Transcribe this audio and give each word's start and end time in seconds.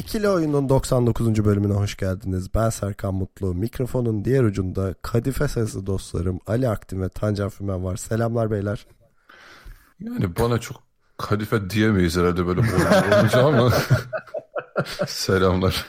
İkili 0.00 0.28
Oyun'un 0.28 0.68
99. 0.68 1.44
bölümüne 1.44 1.72
hoş 1.72 1.96
geldiniz. 1.96 2.54
Ben 2.54 2.70
Serkan 2.70 3.14
Mutlu. 3.14 3.54
Mikrofonun 3.54 4.24
diğer 4.24 4.42
ucunda 4.44 4.94
Kadife 5.02 5.48
sesli 5.48 5.86
dostlarım 5.86 6.40
Ali 6.46 6.68
Aktin 6.68 7.02
ve 7.02 7.08
Tancan 7.08 7.48
Fümen 7.48 7.84
var. 7.84 7.96
Selamlar 7.96 8.50
beyler. 8.50 8.86
Yani 10.00 10.36
bana 10.36 10.58
çok 10.58 10.82
kadife 11.18 11.70
diyemeyiz 11.70 12.16
herhalde 12.16 12.46
böyle 12.46 12.60
olunca 12.60 13.46
ama 13.46 13.72
selamlar. 15.06 15.86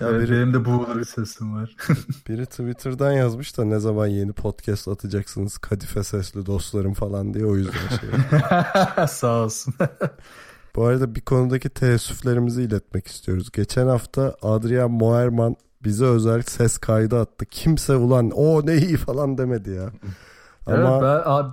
Ya 0.00 0.08
Evet, 0.08 0.22
biri, 0.22 0.32
benim 0.32 0.54
de 0.54 0.64
boğulur 0.64 0.98
bir 0.98 1.04
sesim 1.04 1.54
var. 1.54 1.76
biri 2.28 2.46
Twitter'dan 2.46 3.12
yazmış 3.12 3.58
da 3.58 3.64
ne 3.64 3.78
zaman 3.78 4.06
yeni 4.06 4.32
podcast 4.32 4.88
atacaksınız 4.88 5.58
Kadife 5.58 6.04
sesli 6.04 6.46
dostlarım 6.46 6.94
falan 6.94 7.34
diye 7.34 7.46
o 7.46 7.56
yüzden 7.56 7.88
şey. 7.88 9.06
Sağ 9.08 9.44
olsun. 9.44 9.74
Bu 10.76 10.84
arada 10.84 11.14
bir 11.14 11.20
konudaki 11.20 11.70
teessüflerimizi 11.70 12.62
iletmek 12.62 13.06
istiyoruz. 13.06 13.52
Geçen 13.52 13.86
hafta 13.86 14.36
Adrian 14.42 14.90
Moerman 14.90 15.56
bize 15.84 16.04
özel 16.04 16.42
ses 16.42 16.78
kaydı 16.78 17.20
attı. 17.20 17.46
Kimse 17.50 17.94
ulan 17.96 18.30
o 18.30 18.66
ne 18.66 18.76
iyi 18.76 18.96
falan 18.96 19.38
demedi 19.38 19.70
ya. 19.70 19.90
Ama 20.66 20.98
Evet 20.98 21.02
ben 21.02 21.30
abi, 21.30 21.50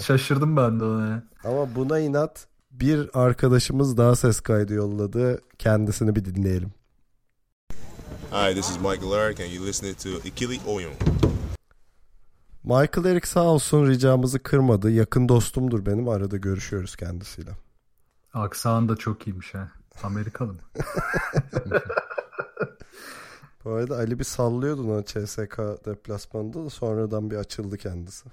şaşırdım 0.02 0.56
ben 0.56 0.80
de 0.80 0.84
ona. 0.84 1.06
ya. 1.08 1.22
Ama 1.44 1.74
buna 1.74 1.98
inat 1.98 2.46
bir 2.70 3.10
arkadaşımız 3.14 3.96
daha 3.96 4.16
ses 4.16 4.40
kaydı 4.40 4.74
yolladı. 4.74 5.40
Kendisini 5.58 6.16
bir 6.16 6.24
dinleyelim. 6.24 6.70
Hi, 8.32 8.54
this 8.54 8.70
is 8.70 8.76
Michael 8.76 9.12
Eric, 9.12 9.44
and 9.44 9.52
you're 9.52 9.68
listening 9.68 9.98
to 9.98 10.08
Ikili 10.08 10.60
Oyun. 10.66 10.92
Michael 12.64 13.04
Eric 13.04 13.26
sağ 13.26 13.44
olsun 13.44 13.86
ricamızı 13.86 14.42
kırmadı. 14.42 14.90
Yakın 14.90 15.28
dostumdur 15.28 15.86
benim. 15.86 16.08
Arada 16.08 16.36
görüşüyoruz 16.36 16.96
kendisiyle. 16.96 17.50
Aksan 18.34 18.88
da 18.88 18.96
çok 18.96 19.26
iyiymiş 19.26 19.54
ha. 19.54 19.68
Amerikalı 20.02 20.52
mı? 20.52 20.60
Bu 23.64 23.70
arada 23.72 23.96
Ali 23.96 24.18
bir 24.18 24.24
sallıyordu 24.24 24.92
ona 24.92 25.04
CSK 25.04 25.58
deplasmanında 25.86 26.64
da 26.64 26.70
sonradan 26.70 27.30
bir 27.30 27.36
açıldı 27.36 27.76
kendisi. 27.78 28.28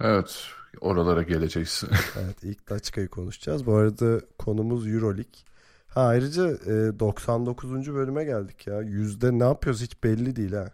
Evet 0.00 0.46
oralara 0.80 1.22
geleceğiz. 1.22 1.84
Evet 2.24 2.44
ilk 2.44 2.70
Daçka'yı 2.70 3.08
konuşacağız. 3.08 3.66
Bu 3.66 3.74
arada 3.74 4.20
konumuz 4.38 4.86
Euroleague. 4.88 5.40
Ha 5.88 6.06
ayrıca 6.06 6.48
e, 6.48 7.00
99. 7.00 7.94
bölüme 7.94 8.24
geldik 8.24 8.66
ya. 8.66 8.80
Yüzde 8.80 9.38
ne 9.38 9.44
yapıyoruz 9.44 9.82
hiç 9.82 10.04
belli 10.04 10.36
değil 10.36 10.52
ha. 10.52 10.72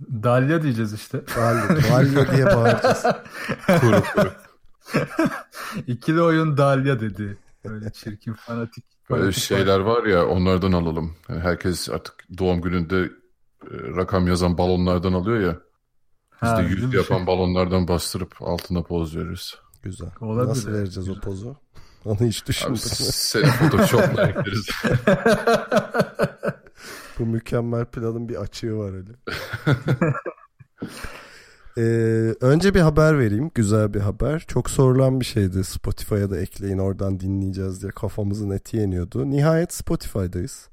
Dalya 0.00 0.62
diyeceğiz 0.62 0.92
işte. 0.92 1.20
Dalya, 1.36 1.68
Dalya 1.68 2.32
diye 2.32 2.46
bağıracağız. 2.46 3.02
kuru 3.80 4.02
kuru. 4.14 4.32
İkili 5.86 6.22
oyun 6.22 6.56
Dalya 6.56 7.00
dedi. 7.00 7.38
Böyle 7.64 7.92
çirkin 7.92 8.32
fanatik. 8.32 8.84
Böyle 9.10 9.22
fanatik 9.22 9.42
şeyler 9.42 9.78
var 9.80 10.04
ya 10.04 10.26
onlardan 10.26 10.72
alalım. 10.72 11.16
Yani 11.28 11.40
herkes 11.40 11.90
artık 11.90 12.14
doğum 12.38 12.60
gününde 12.60 13.00
e, 13.02 13.10
rakam 13.70 14.26
yazan 14.26 14.58
balonlardan 14.58 15.12
alıyor 15.12 15.40
ya. 15.40 15.58
Biz 16.42 16.48
Ha, 16.48 16.58
de 16.58 16.62
yüz 16.62 16.94
yapan 16.94 17.26
balonlardan 17.26 17.88
bastırıp 17.88 18.34
altına 18.42 18.82
poz 18.82 19.16
veririz. 19.16 19.54
Güzel. 19.82 20.08
Olabilir. 20.20 20.48
Nasıl 20.50 20.72
vereceğiz 20.72 21.08
o 21.08 21.20
pozu? 21.20 21.56
Onu 22.04 22.18
hiç 22.20 22.46
düşünmedim. 22.46 22.78
senin 22.78 23.46
Photoshop'la 23.50 24.22
ekleriz. 24.28 24.68
Bu 27.18 27.26
mükemmel 27.26 27.84
planın 27.84 28.28
bir 28.28 28.36
açığı 28.36 28.76
var 28.76 28.92
öyle. 28.94 29.10
Ee, 31.78 31.82
önce 32.40 32.74
bir 32.74 32.80
haber 32.80 33.18
vereyim. 33.18 33.50
Güzel 33.54 33.94
bir 33.94 34.00
haber. 34.00 34.44
Çok 34.48 34.70
sorulan 34.70 35.20
bir 35.20 35.24
şeydi. 35.24 35.64
Spotify'a 35.64 36.30
da 36.30 36.40
ekleyin 36.40 36.78
oradan 36.78 37.20
dinleyeceğiz 37.20 37.82
diye 37.82 37.92
kafamızın 37.92 38.50
eti 38.50 38.76
yeniyordu. 38.76 39.30
Nihayet 39.30 39.72
Spotify'dayız. 39.72 40.68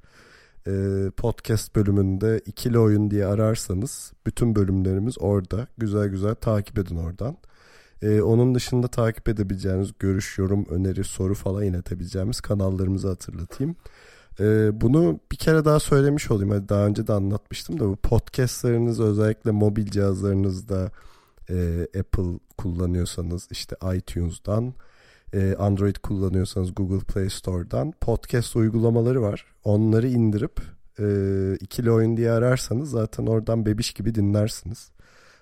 Ee, 0.68 0.72
podcast 1.18 1.76
bölümünde 1.76 2.42
ikili 2.46 2.80
oyun 2.80 3.12
diye 3.12 3.26
ararsanız 3.26 4.14
bütün 4.28 4.56
bölümlerimiz 4.56 5.16
orada. 5.20 5.68
Güzel 5.78 6.08
güzel 6.08 6.36
takip 6.36 6.80
edin 6.80 6.96
oradan. 6.96 7.38
Ee, 8.02 8.22
onun 8.22 8.56
dışında 8.56 8.88
takip 8.88 9.30
edebileceğiniz 9.30 9.92
görüş, 10.00 10.38
yorum, 10.38 10.66
öneri, 10.70 11.04
soru 11.04 11.36
falan 11.36 11.64
iletebileceğimiz 11.64 12.42
kanallarımızı 12.42 13.08
hatırlatayım. 13.08 13.76
Ee, 14.40 14.82
bunu 14.82 15.20
bir 15.32 15.38
kere 15.38 15.66
daha 15.66 15.80
söylemiş 15.80 16.32
olayım. 16.32 16.50
Hani 16.52 16.70
daha 16.70 16.86
önce 16.86 17.08
de 17.08 17.14
anlatmıştım 17.14 17.80
da 17.80 17.90
bu 17.90 17.96
podcastlarınız 17.96 19.00
özellikle 19.00 19.52
mobil 19.52 19.86
cihazlarınızda 19.86 20.92
e, 21.50 21.88
Apple 22.00 22.40
kullanıyorsanız 22.58 23.48
işte 23.52 23.76
iTunes'dan 23.96 24.74
e, 25.34 25.56
Android 25.56 25.96
kullanıyorsanız 25.96 26.76
Google 26.76 27.00
Play 27.00 27.30
Store'dan 27.30 27.94
podcast 28.02 28.56
uygulamaları 28.56 29.22
var. 29.22 29.46
Onları 29.64 30.08
indirip 30.08 30.62
e, 31.00 31.06
ikili 31.60 31.92
oyun 31.92 32.18
diye 32.18 32.32
ararsanız 32.32 32.90
zaten 32.90 33.26
oradan 33.26 33.66
bebiş 33.66 33.94
gibi 33.94 34.16
dinlersiniz. 34.16 34.92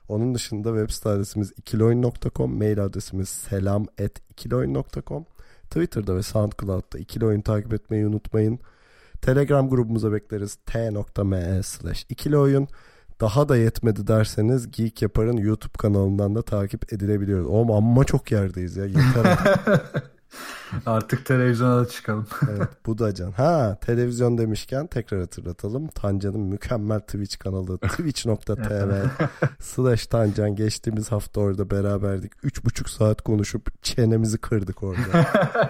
Onun 0.07 0.35
dışında 0.35 0.69
web 0.69 0.89
site 0.89 1.09
adresimiz 1.09 1.53
ikilioyun.com, 1.57 2.57
mail 2.57 2.83
adresimiz 2.83 3.29
selam@ikilioyun.com. 3.29 5.25
Twitter'da 5.63 6.15
ve 6.15 6.23
SoundCloud'da 6.23 6.97
ikili 6.97 7.25
oyun 7.25 7.41
takip 7.41 7.73
etmeyi 7.73 8.07
unutmayın. 8.07 8.59
Telegram 9.21 9.69
grubumuza 9.69 10.11
bekleriz. 10.11 10.55
t.me 10.65 11.63
slash 11.63 12.05
ikili 12.09 12.37
oyun. 12.37 12.67
Daha 13.21 13.49
da 13.49 13.57
yetmedi 13.57 14.07
derseniz 14.07 14.71
Geek 14.71 15.01
Yapar'ın 15.01 15.37
YouTube 15.37 15.77
kanalından 15.77 16.35
da 16.35 16.41
takip 16.41 16.93
edilebiliyoruz. 16.93 17.47
Oğlum 17.47 17.71
amma 17.71 18.03
çok 18.03 18.31
yerdeyiz 18.31 18.77
ya. 18.77 18.85
Yeter 18.85 19.37
artık. 20.85 21.25
Televizyona 21.25 21.81
da 21.81 21.87
çıkalım. 21.87 22.27
evet, 22.51 22.69
bu 22.85 22.97
da 22.97 23.13
can. 23.13 23.31
Ha 23.31 23.77
televizyon 23.81 24.37
demişken 24.37 24.87
tekrar 24.87 25.19
hatırlatalım. 25.19 25.87
Tancan'ın 25.87 26.41
mükemmel 26.41 26.99
Twitch 26.99 27.39
kanalı 27.39 27.77
twitch.tv 27.87 29.05
slash 29.59 30.07
Tancan 30.07 30.55
geçtiğimiz 30.55 31.11
hafta 31.11 31.41
orada 31.41 31.69
beraberdik. 31.71 32.33
3,5 32.33 32.89
saat 32.89 33.21
konuşup 33.21 33.83
çenemizi 33.83 34.37
kırdık 34.37 34.83
orada. 34.83 35.25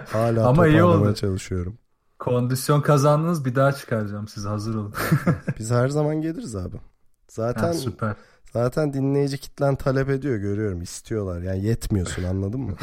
Hala 0.10 0.48
Ama 0.48 0.68
iyi 0.68 0.84
oldu. 0.84 1.16
çalışıyorum. 1.16 1.78
Kondisyon 2.20 2.82
kazandınız 2.82 3.46
bir 3.46 3.56
daha 3.56 3.72
çıkaracağım 3.72 4.28
size 4.28 4.50
hazır 4.50 4.76
olun. 4.76 4.94
Biz 5.60 5.72
her 5.72 5.88
zaman 5.88 6.22
geliriz 6.22 6.56
abi. 6.56 6.78
Zaten 7.28 7.64
Ha, 7.68 7.74
süper. 7.74 8.14
zaten 8.54 8.94
dinleyici 8.94 9.38
kitlen 9.38 9.76
talep 9.76 10.10
ediyor 10.10 10.38
görüyorum. 10.38 10.82
istiyorlar. 10.82 11.42
Yani 11.42 11.64
yetmiyorsun 11.66 12.24
anladın 12.24 12.60
mı? 12.62 12.76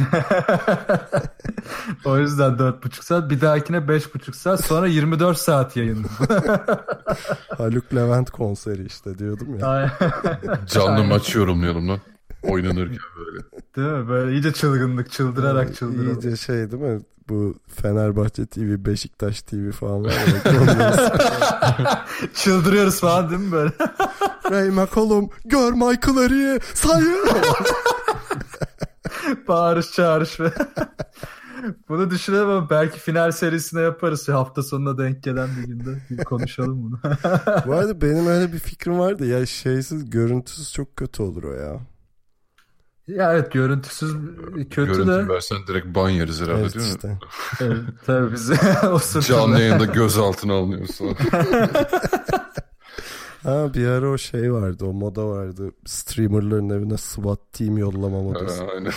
o 2.04 2.18
yüzden 2.18 2.50
4,5 2.52 3.04
saat 3.04 3.30
bir 3.30 3.40
dahakine 3.40 3.76
5,5 3.76 4.32
saat 4.32 4.64
sonra 4.64 4.86
24 4.86 5.38
saat 5.38 5.76
yayın. 5.76 6.04
Haluk 7.58 7.94
Levent 7.94 8.30
konseri 8.30 8.86
işte 8.86 9.18
diyordum 9.18 9.58
ya. 9.58 9.92
Canlı 10.66 11.04
maç 11.04 11.34
yorumlayalım 11.34 11.88
lan. 11.88 12.00
Oynanırken 12.44 12.98
böyle. 13.16 13.38
Değil 13.76 13.88
mi? 14.02 14.08
Böyle 14.08 14.32
iyice 14.32 14.52
çılgınlık 14.52 15.10
çıldırarak 15.10 15.74
çıldıralım. 15.74 16.20
İyice 16.20 16.36
şey 16.36 16.70
değil 16.70 16.82
mi? 16.82 17.00
Bu 17.28 17.54
Fenerbahçe 17.68 18.46
TV, 18.46 18.84
Beşiktaş 18.84 19.42
TV 19.42 19.70
falan 19.70 20.04
var 20.04 20.12
Çıldırıyoruz 22.34 23.00
falan 23.00 23.30
değil 23.30 23.40
mi 23.40 23.52
böyle? 23.52 23.72
Ray 24.50 24.70
McCollum 24.70 25.28
gör 25.44 25.72
Michael 25.72 26.16
Eric'i 26.16 26.60
sayın. 26.74 27.18
Bağırış 29.48 29.92
çağırış 29.92 30.40
ve 30.40 30.52
bunu 31.88 32.10
düşünelim 32.10 32.48
ama 32.48 32.70
belki 32.70 32.98
final 32.98 33.30
serisine 33.30 33.80
yaparız. 33.80 34.28
Hafta 34.28 34.62
sonuna 34.62 34.98
denk 34.98 35.22
gelen 35.22 35.48
bir 35.58 35.62
günde 35.68 36.02
bir 36.10 36.24
konuşalım 36.24 36.82
bunu. 36.82 37.00
Bu 37.66 37.72
arada 37.72 38.00
benim 38.00 38.26
öyle 38.26 38.52
bir 38.52 38.58
fikrim 38.58 38.98
vardı. 38.98 39.26
Ya 39.26 39.46
şeysiz 39.46 40.10
görüntüsüz 40.10 40.72
çok 40.72 40.96
kötü 40.96 41.22
olur 41.22 41.42
o 41.42 41.52
ya. 41.52 41.80
Ya 43.08 43.32
evet 43.32 43.52
görüntüsüz 43.52 44.14
kötü 44.54 44.74
Görüntü 44.86 45.06
de 45.06 45.28
versen 45.28 45.58
direkt 45.66 45.86
ban 45.86 46.10
yeriz 46.10 46.40
herhalde 46.42 46.60
Evet 46.60 46.74
değil 46.74 46.86
mi? 46.86 46.92
işte. 46.94 47.18
evet, 47.60 47.78
tabii 48.06 48.32
bizi 48.32 48.54
o 48.92 48.98
sırtında. 48.98 49.38
Canlı 49.38 49.60
yayında 49.60 49.84
gözaltına 49.84 50.54
alınıyorsun. 50.54 51.16
Ha 53.42 53.74
bir 53.74 53.86
ara 53.86 54.10
o 54.10 54.18
şey 54.18 54.52
vardı 54.52 54.84
o 54.84 54.92
moda 54.92 55.26
vardı. 55.28 55.70
Streamerların 55.86 56.70
evine 56.70 56.96
SWAT 56.96 57.52
team 57.52 57.78
yollama 57.78 58.22
modası. 58.22 58.64
Ha, 58.64 58.70
aynen. 58.74 58.92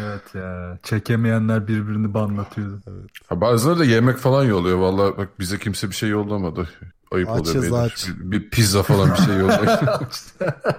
Evet 0.00 0.34
ya. 0.34 0.78
Çekemeyenler 0.82 1.68
birbirini 1.68 2.14
banlatıyordu. 2.14 3.06
Ha, 3.28 3.40
bazıları 3.40 3.78
da 3.78 3.84
yemek 3.84 4.16
falan 4.16 4.44
yolluyor. 4.44 4.78
Vallahi 4.78 5.16
bak 5.18 5.28
bize 5.40 5.58
kimse 5.58 5.88
bir 5.88 5.94
şey 5.94 6.08
yollamadı. 6.08 6.68
Ayıp 7.12 7.30
Açız, 7.30 7.56
oluyor 7.56 7.72
beyler. 7.72 7.84
aç. 7.84 8.08
Bir, 8.08 8.30
bir 8.30 8.50
pizza 8.50 8.82
falan 8.82 9.10
bir 9.10 9.16
şey 9.16 9.36
yollayın. 9.36 9.78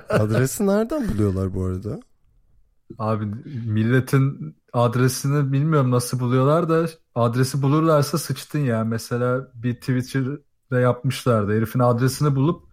Adresi 0.10 0.68
nereden 0.68 1.10
buluyorlar 1.10 1.54
bu 1.54 1.66
arada? 1.66 2.00
Abi 3.00 3.26
milletin 3.66 4.56
adresini 4.74 5.52
bilmiyorum 5.52 5.92
nasıl 5.92 6.20
buluyorlar 6.20 6.70
da 6.70 6.88
adresi 7.16 7.62
bulurlarsa 7.62 8.18
sıçtın 8.18 8.60
ya. 8.60 8.84
Mesela 8.84 9.48
bir 9.54 9.76
Twitter'da 9.76 10.80
yapmışlardı. 10.80 11.58
Herifin 11.58 11.80
adresini 11.80 12.36
bulup 12.36 12.64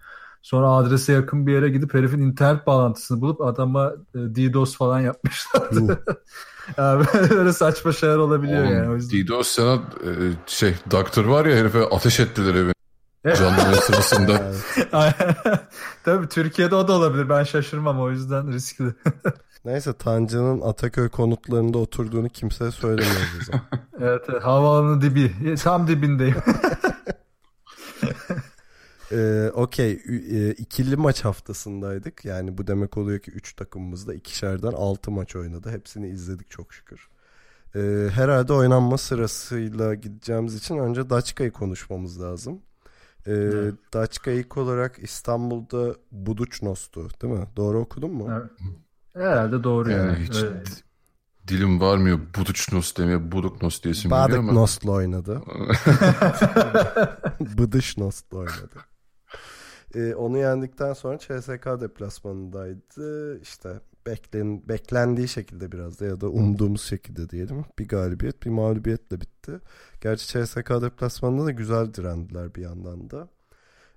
sonra 0.43 0.69
adrese 0.69 1.13
yakın 1.13 1.47
bir 1.47 1.53
yere 1.53 1.69
gidip 1.69 1.95
herifin 1.95 2.19
internet 2.19 2.67
bağlantısını 2.67 3.21
bulup 3.21 3.41
adama 3.41 3.93
e, 4.15 4.19
DDoS 4.19 4.77
falan 4.77 5.01
yapmışlardı. 5.01 6.05
Abi 6.79 7.05
böyle 7.31 7.53
saçma 7.53 7.93
şeyler 7.93 8.17
olabiliyor 8.17 8.65
Oğlum, 8.65 8.73
yani. 8.73 8.91
O 8.91 8.95
yüzden. 8.95 9.27
DDoS 9.27 9.49
sana 9.49 9.75
e, 9.75 10.13
şey 10.47 10.75
doktor 10.91 11.25
var 11.25 11.47
ya 11.47 11.57
herife 11.57 11.85
ateş 11.85 12.21
ettiler 12.21 12.55
evin. 12.55 12.73
Canlı 13.37 13.77
sırasında. 13.77 14.53
Tabii 16.05 16.29
Türkiye'de 16.29 16.75
o 16.75 16.89
da 16.89 16.93
olabilir. 16.93 17.29
Ben 17.29 17.45
şaşırmam 17.45 18.01
o 18.01 18.11
yüzden 18.11 18.53
riskli. 18.53 18.85
Neyse 19.65 19.93
Tanca'nın 19.93 20.61
Ataköy 20.61 21.09
konutlarında 21.09 21.79
oturduğunu 21.79 22.29
kimseye 22.29 22.69
o 22.69 23.45
zaman. 23.45 23.63
evet, 24.01 24.23
evet, 24.29 24.43
havaalanı 24.43 25.01
dibi. 25.03 25.57
Tam 25.57 25.89
dibindeyim. 25.89 26.37
Ee, 29.13 29.51
Okey 29.55 29.93
e, 30.31 30.51
ikili 30.51 30.97
maç 30.97 31.25
haftasındaydık. 31.25 32.25
Yani 32.25 32.59
bu 32.59 32.67
demek 32.67 32.97
oluyor 32.97 33.19
ki 33.19 33.31
3 33.31 33.53
takımımız 33.55 34.07
da 34.07 34.15
ikişerden 34.15 34.73
6 34.73 35.11
maç 35.11 35.37
oynadı. 35.37 35.71
Hepsini 35.71 36.09
izledik 36.09 36.51
çok 36.51 36.75
şükür. 36.75 37.09
Ee, 37.75 38.09
herhalde 38.13 38.53
oynanma 38.53 38.99
sırasıyla 38.99 39.95
gideceğimiz 39.95 40.55
için 40.55 40.79
önce 40.79 41.11
Daçka'yı 41.11 41.51
konuşmamız 41.53 42.23
lazım. 42.23 42.63
Ee, 43.27 43.33
Evet. 43.33 43.75
Daçka 43.95 44.31
ilk 44.31 44.57
olarak 44.57 44.99
İstanbul'da 44.99 45.95
Buduçnos'tu 46.13 47.09
değil 47.23 47.35
mi? 47.35 47.47
Doğru 47.57 47.79
okudun 47.79 48.11
mu? 48.11 48.29
Evet. 48.31 48.51
Herhalde 49.19 49.65
doğru 49.65 49.91
yani. 49.91 50.07
Yani 50.07 50.25
hiç 50.25 50.37
Öyle. 50.43 50.63
dilim 51.49 51.81
varmıyor 51.81 52.19
Buduçnos 52.39 52.97
demeye 52.97 53.33
Buduknos 53.33 53.83
diye 53.83 53.93
isim 53.93 54.11
veriyor 54.11 54.39
ama. 54.39 54.49
Badiknos'la 54.49 54.93
oynadı. 54.93 55.43
Bıdışnos'la 57.59 58.39
oynadı. 58.39 58.89
Ee, 59.95 60.15
onu 60.15 60.39
yendikten 60.39 60.93
sonra 60.93 61.19
CSK 61.19 61.67
deplasmanındaydı. 61.81 63.41
İşte 63.41 63.81
beklen, 64.07 64.69
beklendiği 64.69 65.29
şekilde 65.29 65.73
biraz 65.73 66.01
da 66.01 66.05
ya 66.05 66.21
da 66.21 66.29
umduğumuz 66.29 66.83
şekilde 66.83 67.31
diyelim. 67.31 67.65
Bir 67.79 67.89
galibiyet 67.89 68.43
bir 68.43 68.51
mağlubiyetle 68.51 69.21
bitti. 69.21 69.53
Gerçi 70.01 70.27
CSK 70.27 70.71
deplasmanında 70.71 71.47
da 71.47 71.51
güzel 71.51 71.95
direndiler 71.95 72.55
bir 72.55 72.63
yandan 72.63 73.11
da. 73.11 73.29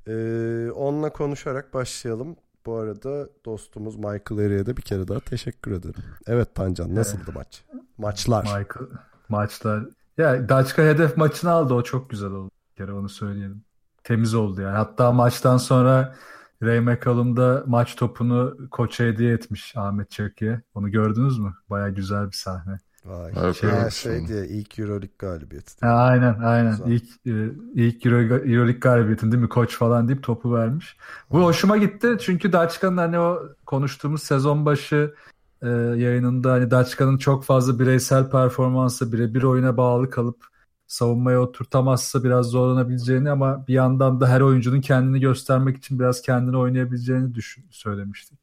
Ee, 0.08 0.72
onunla 0.72 1.10
konuşarak 1.14 1.74
başlayalım. 1.74 2.36
Bu 2.66 2.76
arada 2.76 3.30
dostumuz 3.46 3.96
Michael 3.96 4.40
Eri'ye 4.40 4.66
de 4.66 4.78
bir 4.78 4.82
kere 4.82 5.08
daha 5.08 5.20
teşekkür 5.20 5.72
ederim. 5.72 6.04
Evet 6.28 6.56
Tancan 6.56 6.96
nasıldı 6.96 7.32
maç? 7.36 7.64
Maçlar. 7.98 8.44
Michael 8.44 8.90
maçlar. 9.30 9.84
Ya 10.18 10.50
Daçka 10.50 10.82
hedef 10.82 11.18
maçını 11.18 11.52
aldı. 11.52 11.74
O 11.74 11.84
çok 11.84 12.10
güzel 12.10 12.32
oldu. 12.32 12.52
Bir 12.72 12.76
kere 12.76 12.94
onu 12.94 13.10
söyleyelim. 13.10 13.64
Temiz 14.04 14.34
oldu 14.34 14.62
yani. 14.62 14.78
Hatta 14.78 15.12
maçtan 15.12 15.58
sonra 15.58 16.16
Ray 16.64 16.80
McCallum 16.80 17.38
da 17.38 17.64
maç 17.68 17.96
topunu 17.96 18.58
koça 18.72 19.04
hediye 19.04 19.34
etmiş 19.34 19.78
Ahmet 19.78 20.12
Çakı'ya. 20.12 20.62
Onu 20.74 20.92
gördünüz 20.92 21.40
mü? 21.40 21.54
Baya 21.70 21.90
güzel 21.90 22.28
bir 22.28 22.36
sahne. 22.36 22.78
Vay. 23.06 23.32
Evet, 23.44 23.56
şey, 23.56 23.70
evet. 23.70 23.94
şey 23.94 24.28
diye 24.28 24.48
ilk 24.48 24.80
Euroleague 24.80 25.16
galibiyeti. 25.20 25.86
Ha, 25.86 25.94
aynen 25.94 26.40
aynen. 26.40 26.72
Güzel. 26.72 26.92
İlk 26.92 27.28
e, 27.28 27.52
ilk 27.74 28.06
Euro, 28.06 28.18
Euroleague 28.18 28.80
galibiyetin 28.80 29.32
değil 29.32 29.44
mi 29.44 29.50
koç 29.50 29.78
falan 29.78 30.08
deyip 30.08 30.24
topu 30.24 30.54
vermiş. 30.54 30.98
Bu 31.32 31.44
hoşuma 31.44 31.78
gitti 31.78 32.18
çünkü 32.20 32.54
Daçka'nın 32.54 32.98
hani 32.98 33.20
o 33.20 33.40
konuştuğumuz 33.66 34.24
sezon 34.24 34.66
başı 34.66 35.14
e, 35.62 35.68
yayınında 35.70 36.52
hani 36.52 36.72
Daçka'nın 36.72 37.18
çok 37.18 37.44
fazla 37.44 37.80
bireysel 37.80 38.30
performansı 38.30 39.14
birebir 39.14 39.44
oyuna 39.44 39.78
bağlı 39.78 40.10
kalıp 40.10 40.46
savunmaya 40.88 41.42
oturtamazsa 41.42 42.24
biraz 42.24 42.46
zorlanabileceğini 42.46 43.32
ama 43.32 43.68
bir 43.68 43.74
yandan 43.74 44.22
da 44.22 44.28
her 44.28 44.42
oyuncunun 44.42 44.82
kendini 44.82 45.20
göstermek 45.20 45.78
için 45.78 46.00
biraz 46.00 46.22
kendini 46.22 46.58
oynayabileceğini 46.58 47.36
düşün, 47.36 47.66
söylemiştik. 47.72 48.40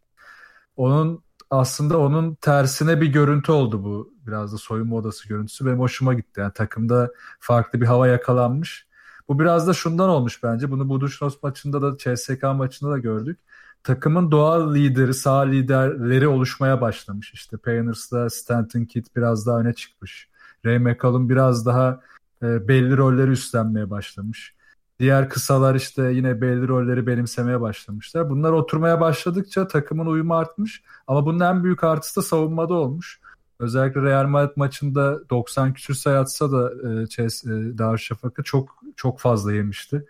Onun 0.76 1.22
aslında 1.50 1.98
onun 1.98 2.34
tersine 2.34 3.00
bir 3.00 3.06
görüntü 3.06 3.52
oldu 3.52 3.84
bu. 3.84 4.14
Biraz 4.26 4.52
da 4.52 4.58
soyunma 4.58 4.96
odası 4.96 5.28
görüntüsü. 5.28 5.66
Benim 5.66 5.78
hoşuma 5.78 6.14
gitti. 6.14 6.40
Yani 6.40 6.52
takımda 6.52 7.12
farklı 7.40 7.80
bir 7.80 7.86
hava 7.86 8.08
yakalanmış. 8.08 8.88
Bu 9.28 9.38
biraz 9.38 9.66
da 9.66 9.72
şundan 9.72 10.08
olmuş 10.08 10.42
bence. 10.42 10.70
Bunu 10.70 10.88
Buduşnos 10.88 11.42
maçında 11.42 11.82
da 11.82 11.98
CSK 11.98 12.42
maçında 12.42 12.90
da 12.90 12.98
gördük. 12.98 13.38
Takımın 13.82 14.30
doğal 14.30 14.74
lideri, 14.74 15.14
sağ 15.14 15.40
liderleri 15.40 16.28
oluşmaya 16.28 16.80
başlamış. 16.80 17.32
İşte 17.34 17.56
Pioneers'da 17.56 18.30
Stanton 18.30 18.84
Kidd 18.84 19.06
biraz 19.16 19.46
daha 19.46 19.60
öne 19.60 19.72
çıkmış. 19.72 20.28
Ray 20.66 20.78
McCallum 20.78 21.28
biraz 21.28 21.66
daha 21.66 22.00
e, 22.42 22.68
belli 22.68 22.96
rolleri 22.96 23.30
üstlenmeye 23.30 23.90
başlamış. 23.90 24.54
Diğer 25.00 25.28
kısalar 25.28 25.74
işte 25.74 26.02
yine 26.02 26.40
belli 26.40 26.68
rolleri 26.68 27.06
benimsemeye 27.06 27.60
başlamışlar. 27.60 28.30
Bunlar 28.30 28.52
oturmaya 28.52 29.00
başladıkça 29.00 29.68
takımın 29.68 30.06
uyumu 30.06 30.34
artmış. 30.34 30.82
Ama 31.06 31.26
bunun 31.26 31.40
en 31.40 31.64
büyük 31.64 31.84
artısı 31.84 32.20
da 32.20 32.22
savunmada 32.22 32.74
olmuş. 32.74 33.20
Özellikle 33.58 34.02
Real 34.02 34.26
Madrid 34.26 34.56
maçında 34.56 35.20
90 35.30 35.72
küsür 35.72 35.94
sayı 35.94 36.18
atsa 36.18 36.52
da 36.52 36.70
e, 36.70 37.02
e, 37.22 37.78
Darüşşafaka 37.78 38.42
çok 38.42 38.82
çok 38.96 39.20
fazla 39.20 39.52
yemişti. 39.52 40.06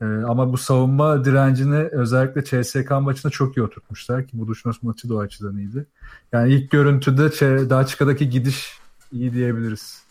E, 0.00 0.04
ama 0.04 0.52
bu 0.52 0.56
savunma 0.56 1.24
direncini 1.24 1.76
özellikle 1.76 2.44
CSK 2.44 2.90
maçında 2.90 3.30
çok 3.30 3.56
iyi 3.56 3.62
oturtmuşlar 3.62 4.26
ki 4.26 4.30
bu 4.32 4.48
Duşnos 4.48 4.82
maçı 4.82 5.08
da 5.08 5.14
o 5.14 5.18
açıdan 5.18 5.56
iyiydi. 5.56 5.86
Yani 6.32 6.52
ilk 6.52 6.70
görüntüde 6.70 7.22
Ç- 7.22 7.70
Daçka'daki 7.70 8.30
gidiş 8.30 8.78
iyi 9.12 9.32
diyebiliriz. 9.32 10.04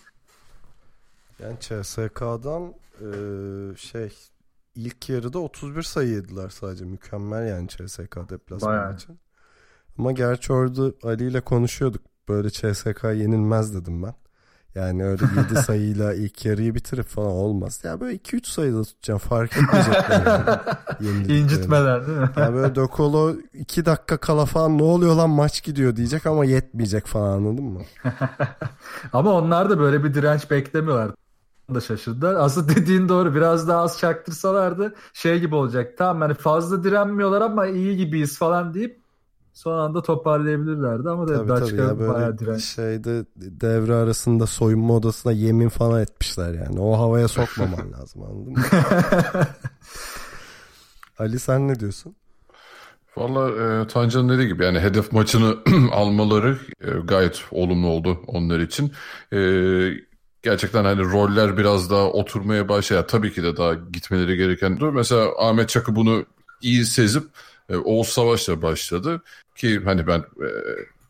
Yani 1.39 1.55
CSK'dan 1.59 2.73
e, 3.01 3.07
şey 3.77 4.13
ilk 4.75 5.09
yarıda 5.09 5.39
31 5.39 5.81
sayı 5.83 6.09
yediler 6.09 6.49
sadece. 6.49 6.85
Mükemmel 6.85 7.47
yani 7.47 7.67
CSK 7.67 8.29
deplasmanı 8.29 8.71
Bayağı. 8.73 8.95
için. 8.95 9.19
Ama 9.97 10.11
gerçi 10.11 10.53
orada 10.53 10.93
Ali 11.03 11.27
ile 11.27 11.41
konuşuyorduk. 11.41 12.01
Böyle 12.29 12.49
CSK 12.49 13.03
yenilmez 13.03 13.75
dedim 13.75 14.03
ben. 14.03 14.13
Yani 14.75 15.05
öyle 15.05 15.25
7 15.51 15.55
sayıyla 15.65 16.13
ilk 16.13 16.45
yarıyı 16.45 16.75
bitirip 16.75 17.05
falan 17.05 17.31
olmaz. 17.31 17.81
Ya 17.83 17.99
böyle 17.99 18.17
2-3 18.17 18.47
sayıda 18.47 18.83
tutacağım 18.83 19.19
fark 19.19 19.57
etmeyecekler 19.57 20.25
yani. 20.99 21.31
İncitmeden 21.33 22.07
değil 22.07 22.17
mi? 22.17 22.29
Yani 22.37 22.55
böyle 22.55 22.75
Dokolo 22.75 23.35
2 23.53 23.85
dakika 23.85 24.17
kala 24.17 24.45
falan 24.45 24.77
ne 24.77 24.83
oluyor 24.83 25.15
lan 25.15 25.29
maç 25.29 25.63
gidiyor 25.63 25.95
diyecek 25.95 26.25
ama 26.25 26.45
yetmeyecek 26.45 27.05
falan 27.07 27.31
anladın 27.31 27.65
mı? 27.65 27.81
Ama 29.13 29.31
onlar 29.31 29.69
da 29.69 29.79
böyle 29.79 30.03
bir 30.03 30.13
direnç 30.13 30.51
beklemiyorlar. 30.51 31.11
Da 31.73 31.81
şaşırdılar. 31.81 32.35
Aslında 32.35 32.75
dediğin 32.75 33.09
doğru. 33.09 33.35
Biraz 33.35 33.67
daha 33.67 33.81
az 33.81 33.99
çaktırsalardı 33.99 34.95
şey 35.13 35.39
gibi 35.39 35.55
olacak. 35.55 35.97
Tamam 35.97 36.21
hani 36.21 36.33
fazla 36.33 36.83
direnmiyorlar 36.83 37.41
ama 37.41 37.65
iyi 37.67 37.97
gibiyiz 37.97 38.37
falan 38.37 38.73
deyip 38.73 39.01
son 39.53 39.79
anda 39.79 40.01
toparlayabilirlerdi 40.01 41.09
ama 41.09 41.27
da 41.27 41.33
Tabii 41.33 41.53
tabii 41.53 41.75
Daçka 41.75 41.81
ya 41.81 42.07
bayağı 42.07 42.37
böyle 42.37 42.37
direnç. 42.37 42.63
şeyde 42.63 43.25
devre 43.35 43.95
arasında 43.95 44.47
soyunma 44.47 44.93
odasına 44.95 45.31
yemin 45.31 45.69
falan 45.69 46.01
etmişler 46.01 46.53
yani. 46.53 46.79
O 46.79 46.99
havaya 46.99 47.27
sokmaman 47.27 47.91
lazım 47.99 48.23
anladın 48.23 48.53
mı? 48.53 48.69
Ali 51.19 51.39
sen 51.39 51.67
ne 51.67 51.79
diyorsun? 51.79 52.15
Valla 53.17 53.49
e, 53.83 53.87
Tancan'ın 53.87 54.29
dediği 54.29 54.47
gibi 54.47 54.63
yani 54.63 54.79
hedef 54.79 55.11
maçını 55.11 55.57
almaları 55.91 56.57
e, 56.81 56.91
gayet 56.91 57.45
olumlu 57.51 57.87
oldu 57.87 58.19
onlar 58.27 58.59
için. 58.59 58.91
E, 59.33 59.39
gerçekten 60.43 60.83
hani 60.83 61.01
roller 61.01 61.57
biraz 61.57 61.89
daha 61.89 62.11
oturmaya 62.11 62.69
başlıyor. 62.69 63.07
Tabii 63.07 63.33
ki 63.33 63.43
de 63.43 63.57
daha 63.57 63.73
gitmeleri 63.73 64.37
gereken. 64.37 64.79
Mesela 64.93 65.31
Ahmet 65.37 65.69
Çakı 65.69 65.95
bunu 65.95 66.25
iyi 66.61 66.85
sezip 66.85 67.23
e, 67.69 67.75
Oğuz 67.75 68.07
Savaş'la 68.07 68.61
başladı 68.61 69.21
ki 69.55 69.81
hani 69.85 70.07
ben 70.07 70.19
e, 70.19 70.47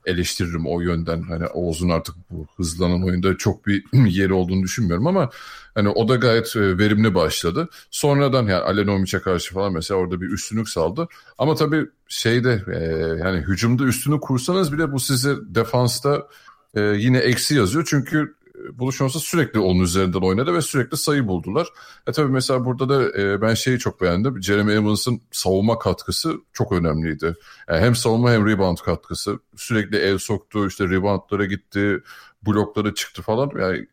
eleştiririm 0.06 0.68
o 0.68 0.82
yönden. 0.82 1.22
Hani 1.22 1.48
Oğuz'un 1.48 1.90
artık 1.90 2.16
bu 2.32 2.48
hızlanan 2.58 3.04
oyunda 3.04 3.38
çok 3.38 3.68
bir 3.68 3.84
yeri 3.94 4.34
olduğunu 4.34 4.63
düşünmüyorum 4.63 5.08
ama 5.08 5.30
hani 5.75 5.90
o 5.90 6.08
da 6.08 6.16
gayet 6.16 6.56
e, 6.56 6.78
verimli 6.78 7.16
başladı. 7.16 7.70
Sonradan 7.92 8.44
yani 8.44 8.63
Alenovic'e 8.63 9.20
karşı 9.20 9.54
falan 9.54 9.74
mesela 9.74 10.00
orada 10.00 10.22
bir 10.22 10.30
üstünlük 10.30 10.70
saldı. 10.70 11.08
Ama 11.38 11.56
tabii 11.56 11.86
şeyde 12.08 12.63
e, 12.74 12.78
yani 13.24 13.40
hücumda 13.40 13.84
üstünü 13.84 14.20
kursanız 14.20 14.74
bile 14.74 14.92
bu 14.92 15.00
size 15.00 15.36
defansta 15.42 16.28
e, 16.75 16.82
yine 16.82 17.18
eksi 17.18 17.56
yazıyor. 17.56 17.86
Çünkü 17.90 18.36
buluşması 18.74 19.20
sürekli 19.20 19.60
onun 19.60 19.79
üzerinden 19.79 20.20
oynadı 20.20 20.53
ve 20.53 20.62
sürekli 20.62 20.98
sayı 20.98 21.27
buldular. 21.27 21.67
E 22.08 22.12
tabii 22.12 22.32
mesela 22.32 22.65
burada 22.65 22.89
da 22.89 23.20
e, 23.22 23.41
ben 23.41 23.53
şeyi 23.53 23.79
çok 23.79 24.01
beğendim. 24.01 24.43
Jeremy 24.43 24.74
Evans'ın 24.74 25.22
savunma 25.32 25.79
katkısı 25.79 26.34
çok 26.53 26.72
önemliydi. 26.72 27.36
Yani 27.70 27.79
hem 27.79 27.96
savunma 27.96 28.32
hem 28.32 28.48
rebound 28.48 28.77
katkısı. 28.77 29.39
Sürekli 29.55 29.98
el 29.98 30.17
soktu, 30.17 30.67
işte 30.67 30.89
reboundlara 30.89 31.46
gitti, 31.46 32.00
blokları 32.48 32.93
çıktı 32.93 33.22
falan. 33.22 33.51
Yani 33.60 33.88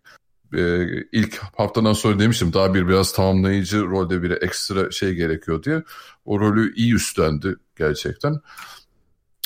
e, 0.54 0.86
ilk 1.12 1.38
haftadan 1.38 1.92
sonra 1.92 2.18
demiştim 2.18 2.52
daha 2.52 2.74
bir 2.74 2.88
biraz 2.88 3.12
tamamlayıcı 3.12 3.82
rolde 3.82 4.22
bir 4.22 4.30
ekstra 4.30 4.90
şey 4.90 5.14
gerekiyor 5.14 5.62
diye. 5.62 5.82
O 6.24 6.40
rolü 6.40 6.74
iyi 6.74 6.94
üstlendi 6.94 7.56
gerçekten. 7.76 8.40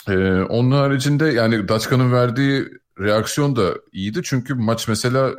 E, 0.09 0.16
onun 0.43 0.71
haricinde 0.71 1.25
yani 1.25 1.69
Daçka'nın 1.69 2.12
verdiği 2.12 2.69
reaksiyon 3.01 3.57
da 3.57 3.75
iyiydi. 3.93 4.21
Çünkü 4.25 4.55
maç 4.55 4.89
mesela 4.89 5.35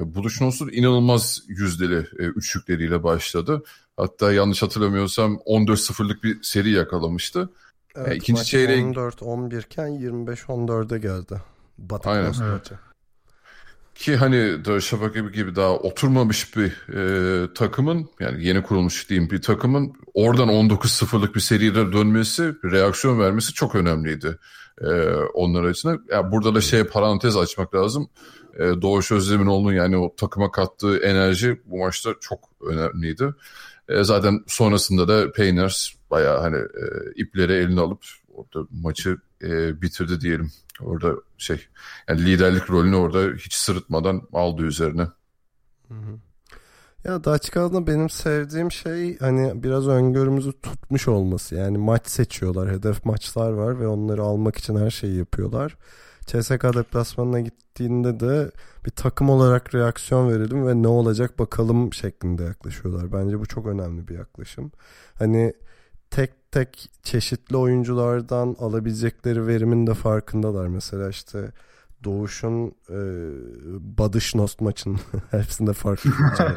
e, 0.00 0.14
buluşun 0.14 0.68
inanılmaz 0.72 1.42
yüzdeli 1.48 1.98
e, 2.18 2.22
üçlükleriyle 2.22 3.02
başladı. 3.02 3.62
Hatta 3.96 4.32
yanlış 4.32 4.62
hatırlamıyorsam 4.62 5.34
14-0'lık 5.34 6.24
bir 6.24 6.42
seri 6.42 6.70
yakalamıştı. 6.70 7.50
Evet, 7.96 8.12
e, 8.12 8.16
ikinci 8.16 8.40
maç 8.40 8.46
çeyreği 8.46 8.82
14-11 8.82 9.64
iken 9.64 9.88
25-14'e 9.88 10.98
geldi. 10.98 11.40
Batı 11.78 12.08
Aynen. 12.08 12.24
Evet. 12.24 12.38
maçı. 12.40 12.74
Ki 13.94 14.16
hani 14.16 14.64
Darüşşafaka 14.64 15.20
gibi, 15.20 15.32
gibi 15.32 15.56
daha 15.56 15.70
oturmamış 15.70 16.56
bir 16.56 16.88
e, 16.94 17.54
takımın 17.54 18.10
yani 18.20 18.44
yeni 18.44 18.62
kurulmuş 18.62 19.10
diyeyim 19.10 19.30
bir 19.30 19.42
takımın 19.42 19.92
oradan 20.14 20.48
19-0'lık 20.48 21.34
bir 21.34 21.40
seriyle 21.40 21.92
dönmesi, 21.92 22.54
reaksiyon 22.64 23.20
vermesi 23.20 23.52
çok 23.52 23.74
önemliydi 23.74 24.38
e, 24.80 24.86
onlar 25.34 25.64
açısından. 25.64 26.04
Ya 26.10 26.32
burada 26.32 26.54
da 26.54 26.60
şey 26.60 26.84
parantez 26.84 27.36
açmak 27.36 27.74
lazım. 27.74 28.08
E, 28.54 28.62
Doğuş 28.82 29.12
Özleminoğlu'nun 29.12 29.72
yani 29.72 29.96
o 29.96 30.14
takıma 30.16 30.50
kattığı 30.50 30.98
enerji 30.98 31.60
bu 31.64 31.78
maçta 31.78 32.14
çok 32.20 32.40
önemliydi. 32.60 33.34
E, 33.88 34.04
zaten 34.04 34.44
sonrasında 34.46 35.08
da 35.08 35.32
Painters 35.32 35.88
bayağı 36.10 36.40
hani 36.40 36.56
e, 36.56 36.84
ipleri 37.16 37.52
eline 37.52 37.80
alıp 37.80 38.04
orada 38.34 38.68
maçı 38.70 39.18
e, 39.42 39.82
bitirdi 39.82 40.20
diyelim. 40.20 40.50
Orada 40.80 41.14
şey 41.38 41.66
yani 42.08 42.24
liderlik 42.24 42.70
rolünü 42.70 42.96
orada 42.96 43.36
hiç 43.36 43.54
sırıtmadan 43.54 44.22
aldı 44.32 44.62
üzerine. 44.62 45.02
Hı 45.88 45.94
hı. 45.94 46.18
Ya 47.04 47.24
Daçkal'da 47.24 47.86
benim 47.86 48.10
sevdiğim 48.10 48.72
şey 48.72 49.18
hani 49.18 49.62
biraz 49.62 49.88
öngörümüzü 49.88 50.52
tutmuş 50.52 51.08
olması. 51.08 51.54
Yani 51.54 51.78
maç 51.78 52.06
seçiyorlar. 52.06 52.70
Hedef 52.70 53.04
maçlar 53.04 53.52
var 53.52 53.80
ve 53.80 53.86
onları 53.86 54.22
almak 54.22 54.56
için 54.56 54.76
her 54.76 54.90
şeyi 54.90 55.18
yapıyorlar. 55.18 55.76
CSK 56.26 56.62
deplasmanına 56.74 57.40
gittiğinde 57.40 58.20
de 58.20 58.50
bir 58.86 58.90
takım 58.90 59.30
olarak 59.30 59.74
reaksiyon 59.74 60.28
verelim 60.30 60.66
ve 60.66 60.82
ne 60.82 60.88
olacak 60.88 61.38
bakalım 61.38 61.92
şeklinde 61.92 62.42
yaklaşıyorlar. 62.42 63.12
Bence 63.12 63.40
bu 63.40 63.46
çok 63.46 63.66
önemli 63.66 64.08
bir 64.08 64.14
yaklaşım. 64.14 64.72
Hani 65.18 65.54
tek 66.10 66.52
tek 66.52 66.90
çeşitli 67.02 67.56
oyunculardan 67.56 68.56
alabilecekleri 68.58 69.46
verimin 69.46 69.86
de 69.86 69.94
farkındalar. 69.94 70.66
Mesela 70.66 71.08
işte 71.08 71.52
Doğuş'un 72.04 72.74
e, 72.90 72.98
Badışnost 73.98 74.60
maçının 74.60 75.00
hepsinde 75.30 75.72
farklı. 75.72 76.10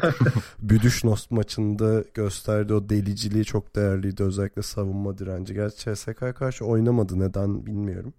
Büdüşnost 0.58 1.30
maçında 1.30 2.04
gösterdiği 2.14 2.74
o 2.74 2.88
deliciliği 2.88 3.44
çok 3.44 3.76
değerliydi. 3.76 4.22
Özellikle 4.22 4.62
savunma 4.62 5.18
direnci. 5.18 5.54
Gerçi 5.54 5.94
CSK'ya 5.94 6.32
karşı 6.32 6.64
oynamadı. 6.64 7.18
Neden 7.20 7.66
bilmiyorum. 7.66 8.14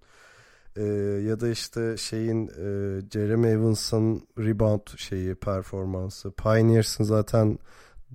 E, 0.75 0.83
ya 1.27 1.39
da 1.39 1.49
işte 1.49 1.97
şeyin 1.97 2.47
e, 2.47 3.01
Jeremy 3.11 3.47
Evans'ın 3.47 4.27
rebound 4.37 4.97
şeyi 4.97 5.35
performansı. 5.35 6.31
Pioneers'ın 6.31 7.03
zaten 7.03 7.59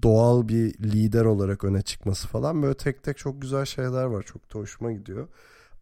doğal 0.03 0.49
bir 0.49 0.79
lider 0.79 1.25
olarak 1.25 1.65
öne 1.65 1.83
çıkması 1.83 2.29
falan 2.29 2.63
böyle 2.63 2.75
tek 2.75 3.03
tek 3.03 3.19
çok 3.19 3.43
güzel 3.43 3.65
şeyler 3.65 4.05
var. 4.05 4.23
Çok 4.23 4.55
da 4.55 4.59
hoşuma 4.59 4.93
gidiyor. 4.93 5.29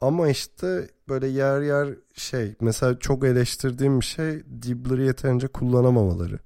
Ama 0.02 0.28
işte 0.28 0.88
böyle 1.08 1.26
yer 1.26 1.60
yer 1.60 1.88
şey 2.14 2.54
mesela 2.60 2.98
çok 2.98 3.24
eleştirdiğim 3.24 4.00
bir 4.00 4.04
şey 4.04 4.44
Dibbler'ı 4.62 5.02
yeterince 5.02 5.48
kullanamamaları. 5.48 6.38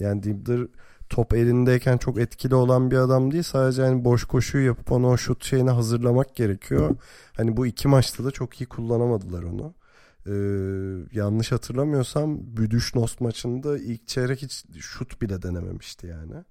Yani 0.00 0.22
Dibbler 0.22 0.66
top 1.08 1.34
elindeyken 1.34 1.98
çok 1.98 2.18
etkili 2.18 2.54
olan 2.54 2.90
bir 2.90 2.96
adam 2.96 3.32
değil. 3.32 3.42
Sadece 3.42 3.82
yani 3.82 4.04
boş 4.04 4.24
koşuyu 4.24 4.66
yapıp 4.66 4.92
onu 4.92 5.08
o 5.08 5.16
şut 5.16 5.44
şeyine 5.44 5.70
hazırlamak 5.70 6.36
gerekiyor. 6.36 6.96
Hani 7.36 7.56
bu 7.56 7.66
iki 7.66 7.88
maçta 7.88 8.24
da 8.24 8.30
çok 8.30 8.60
iyi 8.60 8.66
kullanamadılar 8.66 9.42
onu. 9.42 9.74
Ee, 10.26 10.32
yanlış 11.12 11.52
hatırlamıyorsam 11.52 12.56
Büdüşnost 12.56 13.20
maçında 13.20 13.78
ilk 13.78 14.08
çeyrek 14.08 14.42
hiç 14.42 14.64
şut 14.78 15.22
bile 15.22 15.42
denememişti 15.42 16.06
yani. 16.06 16.44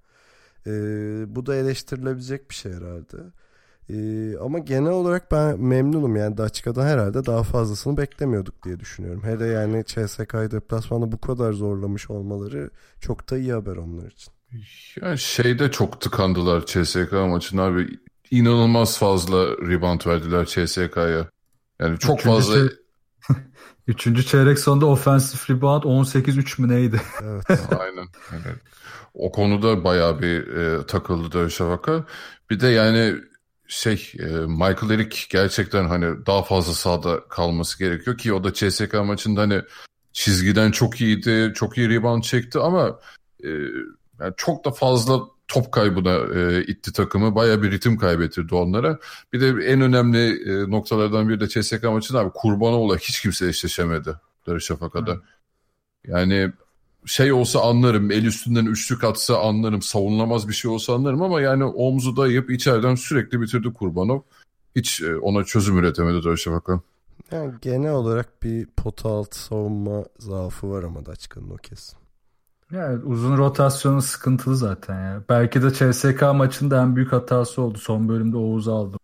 Ee, 0.68 1.36
bu 1.36 1.46
da 1.46 1.56
eleştirilebilecek 1.56 2.50
bir 2.50 2.56
şey 2.56 2.74
herhalde. 2.74 3.18
Ee, 3.90 4.38
ama 4.38 4.60
genel 4.60 4.92
olarak 4.92 5.32
ben 5.32 5.60
memnunum 5.60 6.16
yani 6.16 6.38
Daçka'dan 6.38 6.86
herhalde 6.86 7.26
daha 7.26 7.44
fazlasını 7.44 7.98
beklemiyorduk 7.98 8.64
diye 8.64 8.80
düşünüyorum. 8.80 9.24
Hele 9.24 9.46
yani 9.46 9.84
CSK'yı 9.86 10.52
deplasmanda 10.52 11.12
bu 11.12 11.22
kadar 11.22 11.54
zorlamış 11.54 12.10
olmaları 12.10 12.70
çok 13.02 13.30
da 13.32 13.38
iyi 13.38 13.54
haber 13.54 13.76
onlar 13.76 14.12
için. 14.12 14.34
Ya 15.02 15.18
şeyde 15.18 15.72
çok 15.72 16.02
tıkandılar 16.02 16.66
CSK 16.66 17.12
maçında 17.12 17.64
abi. 17.64 17.88
İnanılmaz 18.32 18.98
fazla 18.98 19.44
rebound 19.48 20.02
verdiler 20.08 20.46
CSK'ya. 20.46 21.30
Yani 21.80 22.00
çok 22.00 22.20
Üçüncü 22.20 22.36
fazla 22.36 22.56
çey- 22.56 22.70
Üçüncü 23.88 24.26
çeyrek 24.26 24.60
sonunda 24.60 24.86
offensive 24.86 25.56
rebound 25.58 25.84
18-3 25.84 26.62
mü 26.62 26.68
neydi? 26.68 27.02
Evet. 27.24 27.60
Aynen. 27.80 28.08
Yani 28.32 28.56
o 29.14 29.32
konuda 29.32 29.84
bayağı 29.84 30.22
bir 30.22 30.48
e, 30.48 30.86
takıldı 30.86 31.32
Darüşşafaka. 31.32 32.06
Bir 32.50 32.60
de 32.60 32.68
yani 32.68 33.16
şey 33.68 34.12
e, 34.20 34.26
Michael 34.26 34.90
Eric 34.90 35.18
gerçekten 35.30 35.88
hani 35.88 36.26
daha 36.26 36.44
fazla 36.44 36.74
sahada 36.74 37.28
kalması 37.28 37.80
gerekiyor 37.80 38.18
ki 38.18 38.34
o 38.34 38.44
da 38.44 38.54
CSK 38.54 38.94
maçında 38.94 39.42
hani 39.42 39.62
çizgiden 40.14 40.72
çok 40.72 41.02
iyiydi, 41.02 41.52
çok 41.56 41.78
iyi 41.78 41.90
rebound 41.90 42.24
çekti 42.24 42.60
ama 42.60 43.00
e, 43.44 43.50
yani 44.20 44.34
çok 44.38 44.66
da 44.66 44.72
fazla 44.72 45.22
top 45.48 45.72
kaybına 45.72 46.40
e, 46.40 46.64
itti 46.64 46.94
takımı. 46.94 47.36
Bayağı 47.36 47.64
bir 47.64 47.72
ritim 47.72 47.98
kaybettirdi 47.98 48.56
onlara. 48.56 49.00
Bir 49.34 49.42
de 49.42 49.48
en 49.48 49.82
önemli 49.82 50.52
e, 50.52 50.72
noktalardan 50.72 51.30
biri 51.30 51.40
de 51.40 51.48
CSK 51.48 51.84
maçında 51.84 52.20
abi 52.20 52.32
Kurbanoğlu'la 52.34 52.98
hiç 52.98 53.22
kimse 53.22 53.48
eşleşemedi 53.48 54.16
Darüşşafaka'da. 54.48 55.18
Yani 56.08 56.52
şey 57.08 57.34
olsa 57.34 57.62
anlarım. 57.62 58.12
El 58.12 58.26
üstünden 58.26 58.66
üçlük 58.66 59.04
atsa 59.04 59.38
anlarım. 59.42 59.82
Savunulamaz 59.82 60.48
bir 60.48 60.54
şey 60.54 60.72
olsa 60.72 60.94
anlarım 60.94 61.22
ama 61.22 61.42
yani 61.42 61.64
omzu 61.64 62.18
dayayıp 62.18 62.52
içeriden 62.52 62.96
sürekli 62.96 63.42
bitirdi 63.42 63.74
Kurbanov. 63.74 64.20
Hiç 64.76 65.02
e, 65.02 65.18
ona 65.18 65.44
çözüm 65.44 65.78
üretemedi 65.78 66.24
Darüşşafaka. 66.24 66.80
Yani 67.32 67.54
genel 67.62 67.92
olarak 67.92 68.44
bir 68.44 68.66
pota 68.66 69.10
altı 69.10 69.40
savunma 69.40 70.06
zaafı 70.20 70.70
var 70.70 70.84
ama 70.84 71.06
Daçka'nın 71.06 71.50
o 71.50 71.56
kesin. 71.56 71.98
Yani 72.72 73.04
uzun 73.04 73.38
rotasyonu 73.38 74.02
sıkıntılı 74.02 74.56
zaten 74.56 74.96
ya. 74.96 75.24
Belki 75.30 75.62
de 75.62 75.74
CSK 75.74 76.22
maçında 76.22 76.82
en 76.82 76.96
büyük 76.96 77.12
hatası 77.12 77.62
oldu. 77.62 77.78
Son 77.78 78.10
bölümde 78.10 78.38
Oğuz 78.38 78.68
aldı. 78.68 78.98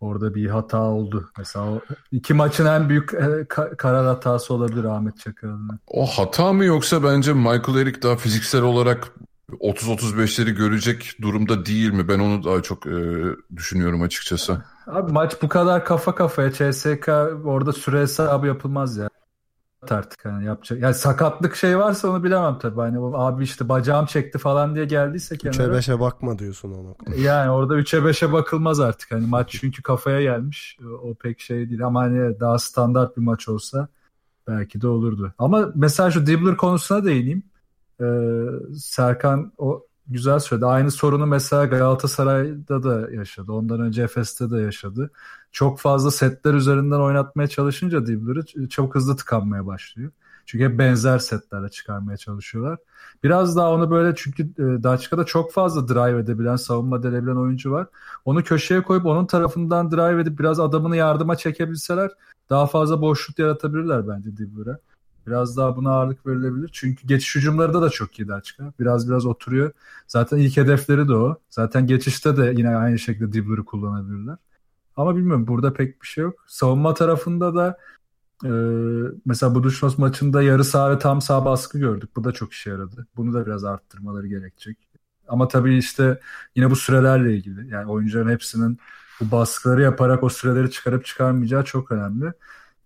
Orada 0.00 0.34
bir 0.34 0.46
hata 0.46 0.82
oldu. 0.82 1.30
Mesela 1.38 1.80
iki 2.12 2.34
maçın 2.34 2.66
en 2.66 2.88
büyük 2.88 3.14
e, 3.14 3.16
ka- 3.16 3.76
karar 3.76 4.06
hatası 4.06 4.54
olabilir 4.54 4.84
Ahmet 4.84 5.18
Çakar'ın. 5.18 5.70
O 5.86 6.06
hata 6.06 6.52
mı 6.52 6.64
yoksa 6.64 7.04
bence 7.04 7.32
Michael 7.32 7.76
Eric 7.76 8.02
daha 8.02 8.16
fiziksel 8.16 8.62
olarak 8.62 9.12
30-35'leri 9.52 10.50
görecek 10.50 11.12
durumda 11.22 11.66
değil 11.66 11.90
mi? 11.90 12.08
Ben 12.08 12.18
onu 12.18 12.44
daha 12.44 12.62
çok 12.62 12.86
e, 12.86 13.24
düşünüyorum 13.56 14.02
açıkçası. 14.02 14.62
Abi 14.86 15.12
maç 15.12 15.42
bu 15.42 15.48
kadar 15.48 15.84
kafa 15.84 16.14
kafaya 16.14 16.52
CSK 16.52 17.08
orada 17.44 17.72
süre 17.72 18.00
hesabı 18.00 18.46
yapılmaz 18.46 18.96
ya. 18.96 19.08
Artık 19.82 20.24
hani 20.24 20.44
yapacak. 20.44 20.80
Yani 20.80 20.94
sakatlık 20.94 21.56
şey 21.56 21.78
varsa 21.78 22.08
onu 22.08 22.24
bilemem 22.24 22.58
tabii. 22.58 22.80
Hani 22.80 22.98
abi 23.16 23.44
işte 23.44 23.68
bacağım 23.68 24.06
çekti 24.06 24.38
falan 24.38 24.74
diye 24.74 24.84
geldiyse 24.84 25.34
3'e 25.34 25.50
kenara. 25.50 25.78
5'e 25.78 26.00
bakma 26.00 26.38
diyorsun 26.38 26.72
o 26.72 26.84
nokta. 26.84 27.14
Yani 27.14 27.50
orada 27.50 27.74
3'e 27.74 27.98
5'e 27.98 28.32
bakılmaz 28.32 28.80
artık. 28.80 29.10
Hani 29.12 29.26
maç 29.26 29.56
çünkü 29.60 29.82
kafaya 29.82 30.22
gelmiş. 30.22 30.78
O 31.02 31.14
pek 31.14 31.40
şey 31.40 31.70
değil 31.70 31.84
ama 31.84 32.00
hani 32.00 32.40
daha 32.40 32.58
standart 32.58 33.16
bir 33.16 33.22
maç 33.22 33.48
olsa 33.48 33.88
belki 34.48 34.80
de 34.80 34.88
olurdu. 34.88 35.32
Ama 35.38 35.72
mesela 35.74 36.10
şu 36.10 36.26
Dibbler 36.26 36.56
konusuna 36.56 37.04
değineyim. 37.04 37.42
Ee, 38.00 38.04
Serkan 38.76 39.52
o 39.58 39.87
güzel 40.08 40.38
söyledi. 40.38 40.66
Aynı 40.66 40.90
sorunu 40.90 41.26
mesela 41.26 41.64
Galatasaray'da 41.64 42.82
da 42.82 43.10
yaşadı. 43.10 43.52
Ondan 43.52 43.80
önce 43.80 44.02
Efes'te 44.02 44.50
de 44.50 44.60
yaşadı. 44.60 45.10
Çok 45.52 45.78
fazla 45.78 46.10
setler 46.10 46.54
üzerinden 46.54 47.00
oynatmaya 47.00 47.48
çalışınca 47.48 48.06
Dibbler'ı 48.06 48.68
çok 48.68 48.94
hızlı 48.94 49.16
tıkanmaya 49.16 49.66
başlıyor. 49.66 50.10
Çünkü 50.46 50.64
hep 50.64 50.78
benzer 50.78 51.18
setlerle 51.18 51.68
çıkarmaya 51.68 52.16
çalışıyorlar. 52.16 52.78
Biraz 53.22 53.56
daha 53.56 53.72
onu 53.72 53.90
böyle 53.90 54.14
çünkü 54.16 54.42
e, 54.42 54.82
Daçka'da 54.82 55.24
çok 55.24 55.52
fazla 55.52 55.88
drive 55.88 56.18
edebilen, 56.18 56.56
savunma 56.56 56.96
edebilen 56.96 57.36
oyuncu 57.36 57.70
var. 57.72 57.86
Onu 58.24 58.44
köşeye 58.44 58.82
koyup 58.82 59.06
onun 59.06 59.26
tarafından 59.26 59.90
drive 59.90 60.20
edip 60.22 60.38
biraz 60.38 60.60
adamını 60.60 60.96
yardıma 60.96 61.36
çekebilseler 61.36 62.10
daha 62.50 62.66
fazla 62.66 63.00
boşluk 63.00 63.38
yaratabilirler 63.38 64.08
bence 64.08 64.36
Dibbler'a. 64.36 64.78
Biraz 65.28 65.56
daha 65.56 65.76
buna 65.76 65.90
ağırlık 65.90 66.26
verilebilir. 66.26 66.70
Çünkü 66.72 67.06
geçiş 67.06 67.36
hücumları 67.36 67.74
da 67.74 67.90
çok 67.90 68.18
iyi 68.18 68.28
Daçka. 68.28 68.72
Biraz 68.80 69.08
biraz 69.08 69.26
oturuyor. 69.26 69.72
Zaten 70.06 70.38
ilk 70.38 70.56
hedefleri 70.56 71.08
de 71.08 71.14
o. 71.14 71.36
Zaten 71.50 71.86
geçişte 71.86 72.36
de 72.36 72.54
yine 72.56 72.76
aynı 72.76 72.98
şekilde 72.98 73.32
Dibbler'ı 73.32 73.64
kullanabilirler. 73.64 74.36
Ama 74.96 75.16
bilmiyorum 75.16 75.46
burada 75.46 75.72
pek 75.72 76.02
bir 76.02 76.06
şey 76.06 76.24
yok. 76.24 76.44
Savunma 76.48 76.94
tarafında 76.94 77.54
da 77.54 77.78
e, 78.44 78.50
mesela 79.26 79.54
Buduşnos 79.54 79.98
maçında 79.98 80.42
yarı 80.42 80.64
sağ 80.64 80.90
ve 80.90 80.98
tam 80.98 81.20
sağ 81.22 81.44
baskı 81.44 81.78
gördük. 81.78 82.10
Bu 82.16 82.24
da 82.24 82.32
çok 82.32 82.52
işe 82.52 82.70
yaradı. 82.70 83.06
Bunu 83.16 83.34
da 83.34 83.46
biraz 83.46 83.64
arttırmaları 83.64 84.26
gerekecek. 84.26 84.78
Ama 85.28 85.48
tabii 85.48 85.78
işte 85.78 86.20
yine 86.56 86.70
bu 86.70 86.76
sürelerle 86.76 87.36
ilgili. 87.36 87.70
Yani 87.70 87.90
oyuncuların 87.90 88.30
hepsinin 88.30 88.78
bu 89.20 89.30
baskıları 89.30 89.82
yaparak 89.82 90.22
o 90.22 90.28
süreleri 90.28 90.70
çıkarıp 90.70 91.04
çıkarmayacağı 91.06 91.64
çok 91.64 91.92
önemli. 91.92 92.32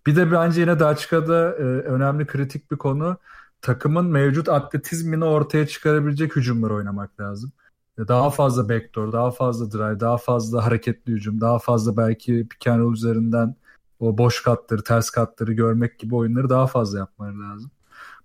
Bir 0.07 0.17
de 0.17 0.33
bence 0.33 0.61
yine 0.61 0.81
Daçka'da 0.81 1.51
e, 1.51 1.63
önemli 1.63 2.27
kritik 2.27 2.71
bir 2.71 2.77
konu 2.77 3.17
takımın 3.61 4.07
mevcut 4.07 4.49
atletizmini 4.49 5.25
ortaya 5.25 5.67
çıkarabilecek 5.67 6.37
hücumlar 6.37 6.71
oynamak 6.71 7.21
lazım. 7.21 7.53
Daha 7.99 8.31
fazla 8.31 8.69
backdoor, 8.69 9.13
daha 9.13 9.31
fazla 9.31 9.73
drive, 9.73 10.01
daha 10.01 10.19
fazla 10.19 10.67
hareketli 10.67 11.13
hücum, 11.13 11.41
daha 11.41 11.59
fazla 11.59 11.97
belki 11.97 12.49
pick 12.51 12.67
and 12.67 12.81
roll 12.81 12.93
üzerinden 12.93 13.57
o 14.01 14.19
boş 14.19 14.43
katları, 14.43 14.85
ters 14.85 15.11
katları 15.11 15.53
görmek 15.53 15.99
gibi 15.99 16.15
oyunları 16.15 16.49
daha 16.49 16.67
fazla 16.67 16.99
yapmaları 16.99 17.41
lazım. 17.41 17.71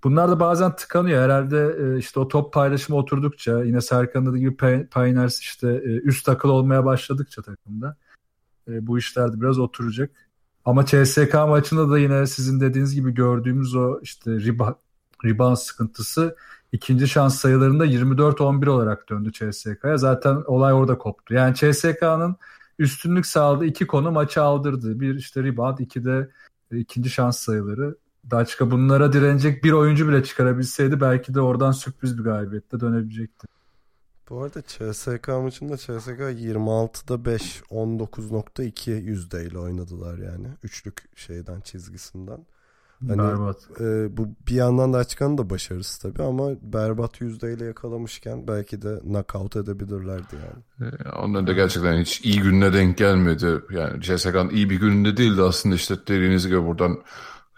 Bunlar 0.04 0.30
da 0.30 0.40
bazen 0.40 0.76
tıkanıyor. 0.76 1.24
Herhalde 1.24 1.76
e, 1.80 1.98
işte 1.98 2.20
o 2.20 2.28
top 2.28 2.54
paylaşımı 2.54 2.98
oturdukça 2.98 3.64
yine 3.64 3.82
Serkan'ın 3.82 4.26
dediği 4.26 4.40
gibi 4.40 4.88
Pioneers 4.90 5.40
işte 5.40 5.68
e, 5.68 5.90
üst 5.90 6.26
takıl 6.26 6.50
olmaya 6.50 6.86
başladıkça 6.86 7.42
takımda 7.42 7.98
e, 8.68 8.88
bu 8.88 8.98
işler 8.98 9.34
de 9.34 9.42
biraz 9.42 9.60
oturacak. 9.60 10.12
Ama 10.68 10.86
CSK 10.86 11.34
maçında 11.34 11.90
da 11.90 12.00
yine 12.00 12.28
sizin 12.28 12.60
dediğiniz 12.60 12.96
gibi 12.96 13.14
gördüğümüz 13.14 13.76
o 13.76 14.00
işte 14.02 14.32
riba, 14.32 14.76
rebound 15.26 15.56
sıkıntısı 15.56 16.36
ikinci 16.72 17.08
şans 17.08 17.40
sayılarında 17.40 17.86
24-11 17.86 18.70
olarak 18.70 19.10
döndü 19.10 19.32
CSK'ya. 19.32 19.98
Zaten 19.98 20.44
olay 20.46 20.74
orada 20.74 20.98
koptu. 20.98 21.34
Yani 21.34 21.56
CSK'nın 21.56 22.36
üstünlük 22.80 23.26
sağladığı 23.26 23.66
iki 23.66 23.88
konu 23.88 24.12
maçı 24.12 24.42
aldırdı. 24.42 25.00
Bir 25.00 25.16
işte 25.16 25.44
rebound, 25.44 25.78
iki 25.80 26.06
de 26.06 26.30
ikinci 26.72 27.10
şans 27.10 27.40
sayıları. 27.40 27.96
Daçka 28.32 28.72
bunlara 28.72 29.14
direnecek 29.14 29.64
bir 29.64 29.72
oyuncu 29.72 30.08
bile 30.08 30.24
çıkarabilseydi 30.24 31.02
belki 31.02 31.34
de 31.34 31.42
oradan 31.42 31.72
sürpriz 31.72 32.18
bir 32.18 32.24
galibiyette 32.24 32.80
dönebilecekti. 32.80 33.48
Bu 34.30 34.44
arada 34.44 34.62
CSK 34.62 35.28
maçında 35.28 35.78
CSK 35.78 36.20
26'da 36.20 37.26
5, 37.26 37.62
19.2 37.72 38.92
yüzdeyle 38.92 39.58
oynadılar 39.58 40.18
yani. 40.18 40.48
Üçlük 40.64 41.18
şeyden 41.18 41.62
çizgisinden. 41.62 42.46
Hani, 43.08 43.18
berbat. 43.18 43.58
E, 43.80 44.18
bu 44.18 44.28
bir 44.48 44.56
yandan 44.56 44.94
da 44.94 44.98
açıkan 44.98 45.38
da 45.38 45.50
başarısı 45.50 46.02
tabii 46.02 46.24
ama 46.24 46.50
berbat 46.62 47.22
yüzdeyle 47.22 47.66
yakalamışken 47.66 48.48
belki 48.48 48.82
de 48.82 49.00
knockout 49.00 49.56
edebilirlerdi 49.56 50.36
yani. 50.36 50.92
E, 50.92 51.10
onların 51.10 51.48
da 51.48 51.54
gerçekten 51.54 52.02
hiç 52.02 52.22
iyi 52.22 52.42
gününe 52.42 52.74
denk 52.74 52.98
gelmedi. 52.98 53.62
Yani 53.72 54.02
CSK'nın 54.02 54.50
iyi 54.50 54.70
bir 54.70 54.80
gününde 54.80 55.18
değildi 55.18 55.42
aslında 55.42 55.76
işte 55.76 55.96
dediğiniz 56.08 56.48
gibi 56.48 56.66
buradan 56.66 57.04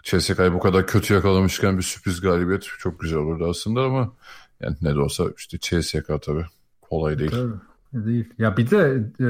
CSK'yı 0.02 0.52
bu 0.52 0.60
kadar 0.60 0.86
kötü 0.86 1.14
yakalamışken 1.14 1.78
bir 1.78 1.82
sürpriz 1.82 2.20
galibiyet 2.20 2.62
çok 2.62 3.00
güzel 3.00 3.18
olurdu 3.18 3.50
aslında 3.50 3.82
ama 3.82 4.12
yani 4.60 4.76
ne 4.82 4.94
de 4.94 5.00
olsa 5.00 5.24
işte 5.36 5.58
CSK 5.58 6.22
tabii 6.22 6.46
kolay 6.90 7.18
değil. 7.18 7.30
Tabii. 7.30 8.04
Değil. 8.06 8.34
Ya 8.38 8.56
bir 8.56 8.70
de 8.70 9.04
e, 9.20 9.28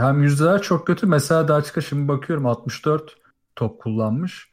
hem 0.00 0.22
yüzdeler 0.22 0.62
çok 0.62 0.86
kötü. 0.86 1.06
Mesela 1.06 1.48
Daçka 1.48 1.80
şimdi 1.80 2.08
bakıyorum 2.08 2.46
64 2.46 3.16
top 3.56 3.80
kullanmış. 3.80 4.52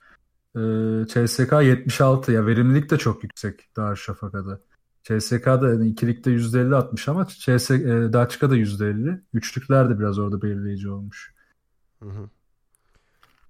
E, 0.56 0.60
CSK 1.08 1.52
76 1.52 2.32
ya 2.32 2.46
verimlilik 2.46 2.90
de 2.90 2.98
çok 2.98 3.24
yüksek 3.24 3.76
Darüşşafaka'da. 3.78 4.60
CSK'da 5.04 5.70
yani 5.70 5.88
ikilikte 5.88 6.32
%50 6.32 6.76
atmış 6.76 7.08
ama 7.08 7.28
CS, 7.28 7.72
e, 7.72 8.14
Daçka 8.14 8.50
da 8.50 8.56
%50. 8.56 9.22
Üçlükler 9.34 9.90
de 9.90 10.00
biraz 10.00 10.20
orada 10.20 10.42
belirleyici 10.42 10.90
olmuş. 10.90 11.36
Hı 12.04 12.10
hı. 12.10 12.30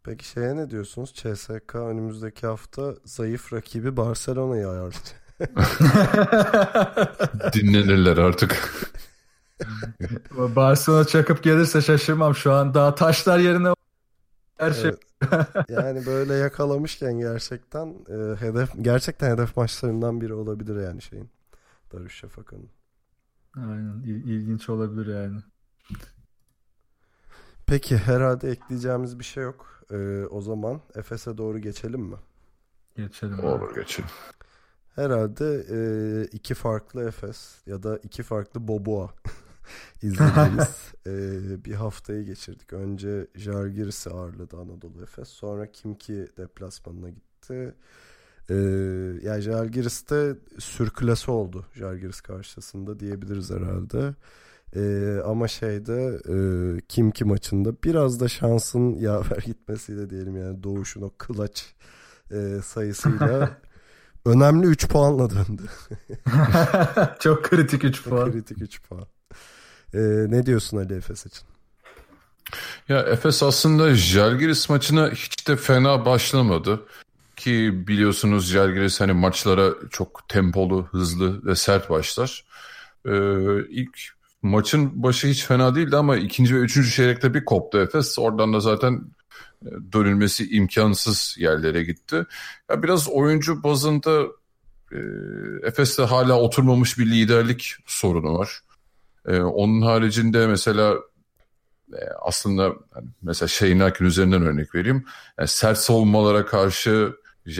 Peki 0.04 0.28
şeye 0.28 0.56
ne 0.56 0.70
diyorsunuz? 0.70 1.14
CSK 1.14 1.76
önümüzdeki 1.76 2.48
hafta 2.48 2.96
zayıf 3.06 3.54
rakibi 3.54 3.98
Barcelona'yı 3.98 4.68
ayarlayacak. 4.68 5.25
Dinlenirler 7.54 8.18
artık. 8.18 8.72
Barcelona 10.32 11.06
çakıp 11.06 11.44
gelirse 11.44 11.82
şaşırmam. 11.82 12.36
Şu 12.36 12.54
an 12.54 12.74
daha 12.74 12.96
taşlar 12.96 13.40
yerine 13.40 13.74
her 14.58 14.72
şey. 14.74 14.90
Evet. 14.92 15.00
yani 15.70 16.06
böyle 16.06 16.34
yakalamışken 16.34 17.20
gerçekten 17.20 17.88
e, 18.10 18.36
hedef 18.42 18.70
gerçekten 18.82 19.32
hedef 19.32 19.58
maçlarından 19.58 20.22
biri 20.22 20.34
olabilir 20.34 20.84
yani 20.84 21.02
şeyin. 21.02 21.30
Darüşşafaka'nın. 21.94 22.70
Aynen 23.58 24.02
il- 24.06 24.26
ilginç 24.30 24.70
olabilir 24.70 25.16
yani. 25.16 25.40
Peki 27.68 27.98
herhalde 27.98 28.50
ekleyeceğimiz 28.52 29.20
bir 29.20 29.24
şey 29.24 29.44
yok. 29.44 29.82
Ee, 29.92 30.26
o 30.30 30.42
zaman 30.42 30.82
Efes'e 30.96 31.38
doğru 31.38 31.60
geçelim 31.60 32.02
mi? 32.02 32.16
Geçelim. 32.96 33.44
Olur 33.44 33.76
geçelim. 33.76 34.10
Herhalde 34.96 35.66
e, 35.72 35.78
iki 36.32 36.54
farklı 36.54 37.08
Efes 37.08 37.56
ya 37.66 37.84
da 37.84 37.98
iki 37.98 38.24
farklı 38.24 38.68
Boboa 38.68 39.10
izlediğimiz 40.02 40.94
e, 41.08 41.66
bir 41.66 41.74
haftayı 41.74 42.26
geçirdik. 42.26 42.74
Önce 42.74 43.28
Jargiris'i 43.36 44.10
ağırladı 44.10 44.58
Anadolu 44.58 45.02
Efes. 45.04 45.28
Sonra 45.28 45.72
Kimki 45.72 46.28
deplasmanına 46.38 47.10
gitti. 47.10 47.74
E, 48.50 48.56
yani 49.24 49.42
Jargiris'te 49.42 50.36
sürkülesi 50.60 51.32
oldu 51.32 51.66
Jargiris 51.74 52.22
karşısında 52.22 53.00
diyebiliriz 53.00 53.52
herhalde. 53.52 54.16
E, 54.76 55.22
ama 55.26 55.48
şeyde 55.48 56.20
e, 56.30 56.38
Kimki 56.88 57.26
maçında 57.26 57.74
biraz 57.84 58.20
da 58.20 58.28
şansın 58.28 58.94
yaver 58.94 59.44
gitmesiyle 59.46 60.10
diyelim 60.10 60.38
yani 60.38 60.64
Doğuş'un 60.64 61.02
o 61.02 61.12
kılaç 61.18 61.76
e, 62.32 62.60
sayısıyla 62.64 63.58
önemli 64.26 64.68
3 64.68 64.88
puanla 64.88 65.30
döndü. 65.30 65.64
Çok 67.20 67.44
kritik 67.44 67.84
3 67.84 68.04
puan. 68.04 68.32
kritik 68.32 68.62
3 68.62 68.82
puan. 68.82 69.06
Ee, 69.94 70.00
ne 70.28 70.46
diyorsun 70.46 70.78
Ali 70.78 70.94
Efes 70.94 71.26
için? 71.26 71.48
Ya 72.90 73.00
Efes 73.00 73.44
aslında 73.44 73.96
Jalgiris 73.96 74.70
maçına 74.70 75.10
hiç 75.10 75.48
de 75.48 75.56
fena 75.56 76.06
başlamadı. 76.06 76.82
Ki 77.36 77.84
biliyorsunuz 77.88 78.46
Jalgiris 78.46 79.02
hani 79.02 79.14
maçlara 79.14 79.74
çok 79.90 80.30
tempolu, 80.30 80.86
hızlı 80.86 81.46
ve 81.46 81.56
sert 81.56 81.90
başlar. 81.90 82.46
Ee, 83.06 83.12
ilk 83.70 84.00
maçın 84.42 85.04
başı 85.04 85.28
hiç 85.28 85.46
fena 85.46 85.76
değildi 85.76 85.98
ama 85.98 86.16
ikinci 86.16 86.56
ve 86.56 86.60
üçüncü 86.60 86.92
çeyrekte 86.92 87.34
bir 87.34 87.46
koptu 87.46 87.78
Efes. 87.78 88.20
Oradan 88.20 88.54
da 88.54 88.60
zaten 88.60 89.02
dönülmesi 89.94 90.50
imkansız 90.50 91.36
yerlere 91.40 91.84
gitti. 91.84 92.26
Ya 92.70 92.84
biraz 92.84 93.10
oyuncu 93.10 93.64
bazında 93.64 94.26
e, 94.92 94.98
Efes'te 95.64 96.04
hala 96.04 96.40
oturmamış 96.40 97.00
bir 97.00 97.06
liderlik 97.06 97.76
sorunu 97.86 98.38
var. 98.38 98.60
E, 99.28 99.40
onun 99.40 99.82
haricinde 99.82 100.48
mesela 100.48 100.96
e, 101.94 102.02
aslında 102.22 102.64
yani 102.64 103.08
mesela 103.22 103.48
Şeynakin 103.48 104.06
üzerinden 104.06 104.42
örnek 104.42 104.76
vereyim. 104.76 105.06
Yani 105.40 105.48
sert 105.48 105.78
savunmalara 105.78 106.46
karşı 106.46 107.14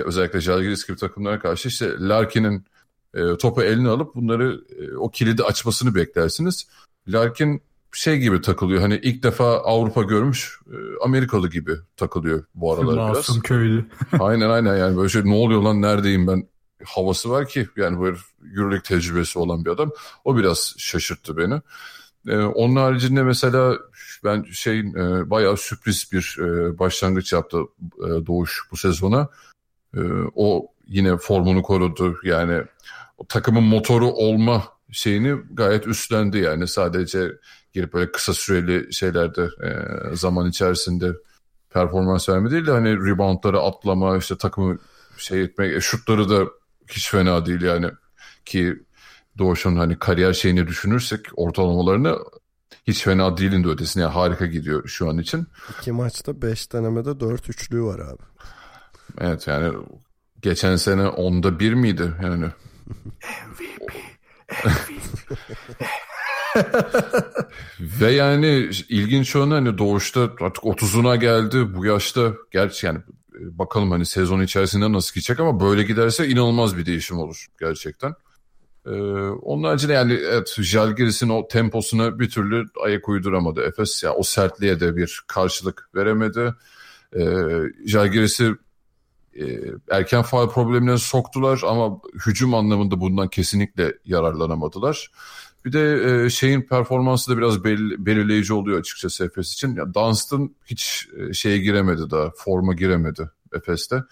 özellikle 0.06 0.42
Jalgiris 0.42 0.88
gibi 0.88 0.98
takımlara 0.98 1.40
karşı 1.40 1.68
işte 1.68 1.92
Larkin'in 2.00 2.66
e, 3.14 3.38
topu 3.38 3.64
eline 3.64 3.90
alıp 3.90 4.16
bunları 4.16 4.62
e, 4.80 4.98
o 4.98 5.10
kilidi 5.10 5.44
açmasını 5.44 5.96
beklersiniz. 5.96 6.68
Larkin 7.08 7.62
şey 7.98 8.18
gibi 8.18 8.42
takılıyor. 8.42 8.82
Hani 8.82 9.00
ilk 9.04 9.24
defa 9.24 9.58
Avrupa 9.58 10.04
görmüş 10.04 10.60
e, 10.68 10.76
Amerikalı 11.04 11.50
gibi 11.50 11.72
takılıyor 11.98 12.44
bu 12.56 12.74
aralar 12.74 12.98
Masum 12.98 13.36
biraz. 13.36 13.44
köylü. 13.44 13.86
aynen 14.20 14.50
aynen 14.50 14.78
yani 14.78 14.98
böyle 14.98 15.10
şey 15.10 15.26
ne 15.26 15.34
oluyor 15.34 15.62
lan 15.62 15.82
neredeyim 15.82 16.28
ben 16.28 16.48
havası 16.86 17.30
var 17.30 17.48
ki 17.48 17.68
yani 17.78 18.02
böyle 18.02 18.18
Euroleague 18.58 18.84
tecrübesi 18.84 19.40
olan 19.40 19.66
bir 19.66 19.70
adam. 19.70 19.92
O 20.26 20.38
biraz 20.38 20.76
şaşırttı 20.78 21.38
beni. 21.38 21.62
Ee, 22.28 22.38
onun 22.38 22.76
haricinde 22.76 23.24
mesela 23.24 23.78
ben 24.24 24.44
şey 24.44 24.80
e, 24.80 25.30
bayağı 25.30 25.58
sürpriz 25.58 26.10
bir 26.12 26.38
e, 26.40 26.80
başlangıç 26.80 27.34
yaptı 27.34 27.58
e, 28.00 28.08
Doğuş 28.26 28.62
bu 28.72 28.78
sezona. 28.78 29.30
E, 29.98 30.00
o 30.36 30.68
yine 30.88 31.18
formunu 31.18 31.62
korudu. 31.62 32.18
Yani 32.24 32.64
o 33.18 33.28
takımın 33.28 33.64
motoru 33.64 34.08
olma 34.08 34.64
şeyini 34.92 35.36
gayet 35.52 35.88
üstlendi 35.88 36.38
yani 36.38 36.68
sadece 36.68 37.32
girip 37.76 37.94
böyle 37.94 38.12
kısa 38.12 38.34
süreli 38.34 38.94
şeylerde 38.94 39.44
e, 39.44 39.70
zaman 40.16 40.50
içerisinde 40.50 41.12
performans 41.70 42.30
verme 42.30 42.52
değil 42.52 42.66
de 42.66 42.72
hani 42.72 42.90
reboundları 42.90 43.60
atlama 43.60 44.18
işte 44.18 44.38
takımı 44.38 44.80
şey 45.18 45.42
etmek 45.42 45.76
e, 45.76 45.82
şutları 45.82 46.30
da 46.30 46.46
hiç 46.88 47.10
fena 47.10 47.46
değil 47.46 47.62
yani 47.62 47.92
ki 48.46 48.84
Doğuş'un 49.38 49.76
hani 49.76 50.00
kariyer 50.00 50.34
şeyini 50.34 50.68
düşünürsek 50.68 51.26
ortalamalarını 51.36 52.18
hiç 52.88 53.04
fena 53.04 53.38
değilin 53.38 53.64
de 53.64 53.68
ötesine 53.68 54.04
yani 54.04 54.14
harika 54.14 54.46
gidiyor 54.46 54.88
şu 54.88 55.10
an 55.10 55.18
için. 55.18 55.48
İki 55.80 55.92
maçta 55.92 56.42
beş 56.42 56.74
denemede 56.74 57.20
dört 57.20 57.50
üçlüğü 57.50 57.84
var 57.84 58.00
abi. 58.00 58.24
Evet 59.20 59.48
yani 59.48 59.74
geçen 60.42 60.76
sene 60.76 61.08
onda 61.08 61.60
bir 61.60 61.74
miydi 61.74 62.14
yani? 62.24 62.46
MVP. 63.48 63.92
Ve 67.80 68.12
yani 68.12 68.70
ilginç 68.90 69.36
olan 69.36 69.52
hani 69.52 69.78
doğuşta 69.78 70.22
artık 70.22 70.64
30'una 70.64 71.16
geldi 71.16 71.76
bu 71.76 71.86
yaşta 71.86 72.34
gerçi 72.52 72.86
yani 72.86 73.00
e, 73.00 73.58
bakalım 73.60 73.92
hani 73.92 74.06
sezon 74.06 74.42
içerisinde 74.42 74.92
nasıl 74.92 75.14
gidecek 75.14 75.40
ama 75.40 75.60
böyle 75.60 75.84
giderse 75.84 76.28
inanılmaz 76.28 76.78
bir 76.78 76.86
değişim 76.86 77.20
olur 77.20 77.46
gerçekten. 77.60 78.14
Ee, 78.86 78.92
onun 79.30 79.64
haricinde 79.64 79.94
yani 79.94 80.14
evet 80.14 80.56
Jalgiris'in 80.60 81.30
o 81.30 81.48
temposuna 81.48 82.20
bir 82.20 82.30
türlü 82.30 82.66
ayak 82.84 83.10
uyduramadı. 83.10 83.62
Efes 83.62 84.04
ya 84.04 84.10
yani 84.10 84.18
o 84.18 84.24
sertliğe 84.24 84.80
de 84.80 84.96
bir 84.96 85.24
karşılık 85.28 85.90
veremedi. 85.96 86.54
Ee, 87.16 87.22
Jalgiris'i 87.86 88.56
e, 89.40 89.44
erken 89.92 90.22
faal 90.22 90.50
problemine 90.50 90.98
soktular 90.98 91.62
ama 91.68 92.00
hücum 92.26 92.54
anlamında 92.54 93.02
bundan 93.02 93.28
kesinlikle 93.28 93.94
yararlanamadılar. 94.06 95.12
Bir 95.66 95.74
de 95.74 96.24
e, 96.26 96.30
şeyin 96.30 96.62
performansı 96.62 97.32
da 97.32 97.38
biraz 97.38 97.64
belli, 97.64 98.06
belirleyici 98.06 98.54
oluyor 98.54 98.80
açıkçası 98.80 99.26
Efes 99.26 99.54
için. 99.54 99.76
Ya 99.76 99.94
Dunstan 99.94 100.56
hiç 100.66 101.08
e, 101.18 101.34
şeye 101.34 101.58
giremedi 101.58 102.10
daha, 102.12 102.32
forma 102.36 102.74
giremedi 102.74 103.30
Efes'te. 103.54 104.04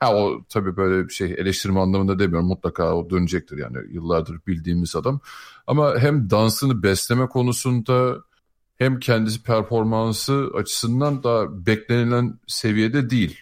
Ha 0.00 0.14
o 0.16 0.44
tabii 0.48 0.76
böyle 0.76 1.08
bir 1.08 1.12
şey 1.12 1.34
eleştirme 1.38 1.80
anlamında 1.80 2.18
demiyorum. 2.18 2.48
Mutlaka 2.48 2.94
o 2.96 3.10
dönecektir 3.10 3.58
yani 3.58 3.78
yıllardır 3.90 4.38
bildiğimiz 4.46 4.96
adam. 4.96 5.20
Ama 5.66 5.98
hem 5.98 6.30
dansını 6.30 6.82
besleme 6.82 7.26
konusunda 7.26 8.16
hem 8.78 9.00
kendisi 9.00 9.42
performansı 9.42 10.50
açısından 10.54 11.22
da 11.22 11.66
beklenilen 11.66 12.40
seviyede 12.46 13.10
değil. 13.10 13.38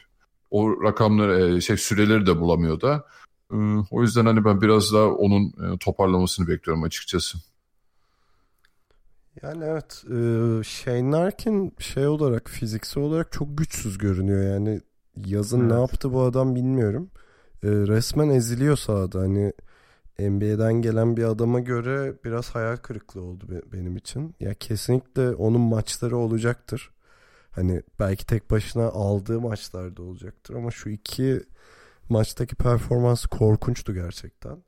O 0.50 0.82
rakamları 0.82 1.62
şey 1.62 1.76
süreleri 1.76 2.26
de 2.26 2.40
bulamıyor 2.40 2.80
da. 2.80 3.04
O 3.90 4.02
yüzden 4.02 4.26
hani 4.26 4.44
ben 4.44 4.60
biraz 4.60 4.92
daha 4.92 5.06
onun 5.06 5.54
toparlamasını 5.78 6.48
bekliyorum 6.48 6.82
açıkçası. 6.82 7.38
Yani 9.42 9.64
evet 9.64 10.04
Shane 10.64 11.10
Larkin 11.12 11.74
şey 11.78 12.06
olarak 12.06 12.50
fiziksel 12.50 13.02
olarak 13.02 13.32
çok 13.32 13.58
güçsüz 13.58 13.98
görünüyor 13.98 14.52
yani 14.52 14.80
yazın 15.16 15.60
evet. 15.60 15.72
ne 15.72 15.80
yaptı 15.80 16.12
bu 16.12 16.22
adam 16.22 16.54
bilmiyorum. 16.54 17.10
Resmen 17.64 18.28
eziliyor 18.28 18.76
sahada 18.76 19.20
hani 19.20 19.52
NBA'den 20.18 20.72
gelen 20.72 21.16
bir 21.16 21.24
adama 21.24 21.60
göre 21.60 22.14
biraz 22.24 22.54
hayal 22.54 22.76
kırıklığı 22.76 23.22
oldu 23.22 23.62
benim 23.72 23.96
için. 23.96 24.34
Ya 24.40 24.54
kesinlikle 24.54 25.30
onun 25.30 25.60
maçları 25.60 26.16
olacaktır. 26.16 26.90
Hani 27.50 27.82
belki 28.00 28.26
tek 28.26 28.50
başına 28.50 28.84
aldığı 28.84 29.40
maçlarda 29.40 30.02
olacaktır 30.02 30.54
ama 30.54 30.70
şu 30.70 30.88
iki 30.88 31.42
maçtaki 32.08 32.56
performansı 32.56 33.28
korkunçtu 33.28 33.94
gerçekten. 33.94 34.62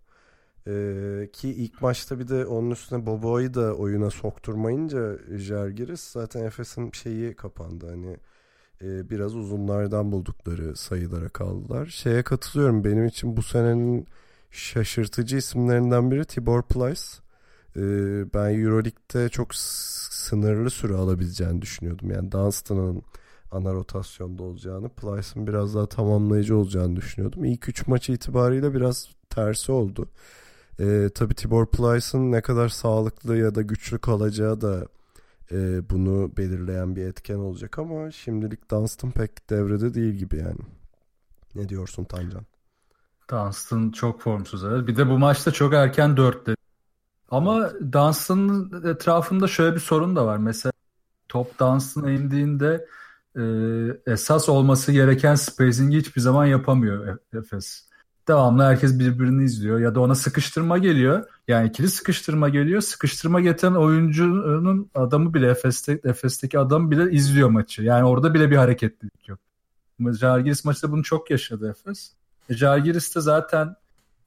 Ee, 0.66 1.29
ki 1.33 1.48
ilk 1.48 1.83
maçta 1.83 2.18
bir 2.18 2.29
de 2.29 2.46
onun 2.46 2.70
üstüne 2.70 3.07
Bobo'yu 3.07 3.55
da 3.55 3.75
oyuna 3.75 4.11
sokturmayınca 4.11 5.18
Jergiris 5.38 6.01
zaten 6.01 6.44
Efes'in 6.44 6.90
şeyi 6.92 7.37
kapandı. 7.37 7.90
Hani 7.90 8.16
e, 8.83 9.11
biraz 9.11 9.37
uzunlardan 9.37 10.12
buldukları 10.12 10.77
sayılara 10.77 11.29
kaldılar. 11.29 11.87
Şeye 11.87 12.22
katılıyorum 12.22 12.85
benim 12.85 13.07
için 13.07 13.37
bu 13.37 13.42
senenin 13.42 14.07
şaşırtıcı 14.51 15.37
isimlerinden 15.37 16.11
biri 16.11 16.25
Tibor 16.25 16.62
Plyce. 16.62 17.03
Ee, 17.77 17.81
ben 18.35 18.61
Euroleague'de 18.64 19.29
çok 19.29 19.55
sınırlı 19.55 20.70
süre 20.70 20.94
alabileceğini 20.94 21.62
düşünüyordum. 21.62 22.11
Yani 22.11 22.33
Dunstan'ın 22.33 23.03
ana 23.53 23.72
rotasyonda 23.72 24.42
olacağını, 24.42 24.88
Plyce'ın 24.88 25.46
biraz 25.46 25.75
daha 25.75 25.87
tamamlayıcı 25.87 26.57
olacağını 26.57 26.96
düşünüyordum. 26.96 27.44
İlk 27.44 27.68
üç 27.68 27.87
maç 27.87 28.09
itibariyle 28.09 28.75
biraz 28.75 29.09
tersi 29.31 29.72
oldu. 29.72 30.09
E, 30.80 31.11
tabii 31.14 31.35
Tibor 31.35 31.66
Plyce'ın 31.66 32.32
ne 32.32 32.40
kadar 32.40 32.68
sağlıklı 32.68 33.37
ya 33.37 33.54
da 33.54 33.62
güçlü 33.62 33.98
kalacağı 33.98 34.61
da 34.61 34.87
e, 35.52 35.90
bunu 35.90 36.37
belirleyen 36.37 36.96
bir 36.96 37.06
etken 37.06 37.37
olacak 37.37 37.78
ama 37.78 38.11
şimdilik 38.11 38.70
Dunstan 38.70 39.11
pek 39.11 39.50
devrede 39.50 39.94
değil 39.94 40.14
gibi 40.14 40.37
yani. 40.37 40.61
Ne 41.54 41.68
diyorsun 41.68 42.04
Tancan? 42.04 42.44
Dunstan 43.30 43.90
çok 43.90 44.20
formsuz 44.20 44.64
evet. 44.64 44.87
Bir 44.87 44.96
de 44.96 45.08
bu 45.08 45.18
maçta 45.18 45.50
çok 45.50 45.74
erken 45.74 46.16
dörtte. 46.16 46.54
Ama 47.30 47.70
Dunstan'ın 47.92 48.87
etrafında 48.87 49.48
şöyle 49.48 49.74
bir 49.74 49.80
sorun 49.80 50.16
da 50.16 50.26
var. 50.26 50.37
Mesela 50.37 50.72
top 51.28 51.58
Dunstan'a 51.58 52.11
indiğinde 52.11 52.87
e, 53.37 53.42
esas 54.12 54.48
olması 54.48 54.92
gereken 54.92 55.35
spacing'i 55.35 55.98
hiçbir 55.98 56.20
zaman 56.20 56.46
yapamıyor 56.46 57.18
Efes 57.35 57.88
devamlı 58.28 58.62
herkes 58.62 58.98
birbirini 58.98 59.44
izliyor 59.44 59.80
ya 59.80 59.94
da 59.94 60.00
ona 60.00 60.14
sıkıştırma 60.14 60.78
geliyor. 60.78 61.24
Yani 61.48 61.68
ikili 61.68 61.88
sıkıştırma 61.88 62.48
geliyor. 62.48 62.80
Sıkıştırma 62.80 63.40
getiren 63.40 63.74
oyuncunun 63.74 64.90
adamı 64.94 65.35
bile 65.35 65.50
Efes'te, 65.50 66.00
Efes'teki 66.04 66.58
adam 66.58 66.90
bile 66.90 67.11
izliyor 67.12 67.48
maçı. 67.48 67.82
Yani 67.82 68.04
orada 68.04 68.35
bile 68.35 68.50
bir 68.50 68.56
hareketlilik 68.56 69.28
yok. 69.28 69.38
Jalgiris 70.11 70.64
maçta 70.64 70.92
bunu 70.92 71.02
çok 71.02 71.30
yaşadı 71.30 71.70
Efes. 71.70 72.12
E, 72.48 72.54
Jalgiris 72.54 73.16
de 73.16 73.20
zaten 73.20 73.76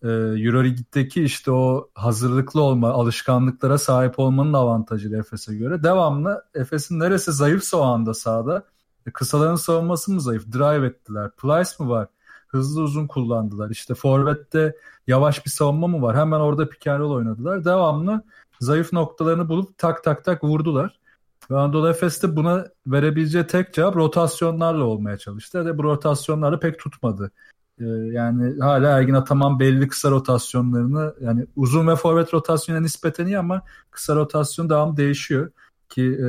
e, 0.04 0.08
Euroleague'deki 0.08 1.24
işte 1.24 1.52
o 1.52 1.90
hazırlıklı 1.94 2.62
olma, 2.62 2.90
alışkanlıklara 2.90 3.78
sahip 3.78 4.20
olmanın 4.20 4.54
avantajıyla 4.54 5.20
Efes'e 5.20 5.56
göre. 5.56 5.84
Devamlı 5.84 6.46
Efes'in 6.54 7.00
neresi 7.00 7.32
zayıfsa 7.32 7.78
o 7.78 7.82
anda 7.82 8.14
sahada 8.14 8.66
e, 9.08 9.12
kısaların 9.12 9.56
savunması 9.56 10.12
mı 10.12 10.22
zayıf? 10.22 10.54
Drive 10.54 10.88
ettiler. 10.88 11.32
Plyce 11.32 11.70
mı 11.80 11.90
var? 11.90 12.08
Hızlı 12.56 12.82
uzun 12.82 13.08
kullandılar. 13.08 13.70
İşte 13.70 13.94
forvette 13.94 14.76
yavaş 15.08 15.46
bir 15.46 15.52
savunma 15.52 15.88
mı 15.88 16.02
var? 16.02 16.18
Hemen 16.18 16.40
orada 16.40 16.70
pick 16.70 16.88
oynadılar. 16.88 17.66
Devamlı 17.66 18.24
zayıf 18.60 18.94
noktalarını 18.94 19.50
bulup 19.50 19.78
tak 19.78 20.04
tak 20.04 20.26
tak 20.26 20.44
vurdular. 20.44 21.00
Ve 21.52 21.58
Anadolu 21.60 21.90
Efes 21.90 22.24
de 22.24 22.36
buna 22.36 22.68
verebileceği 22.88 23.48
tek 23.48 23.74
cevap 23.74 23.96
rotasyonlarla 23.96 24.84
olmaya 24.84 25.18
çalıştı. 25.18 25.66
Ve 25.66 25.78
bu 25.78 25.84
rotasyonları 25.84 26.60
pek 26.60 26.80
tutmadı. 26.80 27.32
Ee, 27.80 27.86
yani 28.12 28.60
hala 28.60 28.98
Ergin 28.98 29.14
Ataman 29.14 29.60
belli 29.60 29.88
kısa 29.88 30.12
rotasyonlarını 30.12 31.16
yani 31.22 31.46
uzun 31.56 31.88
ve 31.88 31.96
forvet 31.96 32.34
rotasyonuna 32.34 32.82
nispeten 32.82 33.26
iyi 33.26 33.40
ama 33.40 33.62
kısa 33.92 34.16
rotasyon 34.16 34.70
devam 34.70 34.98
değişiyor. 34.98 35.52
Ki 35.90 36.04
e, 36.04 36.28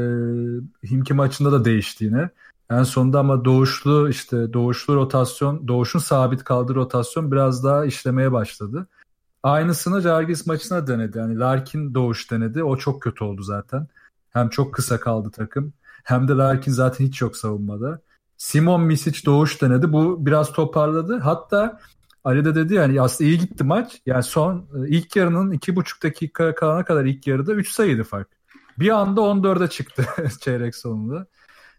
Himki 0.88 1.14
maçında 1.14 1.52
da 1.52 1.64
değişti 1.64 2.04
yine. 2.04 2.30
En 2.70 2.82
sonunda 2.82 3.18
ama 3.18 3.44
doğuşlu 3.44 4.08
işte 4.08 4.52
doğuşlu 4.52 4.94
rotasyon, 4.96 5.68
doğuşun 5.68 5.98
sabit 5.98 6.44
kaldığı 6.44 6.74
rotasyon 6.74 7.32
biraz 7.32 7.64
daha 7.64 7.84
işlemeye 7.84 8.32
başladı. 8.32 8.86
Aynısını 9.42 10.00
Jargis 10.00 10.46
maçına 10.46 10.86
denedi. 10.86 11.18
Yani 11.18 11.38
Larkin 11.38 11.94
doğuş 11.94 12.30
denedi. 12.30 12.64
O 12.64 12.76
çok 12.76 13.02
kötü 13.02 13.24
oldu 13.24 13.42
zaten. 13.42 13.86
Hem 14.30 14.48
çok 14.48 14.74
kısa 14.74 15.00
kaldı 15.00 15.30
takım. 15.30 15.72
Hem 16.04 16.28
de 16.28 16.32
Larkin 16.32 16.72
zaten 16.72 17.04
hiç 17.04 17.20
yok 17.20 17.36
savunmada. 17.36 18.00
Simon 18.36 18.82
Misic 18.82 19.26
doğuş 19.26 19.62
denedi. 19.62 19.92
Bu 19.92 20.26
biraz 20.26 20.52
toparladı. 20.52 21.18
Hatta 21.18 21.80
Ali 22.24 22.44
de 22.44 22.54
dedi 22.54 22.74
yani 22.74 23.00
aslında 23.00 23.30
iyi 23.30 23.38
gitti 23.38 23.64
maç. 23.64 24.00
Yani 24.06 24.22
son 24.22 24.56
e, 24.58 24.88
ilk 24.88 25.16
yarının 25.16 25.50
iki 25.50 25.76
buçuk 25.76 26.02
dakika 26.02 26.54
kalana 26.54 26.84
kadar 26.84 27.04
ilk 27.04 27.26
yarıda 27.26 27.52
3 27.52 27.72
sayıydı 27.72 28.04
fark. 28.04 28.28
Bir 28.78 28.90
anda 28.90 29.20
14'e 29.20 29.68
çıktı 29.68 30.06
çeyrek 30.40 30.76
sonunda. 30.76 31.26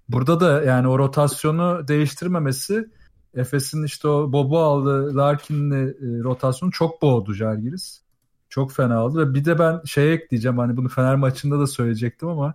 Burada 0.10 0.40
da 0.40 0.64
yani 0.64 0.88
o 0.88 1.00
rotasyonu 1.00 1.88
değiştirmemesi 1.88 2.90
Efes'in 3.34 3.84
işte 3.84 4.08
o 4.08 4.32
Bobo 4.32 4.60
aldı 4.60 5.18
Larkin'le 5.18 5.88
e, 5.88 5.94
rotasyonu 6.24 6.72
çok 6.72 7.02
boğdu 7.02 7.34
Jalgiris. 7.34 8.02
Çok 8.50 8.72
fena 8.72 9.06
oldu 9.06 9.20
ve 9.20 9.34
bir 9.34 9.46
de 9.46 9.60
ben 9.60 9.82
şey 9.86 10.14
ekleyeceğim 10.14 10.58
hani 10.58 10.78
bunu 10.78 10.90
Fener 10.90 11.16
maçında 11.16 11.60
da 11.60 11.68
söyleyecektim 11.68 12.28
ama 12.28 12.54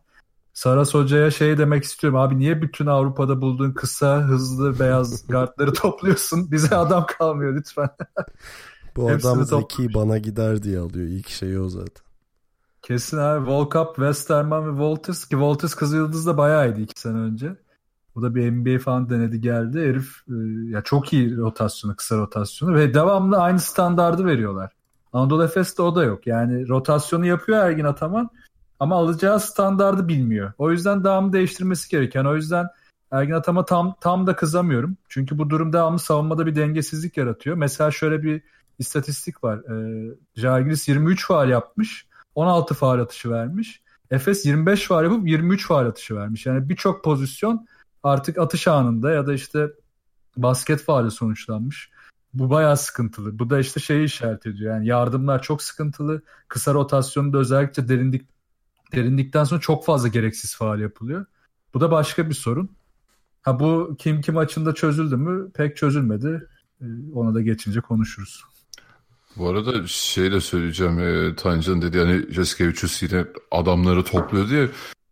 Saras 0.55 0.95
Hoca'ya 0.95 1.31
şey 1.31 1.59
demek 1.59 1.85
istiyorum. 1.85 2.19
Abi 2.19 2.38
niye 2.38 2.62
bütün 2.62 2.87
Avrupa'da 2.87 3.41
bulduğun 3.41 3.73
kısa, 3.73 4.23
hızlı, 4.23 4.79
beyaz 4.79 5.27
gardları 5.27 5.73
topluyorsun? 5.73 6.51
Bize 6.51 6.77
adam 6.77 7.07
kalmıyor 7.19 7.55
lütfen. 7.55 7.91
Bu 8.97 9.11
adam 9.11 9.45
zeki 9.45 9.95
bana 9.95 10.19
gider 10.19 10.62
diye 10.62 10.79
alıyor. 10.79 11.07
İlk 11.07 11.29
şeyi 11.29 11.59
o 11.59 11.69
zaten. 11.69 12.12
Kesin 12.83 13.18
abi. 13.18 13.47
Volkap, 13.47 13.95
Westerman 13.97 14.66
ve 14.66 14.71
Walters 14.71 15.25
ki 15.25 15.31
Walters 15.31 15.75
Kızılyıldız 15.75 16.27
da 16.27 16.37
bayağı 16.37 16.68
iyiydi 16.68 16.81
iki 16.83 17.01
sene 17.01 17.18
önce. 17.18 17.57
O 18.16 18.23
da 18.23 18.35
bir 18.35 18.51
NBA 18.51 18.79
falan 18.79 19.11
denedi 19.11 19.40
geldi. 19.40 19.81
Herif 19.81 20.16
e, 20.29 20.35
ya 20.71 20.83
çok 20.83 21.12
iyi 21.12 21.37
rotasyonu, 21.37 21.97
kısa 21.97 22.16
rotasyonu 22.16 22.75
ve 22.75 22.95
devamlı 22.95 23.37
aynı 23.37 23.61
standardı 23.61 24.27
veriyorlar. 24.27 24.73
Anadolu 25.12 25.45
Efes'te 25.45 25.83
o 25.83 25.97
da 25.97 26.05
yok. 26.05 26.27
Yani 26.27 26.68
rotasyonu 26.68 27.27
yapıyor 27.27 27.59
Ergin 27.59 27.85
Ataman 27.85 28.31
ama 28.81 28.97
alacağı 28.97 29.40
standardı 29.40 30.09
bilmiyor. 30.09 30.53
O 30.59 30.71
yüzden 30.71 31.05
devamlı 31.05 31.33
değiştirmesi 31.33 31.90
gereken. 31.90 32.25
O 32.25 32.35
yüzden 32.37 32.66
Ergin 33.11 33.33
Ataman 33.33 33.64
tam 33.64 33.95
tam 34.01 34.27
da 34.27 34.37
kızamıyorum. 34.37 34.97
Çünkü 35.09 35.38
bu 35.38 35.51
durum 35.51 35.73
devamlı 35.73 35.99
savunmada 35.99 36.47
bir 36.47 36.55
dengesizlik 36.55 37.16
yaratıyor. 37.16 37.57
Mesela 37.57 37.90
şöyle 37.90 38.23
bir 38.23 38.42
istatistik 38.79 39.45
var. 39.45 39.59
E, 39.59 39.75
Jalgiris 40.37 40.88
23 40.88 41.27
faal 41.27 41.49
yapmış. 41.51 42.07
16 42.35 42.75
faal 42.75 42.99
atışı 42.99 43.31
vermiş. 43.31 43.83
Efes 44.11 44.47
25 44.47 44.87
faal 44.87 45.05
yapıp 45.05 45.29
23 45.29 45.66
faal 45.66 45.87
atışı 45.87 46.16
vermiş. 46.16 46.47
Yani 46.47 46.68
birçok 46.68 47.05
pozisyon 47.05 47.66
artık 48.03 48.38
atış 48.38 48.68
anında 48.68 49.12
ya 49.12 49.27
da 49.27 49.35
işte 49.35 49.71
basket 50.37 50.83
faali 50.83 51.11
sonuçlanmış. 51.11 51.90
bu 52.35 52.51
bayağı 52.51 52.77
sıkıntılı. 52.77 53.38
Bu 53.38 53.51
da 53.51 53.59
işte 53.59 53.81
şeyi 53.81 54.05
işaret 54.05 54.47
ediyor. 54.47 54.75
Yani 54.75 54.87
yardımlar 54.87 55.42
çok 55.42 55.62
sıkıntılı. 55.62 56.23
Kısa 56.49 56.75
rotasyonda 56.75 57.38
özellikle 57.38 57.88
derinlik 57.88 58.29
derindikten 58.92 59.45
sonra 59.45 59.61
çok 59.61 59.85
fazla 59.85 60.09
gereksiz 60.09 60.57
faal 60.57 60.81
yapılıyor. 60.81 61.27
Bu 61.75 61.81
da 61.81 61.90
başka 61.90 62.29
bir 62.29 62.35
sorun. 62.35 62.71
Ha 63.42 63.61
bu 63.61 63.97
kim 63.99 64.21
kim 64.21 64.35
maçında 64.35 64.75
çözüldü 64.75 65.16
mü? 65.16 65.51
Pek 65.55 65.77
çözülmedi. 65.77 66.49
Ee, 66.81 66.85
ona 67.14 67.35
da 67.35 67.40
geçince 67.40 67.81
konuşuruz. 67.81 68.45
Bu 69.37 69.49
arada 69.49 69.87
şey 69.87 70.33
de 70.33 70.40
söyleyeceğim. 70.40 70.99
E, 70.99 71.37
Tancan 71.37 71.83
dedi 71.83 71.99
hani 71.99 72.33
Jaskevicius 72.33 73.03
yine 73.03 73.25
adamları 73.51 74.05
topluyor 74.05 74.49
diye. 74.49 74.68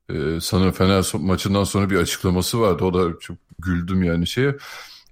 E, 0.09 0.41
sanırım 0.41 0.73
Fener 0.73 1.05
maçından 1.15 1.65
sonra 1.65 1.91
bir 1.91 1.97
açıklaması 1.97 2.61
vardı. 2.61 2.85
O 2.85 2.95
da 2.95 3.19
çok 3.21 3.37
güldüm 3.59 4.03
yani 4.03 4.27
şeye. 4.27 4.57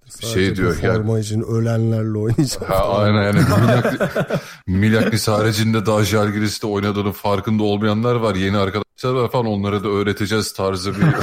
Sadece 0.09 0.35
şey 0.35 0.57
diyor 0.57 0.77
bu 0.77 0.81
forma 0.81 1.13
yani. 1.13 1.25
için 1.25 1.43
ölenlerle 1.43 2.19
oynayacak. 2.19 2.71
Ha, 2.71 2.89
aynen 2.89 3.23
yani 3.23 3.41
Milak, 3.61 4.11
Milaklis 4.67 5.29
haricinde 5.29 5.87
daha 5.87 6.05
Jalgiris'te 6.05 6.67
oynadığının 6.67 7.13
farkında 7.13 7.63
olmayanlar 7.63 8.15
var. 8.15 8.35
Yeni 8.35 8.59
arkadaşlar 8.59 9.13
var 9.13 9.31
falan 9.31 9.47
onlara 9.47 9.85
da 9.85 9.89
öğreteceğiz 9.89 10.53
tarzı 10.53 10.95
bir 10.97 11.03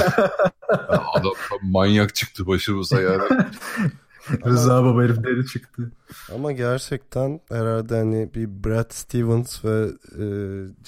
adam 0.88 1.32
manyak 1.62 2.14
çıktı 2.14 2.46
başımıza 2.46 3.00
yani. 3.00 3.22
Rıza 4.46 4.84
Baba 4.84 5.02
herif 5.02 5.24
deli 5.24 5.46
çıktı. 5.46 5.92
Ama 6.34 6.52
gerçekten 6.52 7.40
herhalde 7.48 7.96
hani 7.96 8.30
bir 8.34 8.64
Brad 8.64 8.90
Stevens 8.90 9.64
ve 9.64 9.88
e, 10.18 10.26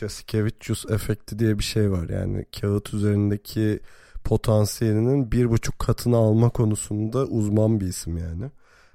Jasikevicius 0.00 0.90
efekti 0.90 1.38
diye 1.38 1.58
bir 1.58 1.64
şey 1.64 1.90
var. 1.90 2.08
Yani 2.08 2.44
kağıt 2.60 2.94
üzerindeki 2.94 3.80
potansiyelinin 4.24 5.32
bir 5.32 5.50
buçuk 5.50 5.78
katını 5.78 6.16
alma 6.16 6.50
konusunda 6.50 7.24
uzman 7.24 7.80
bir 7.80 7.86
isim 7.86 8.16
yani. 8.16 8.50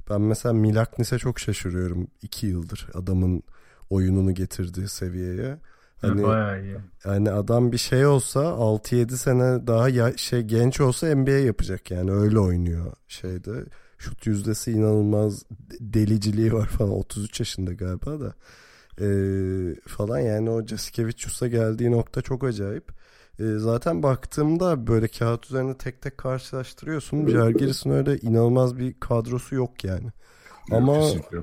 Ben 0.10 0.22
mesela 0.22 0.54
Milaknis'e 0.54 1.18
çok 1.18 1.40
şaşırıyorum 1.40 2.08
iki 2.22 2.48
yıldır 2.48 2.88
adamın 2.94 3.44
oyununu 3.90 4.34
getirdiği 4.34 4.88
seviyeye. 4.88 5.58
Hani, 6.02 6.24
Bayağı 6.24 6.64
iyi. 6.64 6.78
yani 7.06 7.32
adam 7.32 7.72
bir 7.72 7.78
şey 7.78 8.06
olsa 8.06 8.40
6-7 8.40 9.12
sene 9.12 9.68
daha 9.68 9.90
ya, 9.90 10.18
şey 10.18 10.42
genç 10.42 10.82
olsa 10.82 11.16
NBA 11.16 11.32
yapacak 11.32 11.92
yani 11.92 12.12
öyle 12.12 12.40
oynuyor 12.40 12.94
şeyde. 13.08 13.52
Şut 14.04 14.28
yüzdesi 14.28 14.72
inanılmaz 14.72 15.44
deliciliği 15.80 16.54
var 16.54 16.68
falan 16.68 16.92
33 16.92 17.40
yaşında 17.40 17.74
galiba 17.74 18.20
da. 18.20 18.34
Ee, 19.02 19.76
falan 19.88 20.20
yani 20.20 20.50
o 20.50 20.68
Jasikevicius'a 20.68 21.48
geldiği 21.48 21.92
nokta 21.92 22.22
çok 22.22 22.44
acayip. 22.44 22.92
Ee, 23.40 23.44
zaten 23.58 24.04
baktığımda 24.04 24.88
böyle 24.88 25.08
kağıt 25.08 25.46
üzerinde 25.46 25.78
tek 25.78 26.02
tek 26.02 26.18
karşılaştırıyorsun. 26.18 27.28
Jalgiris'in 27.28 27.90
öyle 27.90 28.18
inanılmaz 28.18 28.78
bir 28.78 29.00
kadrosu 29.00 29.56
yok 29.56 29.84
yani. 29.84 30.08
Ama 30.72 31.00
Kesinlikle. 31.00 31.38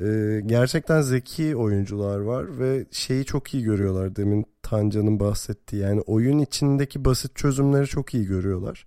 e, 0.00 0.40
gerçekten 0.40 1.00
zeki 1.00 1.56
oyuncular 1.56 2.18
var 2.18 2.58
ve 2.58 2.86
şeyi 2.90 3.24
çok 3.24 3.54
iyi 3.54 3.62
görüyorlar. 3.62 4.16
Demin 4.16 4.46
Tancan'ın 4.62 5.20
bahsettiği 5.20 5.82
yani 5.82 6.00
oyun 6.00 6.38
içindeki 6.38 7.04
basit 7.04 7.36
çözümleri 7.36 7.86
çok 7.86 8.14
iyi 8.14 8.26
görüyorlar. 8.26 8.86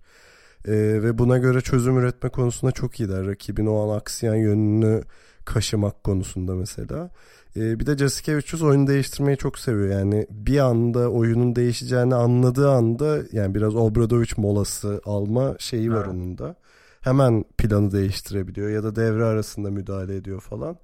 E, 0.68 0.72
ve 1.02 1.18
buna 1.18 1.38
göre 1.38 1.60
çözüm 1.60 1.98
üretme 1.98 2.28
konusunda 2.28 2.72
çok 2.72 3.00
iyiler. 3.00 3.26
Rakibin 3.26 3.66
o 3.66 3.90
an 3.90 3.96
aksiyen 3.98 4.34
yönünü 4.34 5.02
kaşımak 5.44 6.04
konusunda 6.04 6.54
mesela. 6.54 7.10
E, 7.56 7.80
bir 7.80 7.86
de 7.86 7.96
Jasikevicius 7.98 8.62
oyunu 8.62 8.86
değiştirmeyi 8.86 9.36
çok 9.36 9.58
seviyor. 9.58 9.88
Yani 10.00 10.26
bir 10.30 10.58
anda 10.58 11.10
oyunun 11.10 11.56
değişeceğini 11.56 12.14
anladığı 12.14 12.70
anda 12.70 13.18
yani 13.32 13.54
biraz 13.54 13.76
Obradovic 13.76 14.32
molası 14.36 15.00
alma 15.04 15.56
şeyi 15.58 15.92
var 15.92 16.04
Evet. 16.04 16.08
onun 16.08 16.38
da. 16.38 16.54
Hemen 17.00 17.44
planı 17.58 17.92
değiştirebiliyor 17.92 18.70
ya 18.70 18.82
da 18.82 18.96
devre 18.96 19.24
arasında 19.24 19.70
müdahale 19.70 20.16
ediyor 20.16 20.40
falan. 20.40 20.76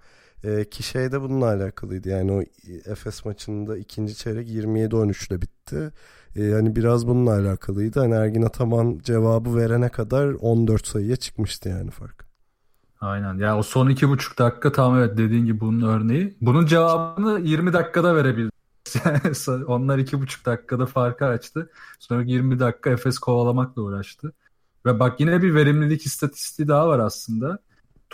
E, 0.45 0.65
ki 0.65 0.83
şey 0.83 1.13
de 1.13 1.21
bununla 1.21 1.47
alakalıydı. 1.47 2.09
Yani 2.09 2.33
o 2.33 2.43
Efes 2.91 3.25
maçında 3.25 3.79
ikinci 3.79 4.15
çeyrek 4.15 4.49
27-13 4.49 5.29
ile 5.29 5.43
bitti. 5.43 5.93
E, 6.37 6.53
hani 6.53 6.77
biraz 6.77 7.07
bununla 7.07 7.35
alakalıydı. 7.35 8.01
Hani 8.01 8.15
Ergin 8.15 8.43
Ataman 8.43 9.01
cevabı 9.03 9.57
verene 9.57 9.89
kadar 9.89 10.27
14 10.41 10.87
sayıya 10.87 11.17
çıkmıştı 11.17 11.69
yani 11.69 11.91
fark. 11.91 12.27
Aynen. 13.01 13.35
Ya 13.35 13.59
o 13.59 13.63
son 13.63 13.89
iki 13.89 14.09
buçuk 14.09 14.39
dakika 14.39 14.73
tam 14.73 14.99
evet 14.99 15.19
dediğin 15.19 15.47
gibi 15.47 15.61
bunun 15.61 15.89
örneği. 15.89 16.37
Bunun 16.41 16.67
cevabını 16.67 17.41
20 17.41 17.73
dakikada 17.73 18.17
verebildi. 18.17 18.51
Onlar 19.67 19.99
iki 19.99 20.21
buçuk 20.21 20.47
dakikada 20.47 20.87
farkı 20.87 21.27
açtı. 21.27 21.71
Sonra 21.99 22.23
20 22.23 22.59
dakika 22.59 22.91
Efes 22.91 23.19
kovalamakla 23.19 23.83
uğraştı. 23.83 24.33
Ve 24.87 25.01
bak 25.01 25.21
yine 25.21 25.43
bir 25.43 25.55
verimlilik 25.55 26.07
istatistiği 26.07 26.69
daha 26.69 26.89
var 26.89 26.99
aslında. 26.99 27.59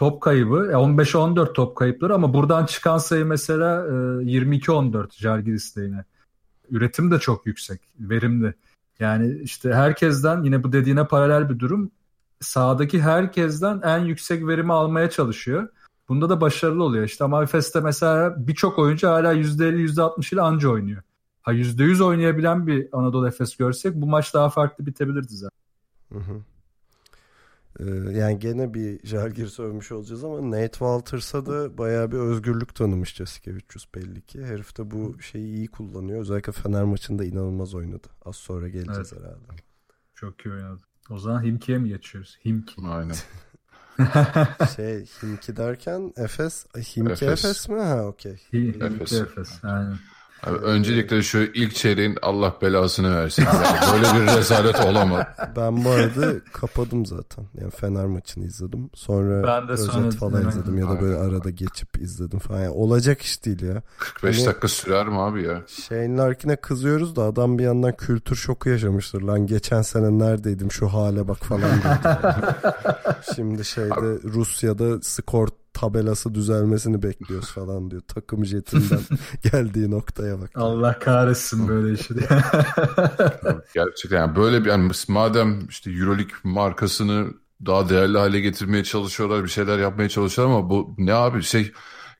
Top 0.02 0.20
kaybı 0.20 0.68
e, 0.70 0.74
15-14 0.74 1.52
top 1.52 1.76
kayıpları 1.76 2.14
ama 2.14 2.34
buradan 2.34 2.66
çıkan 2.66 2.98
sayı 2.98 3.26
mesela 3.26 3.86
e, 3.86 3.90
22-14 3.90 5.22
Žalgiris'te 5.22 5.82
yine. 5.82 6.04
Üretim 6.70 7.10
de 7.10 7.18
çok 7.18 7.46
yüksek, 7.46 7.80
verimli. 8.00 8.54
Yani 8.98 9.38
işte 9.42 9.72
herkesten 9.72 10.42
yine 10.42 10.64
bu 10.64 10.72
dediğine 10.72 11.06
paralel 11.06 11.50
bir 11.50 11.58
durum. 11.58 11.90
Sahadaki 12.40 13.02
herkesten 13.02 13.80
en 13.84 13.98
yüksek 13.98 14.46
verimi 14.46 14.72
almaya 14.72 15.10
çalışıyor. 15.10 15.68
Bunda 16.08 16.28
da 16.28 16.40
başarılı 16.40 16.84
oluyor. 16.84 17.04
İşte 17.04 17.24
ama 17.24 17.42
Efes'te 17.42 17.80
mesela 17.80 18.34
birçok 18.46 18.78
oyuncu 18.78 19.08
hala 19.08 19.32
%50 19.32 19.76
%60 19.76 20.34
ile 20.34 20.40
anca 20.40 20.68
oynuyor. 20.68 21.02
Ha 21.42 21.52
%100 21.52 22.04
oynayabilen 22.04 22.66
bir 22.66 22.88
Anadolu 22.92 23.28
Efes 23.28 23.56
görsek 23.56 23.94
bu 23.94 24.06
maç 24.06 24.34
daha 24.34 24.50
farklı 24.50 24.86
bitebilirdi 24.86 25.34
zaten. 25.34 25.58
Hı 26.12 26.18
hı. 26.18 26.51
Ee, 27.80 27.84
yani 28.18 28.38
gene 28.38 28.74
bir 28.74 29.06
Jalgiris 29.06 29.60
övmüş 29.60 29.92
olacağız 29.92 30.24
ama 30.24 30.50
Nate 30.50 30.68
Walters'a 30.68 31.46
da 31.46 31.78
bayağı 31.78 32.12
bir 32.12 32.16
özgürlük 32.18 32.74
tanımış 32.74 33.14
Jasikevicius 33.14 33.86
belli 33.94 34.22
ki. 34.22 34.44
Herif 34.44 34.78
de 34.78 34.90
bu 34.90 35.22
şeyi 35.22 35.54
iyi 35.54 35.68
kullanıyor. 35.68 36.20
Özellikle 36.20 36.52
Fener 36.52 36.84
maçında 36.84 37.24
inanılmaz 37.24 37.74
oynadı. 37.74 38.08
Az 38.24 38.36
sonra 38.36 38.68
geleceğiz 38.68 39.12
Evet. 39.12 39.24
herhalde. 39.24 39.62
Çok 40.14 40.46
iyi 40.46 40.54
oynadı. 40.54 40.80
O 41.10 41.18
zaman 41.18 41.42
Himki'ye 41.42 41.78
mi 41.78 41.88
geçiyoruz? 41.88 42.38
Himki. 42.44 42.82
Aynen. 42.86 43.14
Şey 44.76 45.04
Himki 45.22 45.56
derken 45.56 46.12
Efes, 46.16 46.66
Himki 46.76 47.12
Efes. 47.12 47.44
Efes, 47.44 47.68
mi? 47.68 47.80
Ha 47.80 48.04
okey. 48.06 48.36
Himki 48.52 48.84
Efes. 48.84 49.12
Efes. 49.12 49.64
Aynen. 49.64 49.98
Abi 50.46 50.56
öncelikle 50.56 51.22
şu 51.22 51.38
ilk 51.38 51.74
çeyreğin 51.74 52.18
Allah 52.22 52.56
belasını 52.62 53.16
versin. 53.16 53.44
Yani 53.44 54.02
böyle 54.02 54.22
bir 54.22 54.36
rezalet 54.36 54.80
olamaz. 54.86 55.26
Ben 55.56 55.84
bu 55.84 55.90
arada 55.90 56.40
kapadım 56.52 57.06
zaten. 57.06 57.44
Yani 57.60 57.70
Fener 57.70 58.06
maçını 58.06 58.44
izledim. 58.44 58.90
Sonra 58.94 59.42
Ben 59.46 59.68
de 59.68 59.72
özet 59.72 59.86
sonra 59.92 60.10
falan 60.10 60.48
izledim 60.48 60.78
ya 60.78 60.88
da 60.88 61.00
böyle 61.00 61.16
arada 61.16 61.50
geçip 61.50 61.98
izledim 62.02 62.38
falan. 62.38 62.60
Yani 62.60 62.70
olacak 62.70 63.22
iş 63.22 63.44
değil 63.44 63.62
ya. 63.62 63.82
45 63.98 64.36
Hani- 64.38 64.46
dakika 64.46 64.68
sürer 64.68 65.06
mi 65.08 65.20
abi 65.20 65.42
ya? 65.42 65.62
Shane 65.66 66.16
Larkin'e 66.16 66.56
kızıyoruz 66.56 67.16
da 67.16 67.22
adam 67.22 67.58
bir 67.58 67.64
yandan 67.64 67.96
kültür 67.96 68.36
şoku 68.36 68.68
yaşamıştır. 68.68 69.22
Lan 69.22 69.46
geçen 69.46 69.82
sene 69.82 70.18
neredeydim 70.18 70.72
şu 70.72 70.88
hale 70.88 71.28
bak 71.28 71.38
falan. 71.38 71.70
Şimdi 73.36 73.64
şeyde 73.64 74.18
Rusya'da 74.24 75.02
skor 75.02 75.48
tabelası 75.74 76.34
düzelmesini 76.34 77.02
bekliyoruz 77.02 77.50
falan 77.50 77.90
diyor. 77.90 78.02
Takım 78.08 78.44
jetinden 78.44 79.00
geldiği 79.52 79.90
noktaya 79.90 80.40
bak. 80.40 80.50
Allah 80.54 80.98
kahretsin 80.98 81.68
böyle 81.68 81.94
işi. 81.94 82.14
Gerçekten 83.74 84.18
yani 84.18 84.36
böyle 84.36 84.64
bir 84.64 84.70
yani 84.70 84.92
madem 85.08 85.66
işte 85.68 85.90
Euroleague 85.90 86.34
markasını 86.44 87.26
daha 87.66 87.88
değerli 87.88 88.18
hale 88.18 88.40
getirmeye 88.40 88.84
çalışıyorlar, 88.84 89.44
bir 89.44 89.48
şeyler 89.48 89.78
yapmaya 89.78 90.08
çalışıyorlar 90.08 90.56
ama 90.56 90.70
bu 90.70 90.94
ne 90.98 91.14
abi 91.14 91.42
şey 91.42 91.72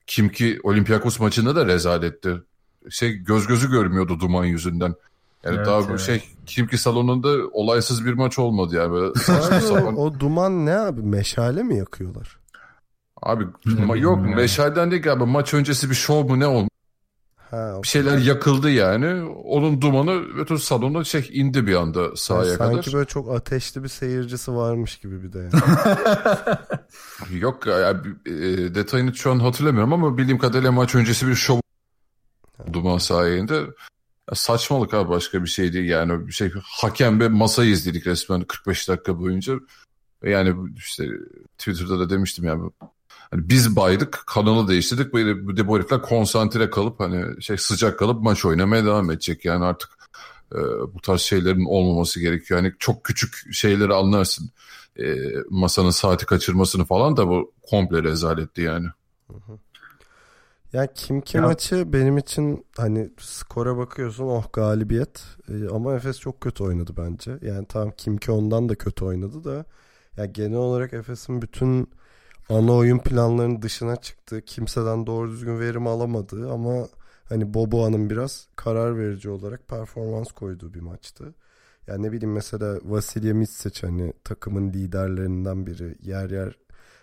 kim 0.07 0.29
ki 0.29 0.59
Olympiakos 0.63 1.19
maçında 1.19 1.55
da 1.55 1.65
rezaletti. 1.65 2.43
Şey 2.89 3.13
göz 3.13 3.47
gözü 3.47 3.71
görmüyordu 3.71 4.19
duman 4.19 4.45
yüzünden. 4.45 4.95
Yani 5.43 5.55
Evet, 5.55 5.65
daha 5.65 5.81
bu 5.81 5.89
evet. 5.89 5.99
şey 5.99 6.23
kim 6.45 6.67
ki 6.67 6.77
salonunda 6.77 7.29
olaysız 7.51 8.05
bir 8.05 8.13
maç 8.13 8.39
olmadı 8.39 8.75
yani 8.75 8.91
böyle 8.91 9.13
saçma 9.13 9.59
sapan. 9.61 9.97
o 9.97 10.19
duman 10.19 10.65
ne 10.65 10.77
abi? 10.77 11.01
Meşale 11.01 11.63
mi 11.63 11.77
yakıyorlar? 11.77 12.37
Abi 13.23 13.43
ma- 13.65 13.99
yok 13.99 14.17
yani. 14.17 14.35
meşalden 14.35 14.91
değil 14.91 15.11
abi 15.11 15.25
maç 15.25 15.53
öncesi 15.53 15.89
bir 15.89 15.95
şov 15.95 16.27
mu 16.29 16.39
ne 16.39 16.47
olmuş? 16.47 16.69
Ha, 17.51 17.79
Bir 17.83 17.87
şeyler 17.87 18.17
yakıldı 18.17 18.69
yani. 18.71 19.23
Onun 19.29 19.81
dumanı 19.81 20.37
bütün 20.37 20.55
salona 20.55 21.03
şey 21.03 21.29
indi 21.33 21.67
bir 21.67 21.75
anda 21.75 22.15
sahaya 22.15 22.57
sanki 22.57 22.81
kadar. 22.81 22.93
böyle 22.93 23.05
çok 23.07 23.35
ateşli 23.35 23.83
bir 23.83 23.89
seyircisi 23.89 24.55
varmış 24.55 24.97
gibi 24.97 25.23
bir 25.23 25.33
de. 25.33 25.39
Yani. 25.39 25.63
Yok 27.39 27.67
ya, 27.67 28.01
e, 28.25 28.31
detayını 28.75 29.15
şu 29.15 29.31
an 29.31 29.39
hatırlamıyorum 29.39 29.93
ama 29.93 30.17
bildiğim 30.17 30.37
kadarıyla 30.39 30.71
maç 30.71 30.95
öncesi 30.95 31.27
bir 31.27 31.35
şov 31.35 31.59
duman 32.73 32.97
sayesinde. 32.97 33.53
Ya 34.29 34.35
saçmalık 34.35 34.93
abi 34.93 35.09
başka 35.09 35.43
bir 35.43 35.49
şey 35.49 35.73
değil 35.73 35.89
yani 35.89 36.27
bir 36.27 36.33
şey 36.33 36.51
hakem 36.63 37.19
ve 37.19 37.27
masayı 37.27 37.71
izledik 37.71 38.07
resmen 38.07 38.41
45 38.41 38.89
dakika 38.89 39.19
boyunca. 39.19 39.53
Yani 40.23 40.55
işte 40.77 41.07
Twitter'da 41.57 41.99
da 41.99 42.09
demiştim 42.09 42.45
yani 42.45 42.69
hani 43.33 43.49
biz 43.49 43.75
baydık 43.75 44.23
kanalı 44.27 44.67
değiştirdik 44.67 45.13
böyle 45.13 45.47
bir 45.47 45.57
de 45.57 45.67
bu 45.67 45.77
herifler 45.77 46.01
konsantre 46.01 46.69
kalıp 46.69 46.99
hani 46.99 47.43
şey 47.43 47.57
sıcak 47.57 47.99
kalıp 47.99 48.23
maç 48.23 48.45
oynamaya 48.45 48.85
devam 48.85 49.11
edecek 49.11 49.45
yani 49.45 49.65
artık 49.65 49.89
e, 50.51 50.57
bu 50.93 51.01
tarz 51.01 51.21
şeylerin 51.21 51.65
olmaması 51.65 52.19
gerekiyor. 52.19 52.63
Yani 52.63 52.73
çok 52.79 53.03
küçük 53.03 53.53
şeyleri 53.53 53.93
anlarsın. 53.93 54.51
E, 54.99 55.15
masanın 55.49 55.89
saati 55.89 56.25
kaçırmasını 56.25 56.85
falan 56.85 57.17
da 57.17 57.27
bu 57.27 57.51
komple 57.61 58.03
rezaletti 58.03 58.61
yani. 58.61 58.87
Yani 60.73 60.89
kim 60.95 61.21
kim 61.21 61.41
Ya- 61.41 61.47
maçı 61.47 61.93
benim 61.93 62.17
için 62.17 62.65
hani 62.77 63.09
skora 63.19 63.77
bakıyorsun 63.77 64.23
oh 64.23 64.53
galibiyet 64.53 65.23
Ee, 65.49 65.67
ama 65.69 65.95
Efes 65.95 66.19
çok 66.19 66.41
kötü 66.41 66.63
oynadı 66.63 66.93
bence. 66.97 67.37
Yani 67.41 67.65
tamam 67.69 67.93
kim 67.97 68.17
ki 68.17 68.31
ondan 68.31 68.69
da 68.69 68.75
kötü 68.75 69.05
oynadı 69.05 69.43
da 69.43 69.65
ya 70.17 70.25
genel 70.25 70.57
olarak 70.57 70.93
Efes'in 70.93 71.41
bütün 71.41 71.89
ana 72.49 72.73
oyun 72.73 72.99
planlarının 72.99 73.61
dışına 73.61 73.95
çıktı. 73.95 74.41
Kimseden 74.41 75.07
doğru 75.07 75.31
düzgün 75.31 75.59
verim 75.59 75.87
alamadı 75.87 76.51
ama 76.51 76.87
hani 77.29 77.53
Boboa'nın 77.53 78.09
biraz 78.09 78.47
karar 78.55 78.97
verici 78.97 79.29
olarak 79.29 79.67
performans 79.67 80.31
koyduğu 80.31 80.73
bir 80.73 80.81
maçtı. 80.81 81.35
Yani 81.87 82.03
ne 82.03 82.11
bileyim 82.11 82.33
mesela 82.33 82.79
Vasilya 82.83 83.33
Mitsic 83.33 83.87
hani 83.87 84.13
takımın 84.23 84.73
liderlerinden 84.73 85.65
biri 85.67 85.95
yer 86.01 86.29
yer 86.29 86.57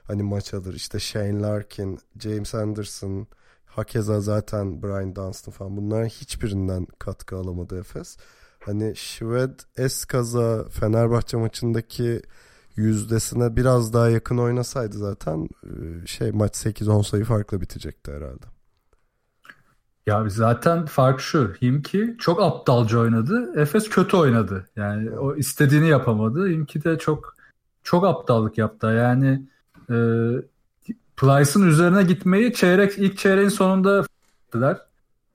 hani 0.05 0.23
maç 0.23 0.55
alır. 0.55 0.75
İşte 0.75 0.99
Shane 0.99 1.41
Larkin, 1.41 1.99
James 2.19 2.55
Anderson, 2.55 3.27
hakeza 3.65 4.21
zaten 4.21 4.83
Brian 4.83 5.17
Dunstan 5.17 5.53
falan 5.53 5.77
bunların 5.77 6.07
hiçbirinden 6.09 6.87
katkı 6.99 7.37
alamadı 7.37 7.81
Efes. 7.81 8.17
Hani 8.61 8.97
Şved 8.97 9.61
Eskaza 9.77 10.69
Fenerbahçe 10.69 11.37
maçındaki 11.37 12.23
yüzdesine 12.81 13.57
biraz 13.57 13.93
daha 13.93 14.09
yakın 14.09 14.39
oynasaydı 14.39 14.99
zaten 14.99 15.49
e, 15.65 16.07
şey 16.07 16.33
maç 16.33 16.57
8-10 16.57 17.05
sayı 17.05 17.25
farklı 17.25 17.61
bitecekti 17.61 18.13
herhalde. 18.13 18.47
Ya 20.07 20.29
zaten 20.29 20.87
fark 20.87 21.21
şu. 21.21 21.55
Himki 21.63 22.17
çok 22.19 22.43
aptalca 22.43 22.99
oynadı. 22.99 23.53
Efes 23.57 23.89
kötü 23.89 24.17
oynadı. 24.17 24.69
Yani 24.77 25.11
o 25.11 25.37
istediğini 25.37 25.89
yapamadı. 25.89 26.49
Himki 26.49 26.85
de 26.85 26.99
çok 26.99 27.37
çok 27.83 28.05
aptallık 28.05 28.59
yaptı. 28.59 28.87
Yani 28.87 29.43
e, 29.91 29.97
Plyce'ın 31.17 31.69
üzerine 31.69 32.03
gitmeyi 32.03 32.53
çeyrek 32.53 32.99
ilk 32.99 33.19
çeyreğin 33.19 33.49
sonunda 33.49 34.05
ettiler. 34.47 34.77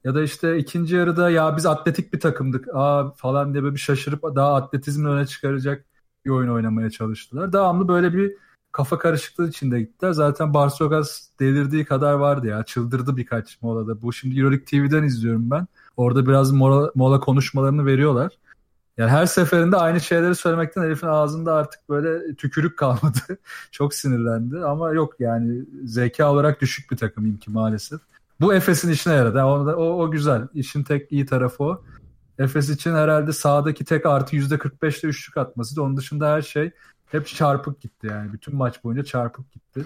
Ya 0.03 0.15
da 0.15 0.21
işte 0.23 0.58
ikinci 0.58 0.95
yarıda 0.95 1.29
ya 1.29 1.58
biz 1.58 1.65
atletik 1.65 2.13
bir 2.13 2.19
takımdık 2.19 2.67
aa 2.73 3.12
falan 3.12 3.53
diye 3.53 3.63
bir 3.63 3.77
şaşırıp 3.77 4.23
daha 4.23 4.55
atletizmi 4.55 5.10
öne 5.10 5.25
çıkaracak 5.25 5.86
bir 6.25 6.29
oyun 6.29 6.49
oynamaya 6.49 6.89
çalıştılar. 6.89 7.53
Devamlı 7.53 7.88
böyle 7.88 8.13
bir 8.13 8.33
kafa 8.71 8.97
karışıklığı 8.97 9.49
içinde 9.49 9.79
gittiler. 9.79 10.11
Zaten 10.11 10.53
Barsogas 10.53 11.27
delirdiği 11.39 11.85
kadar 11.85 12.13
vardı 12.13 12.47
ya. 12.47 12.63
Çıldırdı 12.63 13.17
birkaç 13.17 13.61
molada. 13.61 14.01
Bu 14.01 14.13
şimdi 14.13 14.39
Euroleague 14.39 14.65
TV'den 14.65 15.03
izliyorum 15.03 15.51
ben. 15.51 15.67
Orada 15.97 16.27
biraz 16.27 16.51
mola, 16.51 16.91
mola 16.95 17.19
konuşmalarını 17.19 17.85
veriyorlar. 17.85 18.31
Yani 18.97 19.11
her 19.11 19.25
seferinde 19.25 19.77
aynı 19.77 20.01
şeyleri 20.01 20.35
söylemekten 20.35 20.81
herifin 20.81 21.07
ağzında 21.07 21.53
artık 21.53 21.89
böyle 21.89 22.35
tükürük 22.35 22.77
kalmadı. 22.77 23.19
Çok 23.71 23.93
sinirlendi 23.93 24.59
ama 24.59 24.91
yok 24.91 25.13
yani 25.19 25.65
zeka 25.83 26.31
olarak 26.31 26.61
düşük 26.61 26.91
bir 26.91 26.97
takım 26.97 27.38
ki 27.38 27.51
maalesef. 27.51 28.01
Bu 28.41 28.53
Efes'in 28.53 28.91
işine 28.91 29.13
yaradı. 29.13 29.38
Yani 29.38 29.47
o, 29.47 29.71
o, 29.71 30.03
o 30.03 30.11
güzel. 30.11 30.47
İşin 30.53 30.83
tek 30.83 31.11
iyi 31.11 31.25
tarafı 31.25 31.63
o. 31.63 31.83
Efes 32.39 32.69
için 32.69 32.93
herhalde 32.93 33.34
sahadaki 33.34 33.86
tek 33.86 34.06
artı 34.06 34.36
%45'te 34.36 35.08
üçlük 35.08 35.38
atması. 35.38 35.84
Onun 35.84 35.98
dışında 35.98 36.32
her 36.32 36.41
şey 36.41 36.71
hep 37.06 37.28
çarpık 37.28 37.82
gitti 37.82 38.08
yani. 38.08 38.34
Bütün 38.34 38.56
maç 38.56 38.84
boyunca 38.84 39.04
çarpık 39.04 39.52
gitti. 39.52 39.86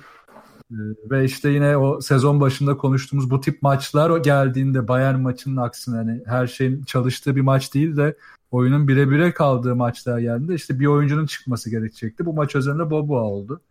Ee, 0.72 0.76
Ve 1.12 1.26
işte 1.26 1.50
yine 1.50 1.78
o 1.78 2.02
sezon 2.02 2.42
başında 2.42 2.78
konuştuğumuz 2.78 3.30
bu 3.30 3.42
tip 3.42 3.62
maçlar 3.62 4.10
o 4.10 4.22
geldiğinde 4.22 4.88
Bayern 4.88 5.20
maçının 5.20 5.58
aksine 5.58 5.96
hani 5.96 6.22
her 6.26 6.48
şeyin 6.48 6.84
çalıştığı 6.84 7.36
bir 7.36 7.42
maç 7.42 7.74
değil 7.74 7.98
de 7.98 8.18
oyunun 8.52 8.88
bire 8.88 9.10
bire 9.10 9.34
kaldığı 9.34 9.76
maçlar 9.76 10.20
geldi. 10.20 10.54
İşte 10.54 10.80
bir 10.80 10.86
oyuncunun 10.86 11.26
çıkması 11.26 11.70
gerekecekti. 11.70 12.26
Bu 12.26 12.34
maç 12.34 12.56
özelinde 12.56 12.90
Boboa 12.90 13.22
oldu. 13.22 13.62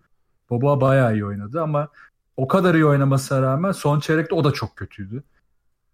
Boboa 0.50 0.80
bayağı 0.80 1.14
iyi 1.14 1.24
oynadı 1.24 1.62
ama 1.62 1.88
o 2.36 2.48
kadar 2.48 2.74
iyi 2.74 2.86
oynamasına 2.86 3.42
rağmen 3.42 3.72
son 3.72 4.00
çeyrekte 4.00 4.34
o 4.34 4.44
da 4.44 4.52
çok 4.52 4.76
kötüydü. 4.76 5.22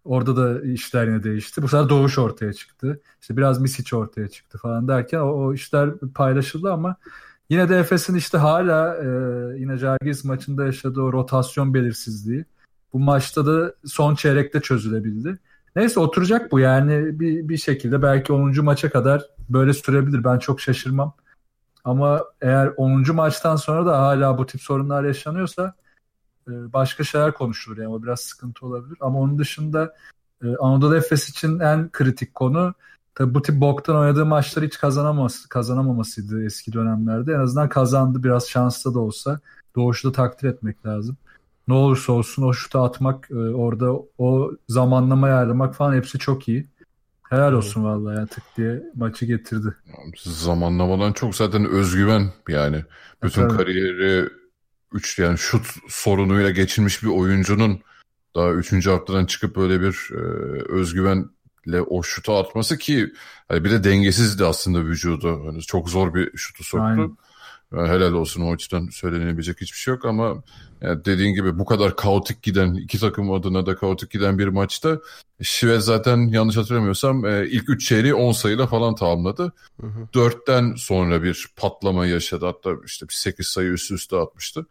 Orada 0.05 0.35
da 0.35 0.61
işler 0.61 1.07
yine 1.07 1.23
değişti. 1.23 1.61
Bu 1.61 1.67
sefer 1.67 1.89
Doğuş 1.89 2.17
ortaya 2.17 2.53
çıktı. 2.53 2.99
İşte 3.21 3.37
biraz 3.37 3.61
Misic 3.61 3.95
ortaya 3.95 4.27
çıktı 4.27 4.57
falan 4.57 4.87
derken 4.87 5.19
o, 5.19 5.27
o 5.27 5.53
işler 5.53 5.89
paylaşıldı 6.15 6.73
ama 6.73 6.95
yine 7.49 7.69
de 7.69 7.79
Efes'in 7.79 8.15
işte 8.15 8.37
hala 8.37 8.95
e, 8.95 9.07
yine 9.59 9.77
Jalgiris 9.77 10.23
maçında 10.23 10.65
yaşadığı 10.65 11.01
o 11.01 11.13
rotasyon 11.13 11.73
belirsizliği 11.73 12.45
bu 12.93 12.99
maçta 12.99 13.45
da 13.45 13.73
son 13.85 14.15
çeyrekte 14.15 14.61
çözülebildi. 14.61 15.39
Neyse 15.75 15.99
oturacak 15.99 16.51
bu 16.51 16.59
yani 16.59 17.19
bir, 17.19 17.49
bir 17.49 17.57
şekilde 17.57 18.01
belki 18.01 18.33
10. 18.33 18.63
maça 18.63 18.89
kadar 18.89 19.25
böyle 19.49 19.73
sürebilir. 19.73 20.23
Ben 20.23 20.39
çok 20.39 20.61
şaşırmam. 20.61 21.13
Ama 21.83 22.23
eğer 22.41 22.73
10. 22.77 23.15
maçtan 23.15 23.55
sonra 23.55 23.85
da 23.85 23.99
hala 23.99 24.37
bu 24.37 24.45
tip 24.45 24.61
sorunlar 24.61 25.03
yaşanıyorsa 25.03 25.73
başka 26.47 27.03
şeyler 27.03 27.33
konuşulur 27.33 27.77
yani 27.77 27.87
o 27.87 28.03
biraz 28.03 28.19
sıkıntı 28.19 28.65
olabilir. 28.65 28.97
Ama 29.01 29.19
onun 29.19 29.39
dışında 29.39 29.95
e, 30.43 30.55
Anadolu 30.55 30.95
Efes 30.95 31.29
için 31.29 31.59
en 31.59 31.91
kritik 31.91 32.35
konu 32.35 32.73
tabii 33.15 33.33
bu 33.33 33.41
tip 33.41 33.61
boktan 33.61 33.95
oynadığı 33.95 34.25
maçları 34.25 34.65
hiç 34.65 34.77
kazanamaması, 34.77 35.49
kazanamamasıydı 35.49 36.45
eski 36.45 36.73
dönemlerde. 36.73 37.33
En 37.33 37.39
azından 37.39 37.69
kazandı 37.69 38.23
biraz 38.23 38.49
şanslı 38.49 38.93
da 38.93 38.99
olsa. 38.99 39.39
Doğuş'u 39.75 40.09
da 40.09 40.11
takdir 40.11 40.49
etmek 40.49 40.85
lazım. 40.85 41.17
Ne 41.67 41.73
olursa 41.73 42.13
olsun 42.13 42.43
o 42.43 42.53
şutu 42.53 42.79
atmak, 42.79 43.31
e, 43.31 43.35
orada 43.35 43.93
o 44.17 44.51
zamanlama 44.69 45.27
ayarlamak 45.27 45.75
falan 45.75 45.95
hepsi 45.95 46.19
çok 46.19 46.47
iyi. 46.47 46.67
Helal 47.29 47.53
olsun 47.53 47.83
vallahi 47.83 48.15
ya 48.15 48.25
tık 48.25 48.43
diye 48.57 48.83
maçı 48.95 49.25
getirdi. 49.25 49.75
Zamanlamadan 50.17 51.13
çok 51.13 51.35
zaten 51.35 51.65
özgüven 51.65 52.29
yani. 52.49 52.83
Bütün 53.23 53.47
Tabii. 53.47 53.57
kariyeri 53.57 54.29
3 54.93 55.19
yani 55.19 55.37
şut 55.37 55.65
sorunuyla 55.89 56.51
geçirmiş 56.51 57.03
bir 57.03 57.07
oyuncunun 57.07 57.81
daha 58.35 58.51
3. 58.51 58.87
haftadan 58.87 59.25
çıkıp 59.25 59.55
böyle 59.55 59.81
bir 59.81 60.09
e, 60.11 60.17
özgüvenle 60.73 61.81
o 61.87 62.03
şutu 62.03 62.33
atması 62.33 62.77
ki 62.77 63.13
hani 63.47 63.63
bir 63.63 63.71
de 63.71 63.83
dengesizdi 63.83 64.45
aslında 64.45 64.85
vücudu. 64.85 65.47
Hani 65.47 65.61
çok 65.61 65.89
zor 65.89 66.13
bir 66.13 66.37
şutu 66.37 66.63
soktu. 66.63 66.85
Aynen. 66.85 67.17
Helal 67.71 68.13
olsun 68.13 68.41
o 68.41 68.53
açıdan 68.53 68.87
söylenebilecek 68.87 69.61
hiçbir 69.61 69.77
şey 69.77 69.93
yok 69.93 70.05
ama 70.05 70.43
yani 70.81 71.05
dediğin 71.05 71.33
gibi 71.33 71.59
bu 71.59 71.65
kadar 71.65 71.95
kaotik 71.95 72.43
giden 72.43 72.73
iki 72.73 72.99
takım 72.99 73.31
adına 73.31 73.65
da 73.65 73.75
kaotik 73.75 74.11
giden 74.11 74.39
bir 74.39 74.47
maçta 74.47 74.99
Şive 75.41 75.79
zaten 75.79 76.17
yanlış 76.17 76.57
hatırlamıyorsam 76.57 77.25
e, 77.25 77.47
ilk 77.49 77.69
3 77.69 77.87
çeyreği 77.87 78.13
10 78.13 78.31
sayıyla 78.31 78.67
falan 78.67 78.95
tamamladı. 78.95 79.53
Hı 79.81 79.87
hı. 79.87 80.07
4'ten 80.13 80.75
sonra 80.75 81.23
bir 81.23 81.47
patlama 81.55 82.05
yaşadı. 82.05 82.45
Hatta 82.45 82.71
işte 82.85 83.07
bir 83.07 83.13
8 83.13 83.47
sayı 83.47 83.69
üst 83.69 83.91
üste 83.91 84.17
atmıştı. 84.17 84.65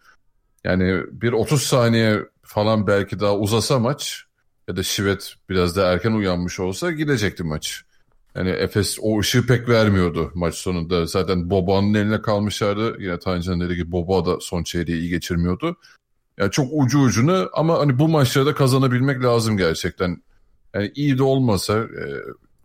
Yani 0.64 1.02
bir 1.12 1.33
30 1.33 1.62
saniye 1.62 2.28
falan 2.42 2.87
belki 2.87 3.20
daha 3.20 3.37
uzasa 3.37 3.78
maç 3.78 4.24
ya 4.68 4.76
da 4.76 4.83
Şivet 4.83 5.35
biraz 5.48 5.76
daha 5.76 5.92
erken 5.92 6.12
uyanmış 6.12 6.61
olsa 6.61 6.90
gidecekti 6.90 7.44
maç. 7.44 7.85
Yani 8.36 8.50
Efes 8.50 8.98
o 9.02 9.20
ışığı 9.20 9.46
pek 9.46 9.68
vermiyordu 9.68 10.32
maç 10.34 10.54
sonunda. 10.54 11.06
Zaten 11.06 11.50
Boba'nın 11.50 11.94
eline 11.94 12.22
kalmışlardı. 12.22 12.96
Yine 13.02 13.18
Tancan 13.18 13.60
dediği 13.60 13.76
gibi 13.76 13.92
Boba 13.92 14.26
da 14.26 14.40
son 14.40 14.62
çeyreği 14.62 15.00
iyi 15.00 15.08
geçirmiyordu. 15.08 15.76
Yani 16.38 16.50
çok 16.50 16.68
ucu 16.72 17.00
ucuna 17.00 17.48
ama 17.52 17.78
hani 17.78 17.98
bu 17.98 18.08
maçları 18.08 18.46
da 18.46 18.54
kazanabilmek 18.54 19.24
lazım 19.24 19.56
gerçekten. 19.56 20.22
Yani 20.74 20.92
iyi 20.94 21.18
de 21.18 21.22
olmasa 21.22 21.78
e, 21.78 22.04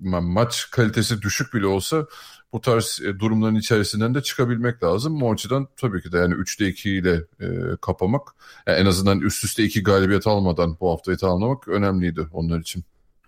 ma- 0.01 0.33
maç 0.33 0.71
kalitesi 0.71 1.21
düşük 1.21 1.53
bile 1.53 1.67
olsa 1.67 2.07
bu 2.53 2.61
tarz 2.61 3.01
e, 3.05 3.19
durumların 3.19 3.55
içerisinden 3.55 4.15
de 4.15 4.23
çıkabilmek 4.23 4.83
lazım. 4.83 5.21
Bu 5.21 5.31
açıdan 5.31 5.67
tabii 5.77 6.01
ki 6.01 6.11
de 6.11 6.17
yani 6.17 6.33
3'te 6.33 6.67
2 6.67 6.89
ile 6.91 7.23
e, 7.41 7.47
kapamak 7.81 8.27
yani 8.67 8.77
en 8.77 8.85
azından 8.85 9.19
üst 9.19 9.43
üste 9.43 9.63
2 9.63 9.83
galibiyet 9.83 10.27
almadan 10.27 10.77
bu 10.79 10.91
haftayı 10.91 11.17
tamamlamak 11.17 11.67
önemliydi 11.67 12.27
onlar 12.33 12.59
için. 12.59 12.83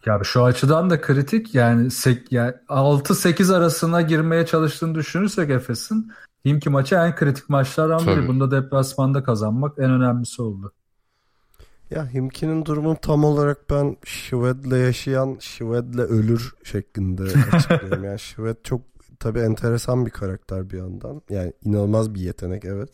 Ya 0.06 0.20
şu 0.24 0.44
açıdan 0.44 0.90
da 0.90 1.02
kritik 1.02 1.56
yani, 1.56 1.90
yani 2.32 2.54
6-8 2.70 3.56
arasına 3.56 4.02
girmeye 4.02 4.46
çalıştığını 4.46 4.96
düşünürsek 4.96 5.50
Efes'in 5.50 6.12
Himki 6.46 6.70
maçı 6.70 6.96
en 6.96 7.16
kritik 7.16 7.50
maçlardan 7.50 8.00
biri. 8.00 8.16
Tabii. 8.16 8.28
Bunda 8.28 8.52
deplasmanda 8.52 9.24
kazanmak 9.24 9.80
en 9.80 9.92
önemlisi 9.92 10.42
oldu. 10.42 10.74
Ya 11.90 12.14
Himki'nin 12.14 12.66
durumunu 12.66 12.98
tam 13.02 13.24
olarak 13.24 13.70
ben 13.70 13.98
Şved'le 14.06 14.78
yaşayan 14.78 15.38
Şved'le 15.40 16.00
ölür 16.00 16.54
şeklinde 16.64 17.24
açıklıyorum. 17.52 18.04
yani 18.04 18.20
Şved 18.20 18.56
çok 18.64 18.82
tabii 19.20 19.40
enteresan 19.40 20.06
bir 20.06 20.12
karakter 20.12 20.70
bir 20.70 20.78
yandan. 20.78 21.22
Yani 21.30 21.54
inanılmaz 21.66 22.14
bir 22.14 22.20
yetenek 22.20 22.66
evet. 22.66 22.90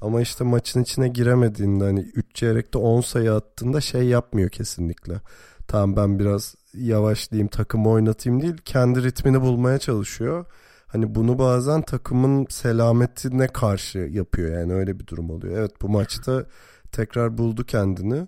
Ama 0.00 0.20
işte 0.20 0.44
maçın 0.44 0.82
içine 0.82 1.08
giremediğinde 1.08 1.84
hani 1.84 2.00
3 2.00 2.34
çeyrekte 2.34 2.78
10 2.78 3.00
sayı 3.00 3.32
attığında 3.32 3.80
şey 3.80 4.02
yapmıyor 4.02 4.50
kesinlikle. 4.50 5.20
Tamam 5.68 5.96
ben 5.96 6.18
biraz 6.18 6.54
yavaşlayayım 6.74 7.48
takımı 7.48 7.90
oynatayım 7.90 8.42
değil 8.42 8.56
kendi 8.64 9.02
ritmini 9.02 9.40
bulmaya 9.40 9.78
çalışıyor. 9.78 10.44
Hani 10.86 11.14
bunu 11.14 11.38
bazen 11.38 11.82
takımın 11.82 12.46
selametine 12.50 13.46
karşı 13.48 13.98
yapıyor 13.98 14.58
yani 14.60 14.74
öyle 14.74 15.00
bir 15.00 15.06
durum 15.06 15.30
oluyor. 15.30 15.58
Evet 15.58 15.82
bu 15.82 15.88
maçta 15.88 16.46
tekrar 16.92 17.38
buldu 17.38 17.64
kendini. 17.64 18.26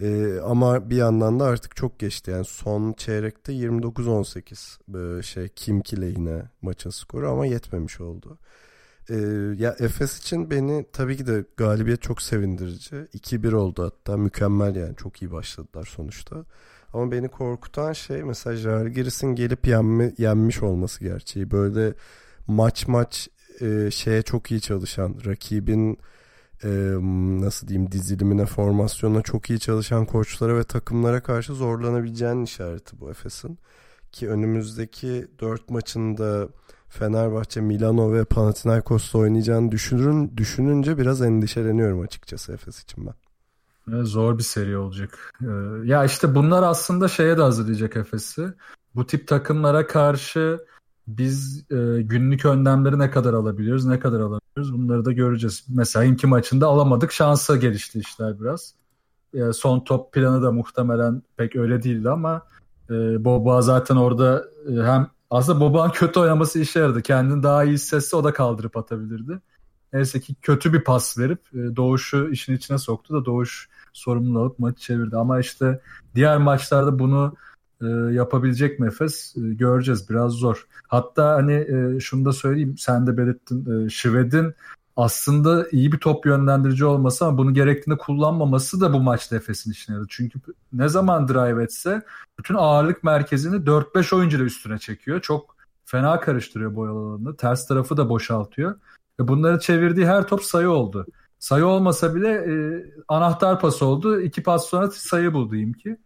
Ee, 0.00 0.38
ama 0.44 0.90
bir 0.90 0.96
yandan 0.96 1.40
da 1.40 1.44
artık 1.44 1.76
çok 1.76 1.98
geçti. 1.98 2.30
Yani 2.30 2.44
son 2.44 2.92
çeyrekte 2.92 3.52
29-18 3.52 5.18
ee, 5.18 5.22
şey 5.22 5.48
Kimki 5.48 6.00
lehine 6.00 6.42
maçın 6.62 6.90
skoru 6.90 7.30
ama 7.30 7.46
yetmemiş 7.46 8.00
oldu. 8.00 8.38
Ee, 9.10 9.14
ya 9.58 9.76
Efes 9.78 10.18
için 10.18 10.50
beni 10.50 10.86
tabii 10.92 11.16
ki 11.16 11.26
de 11.26 11.44
galibiyet 11.56 12.02
çok 12.02 12.22
sevindirici. 12.22 12.96
2-1 12.96 13.54
oldu 13.54 13.84
hatta 13.84 14.16
mükemmel 14.16 14.76
yani 14.76 14.96
çok 14.96 15.22
iyi 15.22 15.32
başladılar 15.32 15.88
sonuçta. 15.96 16.44
Ama 16.92 17.12
beni 17.12 17.28
korkutan 17.28 17.92
şey 17.92 18.22
mesela 18.22 18.56
Jalgiris'in 18.56 19.34
gelip 19.34 19.66
yenme, 19.66 20.12
yenmiş 20.18 20.62
olması 20.62 21.04
gerçeği. 21.04 21.50
Böyle 21.50 21.94
maç 22.46 22.88
maç 22.88 23.28
e, 23.60 23.90
şeye 23.90 24.22
çok 24.22 24.50
iyi 24.50 24.60
çalışan 24.60 25.16
rakibin 25.26 25.98
e, 26.64 26.68
nasıl 27.40 27.68
diyeyim 27.68 27.92
dizilimine 27.92 28.46
formasyonuna 28.46 29.22
çok 29.22 29.50
iyi 29.50 29.60
çalışan 29.60 30.06
koçlara 30.06 30.56
ve 30.58 30.64
takımlara 30.64 31.22
karşı 31.22 31.54
zorlanabileceğinin 31.54 32.44
işareti 32.44 33.00
bu 33.00 33.10
Efes'in. 33.10 33.58
Ki 34.12 34.28
önümüzdeki 34.28 35.28
dört 35.40 35.70
maçında 35.70 36.48
Fenerbahçe, 36.88 37.60
Milano 37.60 38.12
ve 38.12 38.24
Panathinaikos'ta 38.24 39.18
oynayacağını 39.18 39.72
düşünün, 39.72 40.36
düşününce 40.36 40.98
biraz 40.98 41.22
endişeleniyorum 41.22 42.00
açıkçası 42.00 42.52
Efes 42.52 42.82
için 42.82 43.06
ben. 43.06 43.14
Zor 43.88 44.38
bir 44.38 44.42
seri 44.42 44.78
olacak. 44.78 45.32
Ee, 45.42 45.46
ya 45.84 46.04
işte 46.04 46.34
bunlar 46.34 46.62
aslında 46.62 47.08
şeye 47.08 47.38
de 47.38 47.42
hazırlayacak 47.42 47.96
Efes'i. 47.96 48.54
Bu 48.94 49.06
tip 49.06 49.28
takımlara 49.28 49.86
karşı 49.86 50.66
biz 51.06 51.64
e, 51.70 52.02
günlük 52.02 52.44
önlemleri 52.44 52.98
ne 52.98 53.10
kadar 53.10 53.34
alabiliyoruz, 53.34 53.84
ne 53.84 54.00
kadar 54.00 54.20
alamıyoruz 54.20 54.72
bunları 54.72 55.04
da 55.04 55.12
göreceğiz. 55.12 55.64
Mesela 55.68 56.04
inki 56.04 56.26
maçında 56.26 56.66
alamadık. 56.66 57.12
Şansa 57.12 57.56
gelişti 57.56 57.98
işler 57.98 58.40
biraz. 58.40 58.74
E, 59.34 59.52
son 59.52 59.80
top 59.80 60.12
planı 60.12 60.42
da 60.42 60.52
muhtemelen 60.52 61.22
pek 61.36 61.56
öyle 61.56 61.82
değildi 61.82 62.10
ama 62.10 62.42
e, 62.90 63.24
Boba 63.24 63.62
zaten 63.62 63.96
orada 63.96 64.44
hem 64.68 65.10
aslında 65.30 65.60
Boba'nın 65.60 65.90
kötü 65.90 66.20
oynaması 66.20 66.58
işe 66.58 66.80
yaradı. 66.80 67.02
Kendini 67.02 67.42
daha 67.42 67.64
iyi 67.64 67.72
hissetse 67.72 68.16
o 68.16 68.24
da 68.24 68.32
kaldırıp 68.32 68.76
atabilirdi. 68.76 69.40
Neyse 69.92 70.20
ki 70.20 70.34
kötü 70.42 70.72
bir 70.72 70.84
pas 70.84 71.18
verip 71.18 71.40
e, 71.54 71.76
Doğuş'u 71.76 72.28
işin 72.30 72.56
içine 72.56 72.78
soktu 72.78 73.14
da 73.14 73.24
Doğuş 73.24 73.68
sorumluluğu 73.92 74.40
alıp 74.40 74.58
maçı 74.58 74.80
çevirdi. 74.80 75.16
Ama 75.16 75.40
işte 75.40 75.80
diğer 76.14 76.38
maçlarda 76.38 76.98
bunu 76.98 77.34
e, 77.82 77.86
yapabilecek 78.12 78.80
mi 78.80 78.86
Efes 78.86 79.36
e, 79.36 79.40
göreceğiz. 79.40 80.10
Biraz 80.10 80.32
zor. 80.32 80.66
Hatta 80.88 81.34
hani 81.34 81.52
e, 81.52 82.00
şunu 82.00 82.24
da 82.24 82.32
söyleyeyim 82.32 82.74
sen 82.78 83.06
de 83.06 83.16
belirttin. 83.16 83.86
E, 83.86 83.90
Şved'in 83.90 84.54
aslında 84.96 85.68
iyi 85.70 85.92
bir 85.92 85.98
top 85.98 86.26
yönlendirici 86.26 86.84
olması 86.84 87.26
ama 87.26 87.38
bunu 87.38 87.54
gerektiğinde 87.54 87.98
kullanmaması 87.98 88.80
da 88.80 88.92
bu 88.92 89.00
maçta 89.00 89.36
Efes'in 89.36 89.70
işine 89.70 89.94
yaradı. 89.94 90.08
Çünkü 90.10 90.38
ne 90.72 90.88
zaman 90.88 91.28
drive 91.28 91.62
etse 91.62 92.02
bütün 92.38 92.54
ağırlık 92.54 93.04
merkezini 93.04 93.56
4-5 93.66 94.14
oyuncu 94.16 94.44
üstüne 94.44 94.78
çekiyor. 94.78 95.20
Çok 95.20 95.56
fena 95.84 96.20
karıştırıyor 96.20 96.74
boyalı 96.74 96.98
alanını. 96.98 97.36
Ters 97.36 97.66
tarafı 97.66 97.96
da 97.96 98.08
boşaltıyor. 98.08 98.74
Ve 99.20 99.28
bunları 99.28 99.58
çevirdiği 99.60 100.06
her 100.06 100.26
top 100.26 100.42
sayı 100.42 100.70
oldu. 100.70 101.06
Sayı 101.38 101.66
olmasa 101.66 102.14
bile 102.14 102.28
e, 102.28 102.54
anahtar 103.08 103.60
pas 103.60 103.82
oldu. 103.82 104.20
İki 104.20 104.42
pas 104.42 104.66
sonra 104.66 104.90
sayı 104.90 105.34
buldu 105.34 105.72
ki. 105.72 105.96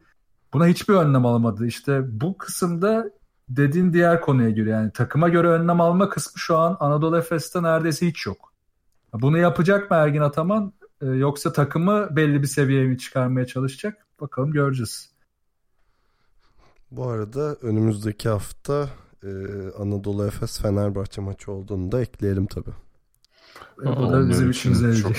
Buna 0.52 0.66
hiçbir 0.66 0.94
önlem 0.94 1.26
alamadı. 1.26 1.66
İşte 1.66 2.20
bu 2.20 2.38
kısımda 2.38 3.11
dediğin 3.48 3.92
diğer 3.92 4.20
konuya 4.20 4.50
göre 4.50 4.70
yani 4.70 4.92
takıma 4.92 5.28
göre 5.28 5.48
önlem 5.48 5.80
alma 5.80 6.08
kısmı 6.08 6.38
şu 6.38 6.56
an 6.56 6.76
Anadolu 6.80 7.18
Efes'te 7.18 7.62
neredeyse 7.62 8.06
hiç 8.06 8.26
yok. 8.26 8.52
Bunu 9.12 9.38
yapacak 9.38 9.90
mı 9.90 9.96
Ergin 9.96 10.20
Ataman 10.20 10.72
e, 11.02 11.06
yoksa 11.06 11.52
takımı 11.52 12.16
belli 12.16 12.42
bir 12.42 12.46
seviyeye 12.46 12.86
mi 12.86 12.98
çıkarmaya 12.98 13.46
çalışacak? 13.46 14.06
Bakalım 14.20 14.52
göreceğiz. 14.52 15.11
Bu 16.90 17.08
arada 17.08 17.54
önümüzdeki 17.62 18.28
hafta 18.28 18.88
e, 19.22 19.28
Anadolu 19.78 20.26
Efes 20.26 20.61
Fenerbahçe 20.61 21.20
maçı 21.20 21.52
olduğunu 21.52 21.92
da 21.92 22.00
ekleyelim 22.00 22.46
tabii. 22.46 22.89
E, 23.82 23.86
bu 23.86 24.12
da 24.12 24.28
bizim 24.28 24.51
için 24.51 24.94
çok... 25.03 25.12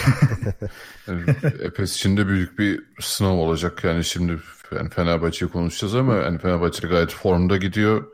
yani 1.08 1.24
Efes 1.62 1.96
için 1.96 2.18
de 2.18 2.28
büyük 2.28 2.60
bir 2.60 2.84
sınav 3.00 3.34
olacak. 3.34 3.84
Yani 3.84 4.04
şimdi 4.04 4.40
yani 4.76 4.90
Fenerbahçe'yi 4.90 5.52
konuşacağız 5.52 5.96
ama 5.96 6.16
yani 6.16 6.38
Fenerbahçe 6.38 6.88
gayet 6.88 7.14
formda 7.14 7.58
gidiyor. 7.58 8.12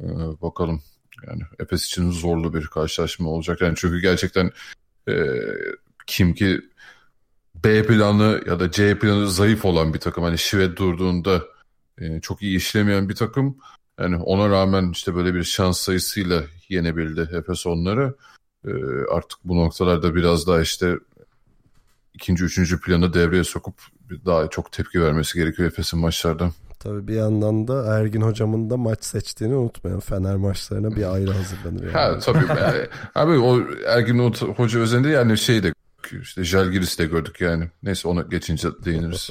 Ee, 0.00 0.04
bakalım 0.42 0.82
yani 1.26 1.42
Efes 1.58 1.84
için 1.86 2.10
zorlu 2.10 2.54
bir 2.54 2.66
karşılaşma 2.66 3.28
olacak. 3.28 3.60
Yani 3.60 3.74
çünkü 3.76 4.00
gerçekten 4.00 4.50
e, 5.08 5.14
kim 6.06 6.34
ki 6.34 6.60
B 7.64 7.86
planı 7.86 8.40
ya 8.46 8.60
da 8.60 8.70
C 8.70 8.98
planı 8.98 9.30
zayıf 9.30 9.64
olan 9.64 9.94
bir 9.94 9.98
takım. 9.98 10.24
Hani 10.24 10.38
Şivet 10.38 10.78
durduğunda 10.78 11.42
e, 11.98 12.20
çok 12.20 12.42
iyi 12.42 12.56
işlemeyen 12.56 13.08
bir 13.08 13.14
takım. 13.14 13.56
Yani 14.00 14.16
ona 14.16 14.48
rağmen 14.48 14.90
işte 14.90 15.14
böyle 15.14 15.34
bir 15.34 15.44
şans 15.44 15.78
sayısıyla 15.78 16.42
yenebildi 16.68 17.28
Efes 17.32 17.66
onları. 17.66 18.14
E, 18.66 18.70
artık 19.10 19.38
bu 19.44 19.56
noktalarda 19.56 20.14
biraz 20.14 20.46
daha 20.46 20.60
işte 20.60 20.98
ikinci, 22.14 22.44
üçüncü 22.44 22.80
planı 22.80 23.14
devreye 23.14 23.44
sokup 23.44 23.74
daha 24.26 24.50
çok 24.50 24.72
tepki 24.72 25.02
vermesi 25.02 25.38
gerekiyor 25.38 25.68
Efes'in 25.68 26.00
maçlarda. 26.00 26.50
Tabii 26.78 27.08
bir 27.08 27.14
yandan 27.14 27.68
da 27.68 27.96
Ergin 27.96 28.20
hocamın 28.20 28.70
da 28.70 28.76
maç 28.76 29.04
seçtiğini 29.04 29.54
unutmayın. 29.54 30.00
Fener 30.00 30.36
maçlarına 30.36 30.96
bir 30.96 31.14
ayrı 31.14 31.30
hazırlanır. 31.30 31.82
Yani. 31.82 31.92
Ha 31.92 32.18
tabii. 32.18 32.60
yani, 32.60 32.86
abi 33.14 33.38
o 33.38 33.60
Ergin 33.86 34.32
hoca 34.56 34.80
özelinde 34.80 35.08
yani 35.08 35.38
şey 35.38 35.62
de 35.62 35.72
işte 36.22 36.44
Jalgiris 36.44 36.98
de 36.98 37.06
gördük 37.06 37.40
yani. 37.40 37.70
Neyse 37.82 38.08
ona 38.08 38.22
geçince 38.22 38.68
değiniriz. 38.84 39.30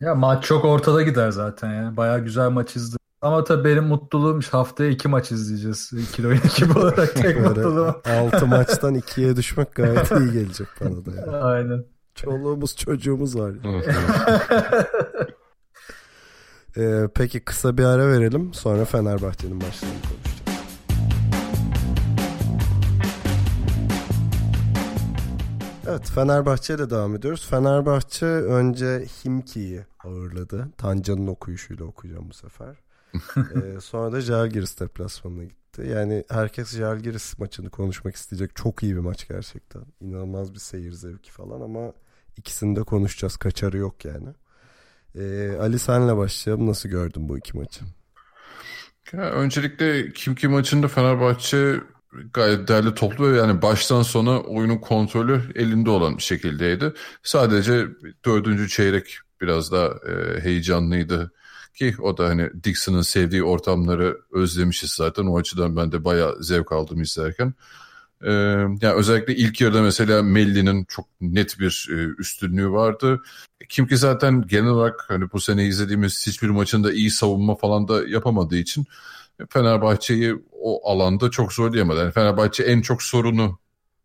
ya 0.00 0.14
maç 0.14 0.44
çok 0.44 0.64
ortada 0.64 1.02
gider 1.02 1.30
zaten 1.30 1.74
ya. 1.74 1.96
Baya 1.96 2.18
güzel 2.18 2.48
maç 2.50 2.76
izledim. 2.76 3.01
Ama 3.22 3.44
tabii 3.44 3.64
benim 3.64 3.84
mutluluğum 3.84 4.40
haftaya 4.50 4.90
iki 4.90 5.08
maç 5.08 5.32
izleyeceğiz. 5.32 5.90
Kilo 6.12 6.32
ekip 6.32 6.76
olarak 6.76 7.14
tek 7.22 7.40
mutluluğum. 7.40 7.94
Altı 8.04 8.46
maçtan 8.56 8.94
ikiye 8.94 9.36
düşmek 9.36 9.74
gayet 9.74 10.10
iyi 10.10 10.32
gelecek 10.32 10.68
bana 10.80 11.04
da. 11.04 11.10
Yani. 11.20 11.36
Aynen. 11.36 11.84
Çoluğumuz 12.14 12.76
çocuğumuz 12.76 13.38
var. 13.38 13.52
ee, 16.76 17.08
peki 17.14 17.40
kısa 17.40 17.78
bir 17.78 17.84
ara 17.84 18.08
verelim. 18.08 18.54
Sonra 18.54 18.84
Fenerbahçe'nin 18.84 19.56
maçlarını 19.56 19.94
konuşacağız. 20.02 20.42
Evet 25.88 26.10
Fenerbahçe 26.10 26.74
ile 26.74 26.90
devam 26.90 27.14
ediyoruz. 27.14 27.46
Fenerbahçe 27.50 28.26
önce 28.26 29.06
Himki'yi 29.24 29.80
ağırladı. 30.04 30.68
Tancan'ın 30.78 31.26
okuyuşuyla 31.26 31.84
okuyacağım 31.84 32.30
bu 32.30 32.34
sefer. 32.34 32.76
Ee, 33.36 33.80
sonra 33.80 34.12
da 34.12 34.20
Jalgiris 34.20 34.80
deplasmanına 34.80 35.44
gitti. 35.44 35.82
Yani 35.86 36.24
herkes 36.28 36.76
Jalgiris 36.76 37.38
maçını 37.38 37.70
konuşmak 37.70 38.16
isteyecek. 38.16 38.56
Çok 38.56 38.82
iyi 38.82 38.94
bir 38.94 39.00
maç 39.00 39.28
gerçekten. 39.28 39.82
İnanılmaz 40.00 40.54
bir 40.54 40.58
seyir 40.58 40.92
zevki 40.92 41.30
falan 41.30 41.60
ama 41.60 41.92
ikisini 42.36 42.76
de 42.76 42.82
konuşacağız. 42.82 43.36
Kaçarı 43.36 43.76
yok 43.76 44.04
yani. 44.04 44.28
Ee, 45.14 45.56
Ali 45.60 45.78
senle 45.78 46.16
başlayalım. 46.16 46.66
Nasıl 46.66 46.88
gördün 46.88 47.28
bu 47.28 47.38
iki 47.38 47.56
maçı? 47.56 47.84
Ya, 49.12 49.30
öncelikle 49.30 50.12
kim 50.12 50.34
kim 50.34 50.50
maçında 50.50 50.88
Fenerbahçe 50.88 51.80
gayet 52.32 52.68
değerli 52.68 52.94
toplu 52.94 53.32
ve 53.32 53.36
yani 53.36 53.62
baştan 53.62 54.02
sona 54.02 54.40
oyunun 54.40 54.78
kontrolü 54.78 55.42
elinde 55.54 55.90
olan 55.90 56.16
bir 56.16 56.22
şekildeydi. 56.22 56.92
Sadece 57.22 57.86
dördüncü 58.24 58.68
çeyrek 58.68 59.18
biraz 59.40 59.72
daha 59.72 59.86
e, 59.86 60.40
heyecanlıydı 60.40 61.32
ki 61.74 61.94
o 62.02 62.18
da 62.18 62.28
hani 62.28 62.64
Dixon'ın 62.64 63.02
sevdiği 63.02 63.44
ortamları 63.44 64.18
özlemişiz 64.32 64.90
zaten. 64.90 65.26
O 65.26 65.38
açıdan 65.38 65.76
ben 65.76 65.92
de 65.92 66.04
bayağı 66.04 66.42
zevk 66.42 66.72
aldım 66.72 67.02
izlerken. 67.02 67.54
Ee, 68.24 68.30
yani 68.80 68.94
özellikle 68.94 69.36
ilk 69.36 69.60
yarıda 69.60 69.82
mesela 69.82 70.22
Melli'nin 70.22 70.84
çok 70.84 71.06
net 71.20 71.58
bir 71.58 71.88
e, 71.90 71.94
üstünlüğü 72.18 72.70
vardı. 72.70 73.22
Kim 73.68 73.86
ki 73.86 73.96
zaten 73.96 74.46
genel 74.46 74.70
olarak 74.70 75.04
hani 75.08 75.32
bu 75.32 75.40
sene 75.40 75.66
izlediğimiz 75.66 76.26
hiçbir 76.26 76.48
maçında 76.48 76.92
iyi 76.92 77.10
savunma 77.10 77.54
falan 77.54 77.88
da 77.88 78.08
yapamadığı 78.08 78.56
için 78.56 78.86
Fenerbahçe'yi 79.50 80.36
o 80.52 80.90
alanda 80.90 81.30
çok 81.30 81.52
zorlayamadı. 81.52 82.00
Yani 82.00 82.12
Fenerbahçe 82.12 82.62
en 82.62 82.80
çok 82.80 83.02
sorunu 83.02 83.58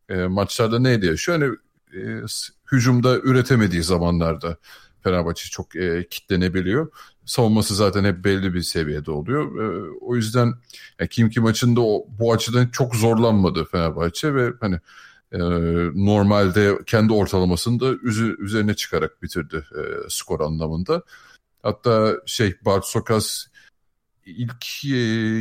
e, 0.10 0.16
maçlarda 0.16 0.80
neydi 0.80 1.06
yaşıyor? 1.06 1.40
Hani 1.40 1.56
e, 1.94 2.26
hücumda 2.72 3.20
üretemediği 3.20 3.84
zamanlarda 3.84 4.58
Fenerbahçe 5.08 5.50
çok 5.50 5.76
e, 5.76 6.08
kitlenebiliyor. 6.10 6.92
Savunması 7.26 7.76
zaten 7.76 8.04
hep 8.04 8.24
belli 8.24 8.54
bir 8.54 8.62
seviyede 8.62 9.12
oluyor. 9.12 9.60
E, 9.62 9.90
o 10.02 10.16
yüzden 10.16 10.54
yani 11.00 11.10
kim 11.10 11.30
ki 11.30 11.40
maçında 11.40 11.82
o, 11.82 12.06
bu 12.20 12.34
açıdan 12.34 12.68
çok 12.68 12.96
zorlanmadı 12.96 13.66
Fenerbahçe 13.66 14.36
ve 14.36 14.54
hani 14.60 14.80
e, 15.32 15.40
normalde 15.96 16.80
kendi 16.86 17.14
ortalamasını 17.14 17.80
da 17.80 17.94
üzerine 18.40 18.74
çıkarak 18.74 19.24
bitirdi 19.24 19.56
e, 19.56 20.10
skor 20.10 20.40
anlamında. 20.40 21.04
Hatta 21.64 22.14
şey 22.26 22.56
Bart 22.66 22.86
Sokas 22.86 23.46
ilk 24.26 24.86
e, 24.86 24.98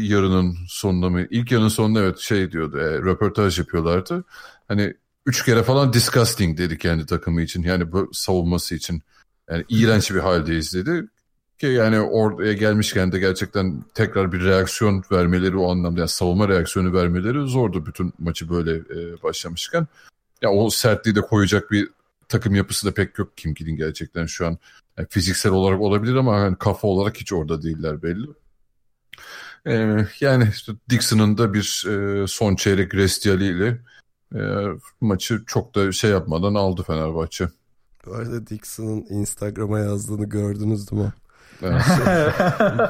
yarının 0.07 0.57
sonunda 0.69 1.11
mı? 1.11 1.27
İlk 1.31 1.53
yarının 1.53 1.69
sonunda 1.69 2.01
evet 2.01 2.19
şey 2.19 2.53
diyordu. 2.53 2.79
E, 2.79 2.99
röportaj 2.99 3.59
yapıyorlardı. 3.59 4.25
Hani 4.69 4.95
üç 5.27 5.45
kere 5.45 5.63
falan 5.63 5.93
disgusting 5.93 6.59
dedi 6.59 6.79
kendi 6.79 7.07
takımı 7.07 7.43
için. 7.43 7.63
Yani 7.63 7.85
savunması 8.13 8.75
için. 8.75 9.03
Yani 9.51 9.65
iğrenç 9.69 10.11
bir 10.11 10.19
haldeyiz 10.19 10.75
dedi. 10.75 11.09
Ki 11.59 11.67
yani 11.67 12.01
oraya 12.01 12.53
gelmişken 12.53 13.13
de 13.13 13.19
gerçekten 13.19 13.85
tekrar 13.95 14.33
bir 14.33 14.45
reaksiyon 14.45 15.05
vermeleri 15.13 15.57
o 15.57 15.71
anlamda 15.71 16.01
yani 16.01 16.09
savunma 16.09 16.49
reaksiyonu 16.49 16.93
vermeleri 16.93 17.39
zordu 17.39 17.87
bütün 17.87 18.13
maçı 18.19 18.51
böyle 18.51 18.77
e, 18.77 19.23
başlamışken. 19.23 19.87
Ya 20.43 20.51
o 20.51 20.71
sertliği 20.71 21.15
de 21.15 21.21
koyacak 21.21 21.71
bir 21.71 21.89
takım 22.29 22.55
yapısı 22.55 22.87
da 22.87 22.95
pek 22.95 23.19
yok 23.19 23.37
Kim 23.37 23.55
Kill'in 23.55 23.77
gerçekten 23.77 24.27
şu 24.27 24.47
an. 24.47 24.59
Yani 24.99 25.09
fiziksel 25.11 25.53
olarak 25.53 25.81
olabilir 25.81 26.15
ama 26.15 26.39
yani 26.39 26.57
kafa 26.59 26.89
olarak 26.89 27.17
hiç 27.17 27.33
orada 27.33 27.63
değiller 27.63 28.03
belli. 28.03 28.27
Ee, 29.67 30.07
yani 30.21 30.49
işte 30.53 30.73
Dixon'ın 30.91 31.39
da 31.39 31.55
bir 31.55 31.85
e, 31.89 32.27
son 32.27 32.57
çeyrek 32.57 32.95
restiyali 32.95 33.45
ile 33.45 33.79
e, 34.35 34.41
maçı 35.01 35.43
çok 35.47 35.75
da 35.75 35.93
şey 35.93 36.11
yapmadan 36.11 36.55
aldı 36.55 36.83
Fenerbahçe. 36.83 37.49
Bu 38.07 38.15
arada 38.15 38.47
Dixon'ın 38.47 39.07
Instagram'a 39.11 39.79
yazdığını 39.79 40.25
gördünüz 40.25 40.91
değil 40.91 41.03
mi? 41.03 41.13
Evet. 41.63 41.83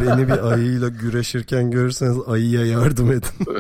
Beni 0.01 0.29
bir 0.29 0.53
ayıyla 0.53 0.89
güreşirken 0.89 1.71
görürseniz 1.71 2.17
ayıya 2.27 2.67
yardım 2.67 3.12
edin. 3.12 3.31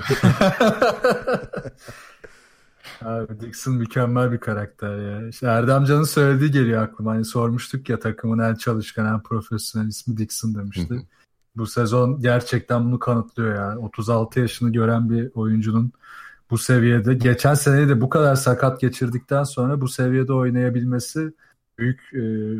Abi 3.04 3.40
Dixon 3.40 3.74
mükemmel 3.74 4.32
bir 4.32 4.38
karakter 4.38 4.98
ya. 4.98 5.28
İşte 5.28 5.46
Erdem 5.46 5.84
Can'ın 5.84 6.04
söylediği 6.04 6.50
geliyor 6.50 6.82
aklıma. 6.82 7.10
Hani 7.10 7.24
sormuştuk 7.24 7.88
ya 7.88 7.98
takımın 7.98 8.38
en 8.38 8.54
çalışkan, 8.54 9.14
en 9.14 9.22
profesyonel 9.22 9.88
ismi 9.88 10.16
Dixon 10.16 10.54
demişti. 10.54 11.06
Bu 11.56 11.66
sezon 11.66 12.20
gerçekten 12.20 12.84
bunu 12.84 12.98
kanıtlıyor 12.98 13.54
ya. 13.54 13.78
36 13.78 14.40
yaşını 14.40 14.72
gören 14.72 15.10
bir 15.10 15.30
oyuncunun 15.34 15.92
bu 16.50 16.58
seviyede 16.58 17.14
geçen 17.14 17.54
seneyi 17.54 17.88
de 17.88 18.00
bu 18.00 18.08
kadar 18.08 18.34
sakat 18.34 18.80
geçirdikten 18.80 19.42
sonra 19.42 19.80
bu 19.80 19.88
seviyede 19.88 20.32
oynayabilmesi 20.32 21.32
büyük 21.78 22.00
e, 22.14 22.18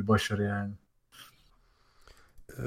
başarı 0.09 0.43
yani. 0.43 0.73
Ee, 2.59 2.63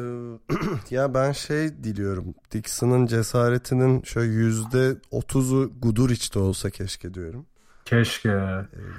ya 0.96 1.14
ben 1.14 1.32
şey 1.32 1.84
diliyorum. 1.84 2.36
Dixon'ın 2.52 3.06
cesaretinin 3.06 4.02
şöyle 4.02 4.32
yüzde 4.32 4.96
otuzu 5.12 5.72
Guduric'te 5.82 6.40
olsa 6.40 6.70
keşke 6.70 7.14
diyorum. 7.14 7.46
Keşke. 7.86 8.30
Ee, 8.30 8.34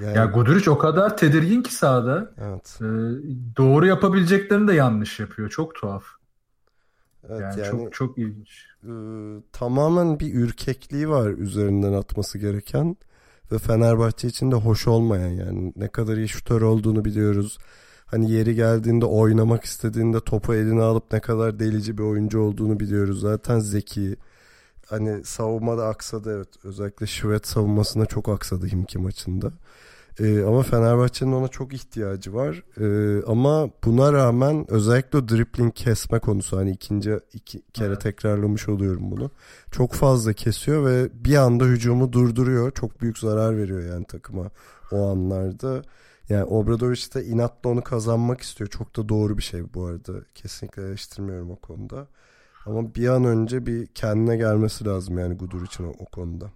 Yani, 0.04 0.16
Ya 0.16 0.24
Guduric 0.24 0.70
o 0.70 0.78
kadar 0.78 1.16
tedirgin 1.16 1.62
ki 1.62 1.74
sahada. 1.74 2.32
evet. 2.38 2.78
E, 2.80 2.86
doğru 3.56 3.86
yapabileceklerini 3.86 4.68
de 4.68 4.74
yanlış 4.74 5.20
yapıyor. 5.20 5.48
Çok 5.50 5.74
tuhaf. 5.74 6.04
Evet, 7.28 7.40
Yani, 7.40 7.60
yani, 7.60 7.70
çok 7.70 7.92
çok 7.92 8.18
ilginç. 8.18 8.66
e, 8.84 8.90
tamamen 9.52 10.20
bir 10.20 10.34
ürkekliği 10.34 11.08
var 11.08 11.30
üzerinden 11.30 11.92
atması 11.92 12.38
gereken 12.38 12.96
ve 13.52 13.58
Fenerbahçe 13.58 14.28
için 14.28 14.50
de 14.50 14.56
hoş 14.56 14.88
olmayan 14.88 15.28
yani 15.30 15.72
ne 15.76 15.88
kadar 15.88 16.16
iyi 16.16 16.28
şutör 16.28 16.62
olduğunu 16.62 17.04
biliyoruz. 17.04 17.58
Hani 18.06 18.30
yeri 18.30 18.54
geldiğinde 18.54 19.06
oynamak 19.06 19.64
istediğinde 19.64 20.20
topu 20.20 20.54
eline 20.54 20.82
alıp 20.82 21.12
ne 21.12 21.20
kadar 21.20 21.58
delici 21.58 21.98
bir 21.98 22.02
oyuncu 22.02 22.40
olduğunu 22.40 22.80
biliyoruz. 22.80 23.20
Zaten 23.20 23.58
zeki. 23.58 24.16
Hani 24.86 25.24
savunmada 25.24 25.86
aksadı 25.86 26.36
evet. 26.36 26.48
Özellikle 26.64 27.06
Şivet 27.06 27.46
savunmasında 27.46 28.06
çok 28.06 28.28
aksadı 28.28 28.66
Himki 28.66 28.98
maçında. 28.98 29.52
Ee, 30.20 30.42
ama 30.42 30.62
Fenerbahçe'nin 30.62 31.32
ona 31.32 31.48
çok 31.48 31.74
ihtiyacı 31.74 32.34
var. 32.34 32.62
Ee, 32.80 33.22
ama 33.26 33.70
buna 33.84 34.12
rağmen 34.12 34.70
özellikle 34.70 35.18
o 35.18 35.28
dribbling 35.28 35.74
kesme 35.74 36.18
konusu 36.18 36.56
hani 36.56 36.70
ikinci 36.70 37.18
iki 37.32 37.62
kere 37.72 37.88
Evet. 37.88 38.00
tekrarlamış 38.00 38.68
oluyorum 38.68 39.10
bunu. 39.10 39.30
Çok 39.70 39.92
fazla 39.92 40.32
kesiyor 40.32 40.86
ve 40.86 41.08
bir 41.24 41.36
anda 41.36 41.64
hücumu 41.64 42.12
durduruyor. 42.12 42.70
Çok 42.70 43.00
büyük 43.00 43.18
zarar 43.18 43.56
veriyor 43.56 43.84
yani 43.94 44.04
takıma 44.04 44.50
o 44.92 45.08
anlarda. 45.10 45.82
Yani 46.28 46.44
Obradoviç 46.44 47.14
de 47.14 47.24
inatla 47.24 47.70
onu 47.70 47.82
kazanmak 47.84 48.40
istiyor. 48.40 48.70
Çok 48.70 48.96
da 48.96 49.08
doğru 49.08 49.38
bir 49.38 49.42
şey 49.42 49.74
bu 49.74 49.86
arada. 49.86 50.12
Kesinlikle 50.34 50.82
eleştirmiyorum 50.82 51.50
o 51.50 51.56
konuda. 51.56 52.06
Ama 52.66 52.94
bir 52.94 53.08
an 53.08 53.24
önce 53.24 53.66
bir 53.66 53.86
kendine 53.86 54.36
gelmesi 54.36 54.84
lazım 54.84 55.18
yani 55.18 55.34
Gudur 55.36 55.62
için 55.66 55.84
o, 55.84 55.90
o 55.98 56.04
konuda. 56.06 56.50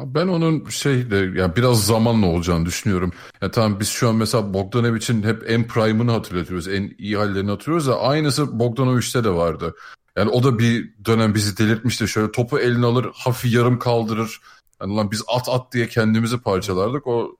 Ben 0.00 0.28
onun 0.28 0.68
şeyle 0.68 1.40
yani 1.40 1.56
biraz 1.56 1.86
zamanla 1.86 2.26
olacağını 2.26 2.66
düşünüyorum. 2.66 3.12
Ya 3.42 3.50
tamam 3.50 3.80
biz 3.80 3.88
şu 3.88 4.08
an 4.08 4.14
mesela 4.14 4.54
Bogdanovic'in 4.54 5.22
hep 5.22 5.50
en 5.50 5.68
prime'ını 5.68 6.10
hatırlatıyoruz. 6.10 6.68
En 6.68 6.94
iyi 6.98 7.16
hallerini 7.16 7.50
hatırlıyoruz 7.50 7.86
da 7.86 8.00
aynısı 8.00 8.58
Bogdanovic'te 8.58 9.24
de 9.24 9.30
vardı. 9.30 9.74
Yani 10.16 10.30
o 10.30 10.42
da 10.42 10.58
bir 10.58 10.94
dönem 11.04 11.34
bizi 11.34 11.58
delirtmişti. 11.58 12.08
Şöyle 12.08 12.32
topu 12.32 12.58
eline 12.58 12.86
alır, 12.86 13.06
hafif 13.14 13.52
yarım 13.54 13.78
kaldırır. 13.78 14.40
Yani 14.80 14.96
lan 14.96 15.10
biz 15.10 15.22
at 15.28 15.48
at 15.48 15.72
diye 15.72 15.88
kendimizi 15.88 16.38
parçalardık. 16.38 17.06
O 17.06 17.36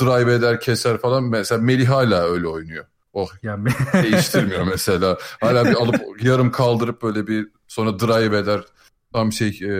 drive 0.00 0.34
eder, 0.34 0.60
keser 0.60 0.98
falan. 0.98 1.24
Mesela 1.24 1.60
Melih 1.60 1.88
hala 1.88 2.22
öyle 2.22 2.46
oynuyor. 2.46 2.84
Oh 3.12 3.28
Yani 3.42 3.68
değiştirmiyor 3.92 4.66
mesela. 4.66 5.18
Hala 5.40 5.64
bir 5.64 5.74
alıp 5.74 5.96
yarım 6.22 6.50
kaldırıp 6.52 7.02
böyle 7.02 7.26
bir 7.26 7.48
sonra 7.68 7.98
drive 7.98 8.38
eder. 8.38 8.60
Tam 9.14 9.32
şey 9.32 9.48
e, 9.48 9.74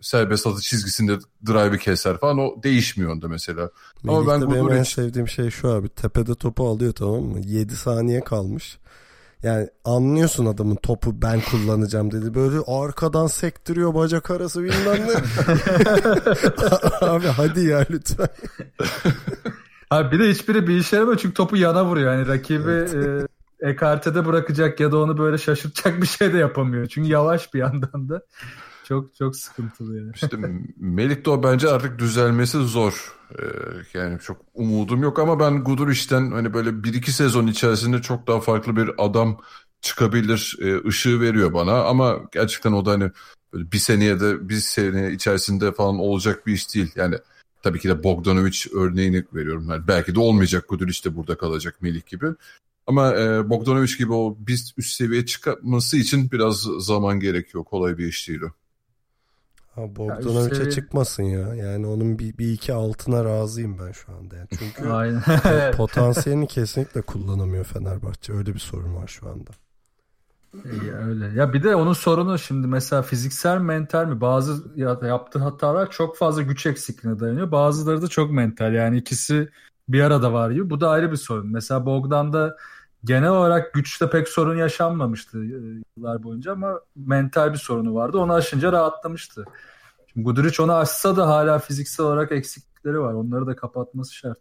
serbest 0.00 0.46
atı 0.46 0.60
çizgisinde 0.60 1.18
drive'ı 1.46 1.78
keser 1.78 2.18
falan. 2.18 2.38
O 2.38 2.62
değişmiyor 2.62 3.12
onda 3.12 3.28
mesela. 3.28 3.70
Ama 4.08 4.26
ben 4.26 4.50
benim 4.50 4.72
en 4.72 4.82
sevdiğim 4.82 5.28
şey 5.28 5.50
şu 5.50 5.68
abi. 5.68 5.88
Tepede 5.88 6.34
topu 6.34 6.68
alıyor 6.68 6.92
tamam 6.92 7.22
mı? 7.22 7.40
7 7.44 7.76
saniye 7.76 8.20
kalmış. 8.20 8.78
Yani 9.42 9.68
anlıyorsun 9.84 10.46
adamın 10.46 10.76
topu 10.76 11.22
ben 11.22 11.40
kullanacağım 11.40 12.10
dedi. 12.10 12.34
Böyle 12.34 12.58
arkadan 12.66 13.26
sektiriyor 13.26 13.94
bacak 13.94 14.30
arası 14.30 14.62
bilmem 14.62 15.08
ne. 15.08 15.14
abi 17.08 17.26
hadi 17.26 17.64
ya 17.64 17.86
lütfen. 17.90 18.28
Abi 19.90 20.18
bir 20.18 20.24
de 20.24 20.30
hiçbiri 20.30 20.66
bir 20.66 20.78
işe 20.78 20.96
yaramıyor 20.96 21.18
çünkü 21.18 21.34
topu 21.34 21.56
yana 21.56 21.84
vuruyor. 21.84 22.12
Yani 22.12 22.28
rakibi 22.28 22.70
e, 22.70 23.26
ekartede 23.64 24.26
bırakacak 24.26 24.80
ya 24.80 24.92
da 24.92 24.98
onu 24.98 25.18
böyle 25.18 25.38
şaşırtacak 25.38 26.02
bir 26.02 26.06
şey 26.06 26.32
de 26.32 26.38
yapamıyor. 26.38 26.86
Çünkü 26.86 27.08
yavaş 27.10 27.54
bir 27.54 27.58
yandan 27.58 28.08
da. 28.08 28.22
Çok 28.88 29.14
çok 29.14 29.36
sıkıntılı 29.36 29.96
yani. 29.96 30.10
İşte 30.14 30.36
Melik 30.76 31.28
o 31.28 31.42
bence 31.42 31.68
artık 31.68 31.98
düzelmesi 31.98 32.58
zor. 32.58 33.14
Ee, 33.38 33.42
yani 33.94 34.20
çok 34.20 34.40
umudum 34.54 35.02
yok 35.02 35.18
ama 35.18 35.40
ben 35.40 35.64
Guduric'ten 35.64 36.30
hani 36.30 36.54
böyle 36.54 36.70
1-2 36.70 37.10
sezon 37.10 37.46
içerisinde 37.46 38.02
çok 38.02 38.26
daha 38.26 38.40
farklı 38.40 38.76
bir 38.76 38.90
adam 38.98 39.40
çıkabilir 39.80 40.56
e, 40.60 40.88
ışığı 40.88 41.20
veriyor 41.20 41.52
bana 41.52 41.84
ama 41.84 42.18
gerçekten 42.32 42.72
o 42.72 42.86
da 42.86 42.90
hani 42.90 43.10
böyle 43.52 43.72
bir 43.72 43.78
seneye 43.78 44.20
de 44.20 44.48
bir 44.48 44.54
sene 44.54 45.12
içerisinde 45.12 45.72
falan 45.72 45.98
olacak 45.98 46.46
bir 46.46 46.52
iş 46.52 46.74
değil. 46.74 46.92
Yani 46.96 47.16
tabii 47.62 47.78
ki 47.78 47.88
de 47.88 48.04
Bogdanovic 48.04 48.58
örneğini 48.74 49.24
veriyorum. 49.34 49.66
Yani 49.70 49.88
belki 49.88 50.14
de 50.14 50.20
olmayacak 50.20 50.68
Guduric 50.68 51.10
de 51.10 51.16
burada 51.16 51.38
kalacak 51.38 51.82
Melik 51.82 52.06
gibi. 52.06 52.26
Ama 52.86 53.14
e, 53.14 53.50
Bogdanovic 53.50 53.96
gibi 53.98 54.12
o 54.12 54.36
biz 54.38 54.74
üst 54.76 54.94
seviye 54.94 55.26
çıkması 55.26 55.96
için 55.96 56.30
biraz 56.30 56.66
zaman 56.78 57.20
gerekiyor. 57.20 57.64
Kolay 57.64 57.98
bir 57.98 58.06
iş 58.06 58.28
değil 58.28 58.40
o. 58.42 58.50
Ha, 59.74 59.96
Bogdanovic'e 59.96 60.54
seviye- 60.54 60.70
çıkmasın 60.70 61.22
ya. 61.22 61.54
Yani 61.54 61.86
onun 61.86 62.18
bir, 62.18 62.38
bir 62.38 62.52
iki 62.52 62.72
altına 62.72 63.24
razıyım 63.24 63.78
ben 63.78 63.92
şu 63.92 64.12
anda. 64.12 64.36
Yani. 64.36 64.48
Çünkü 64.58 64.82
potansiyelini 65.76 66.46
kesinlikle 66.46 67.02
kullanamıyor 67.02 67.64
Fenerbahçe. 67.64 68.32
Öyle 68.32 68.54
bir 68.54 68.58
sorun 68.58 68.94
var 68.94 69.08
şu 69.08 69.28
anda. 69.28 69.50
Ya 70.86 70.94
öyle. 70.94 71.26
Ya 71.40 71.52
bir 71.52 71.62
de 71.62 71.76
onun 71.76 71.92
sorunu 71.92 72.38
şimdi 72.38 72.66
mesela 72.66 73.02
fiziksel 73.02 73.58
mental 73.58 74.06
mi? 74.06 74.20
Bazı 74.20 74.64
ya- 74.76 74.98
yaptığı 75.02 75.38
hatalar 75.38 75.90
çok 75.90 76.16
fazla 76.16 76.42
güç 76.42 76.66
eksikliğine 76.66 77.20
dayanıyor. 77.20 77.50
Bazıları 77.52 78.02
da 78.02 78.08
çok 78.08 78.30
mental. 78.30 78.74
Yani 78.74 78.96
ikisi 78.98 79.48
bir 79.88 80.00
arada 80.00 80.32
var 80.32 80.50
gibi. 80.50 80.70
Bu 80.70 80.80
da 80.80 80.90
ayrı 80.90 81.12
bir 81.12 81.16
sorun. 81.16 81.52
Mesela 81.52 81.86
Bogdan'da 81.86 82.56
genel 83.04 83.30
olarak 83.30 83.74
güçte 83.74 84.10
pek 84.10 84.28
sorun 84.28 84.56
yaşanmamıştı 84.56 85.38
e, 85.38 85.82
yıllar 85.96 86.22
boyunca 86.22 86.52
ama 86.52 86.80
mental 86.96 87.52
bir 87.52 87.58
sorunu 87.58 87.94
vardı. 87.94 88.18
Onu 88.18 88.32
aşınca 88.32 88.72
rahatlamıştı. 88.72 89.44
Şimdi 90.12 90.24
Guduric 90.24 90.62
onu 90.62 90.72
aşsa 90.72 91.16
da 91.16 91.28
hala 91.28 91.58
fiziksel 91.58 92.06
olarak 92.06 92.32
eksiklikleri 92.32 93.00
var. 93.00 93.12
Onları 93.12 93.46
da 93.46 93.56
kapatması 93.56 94.14
şart. 94.14 94.38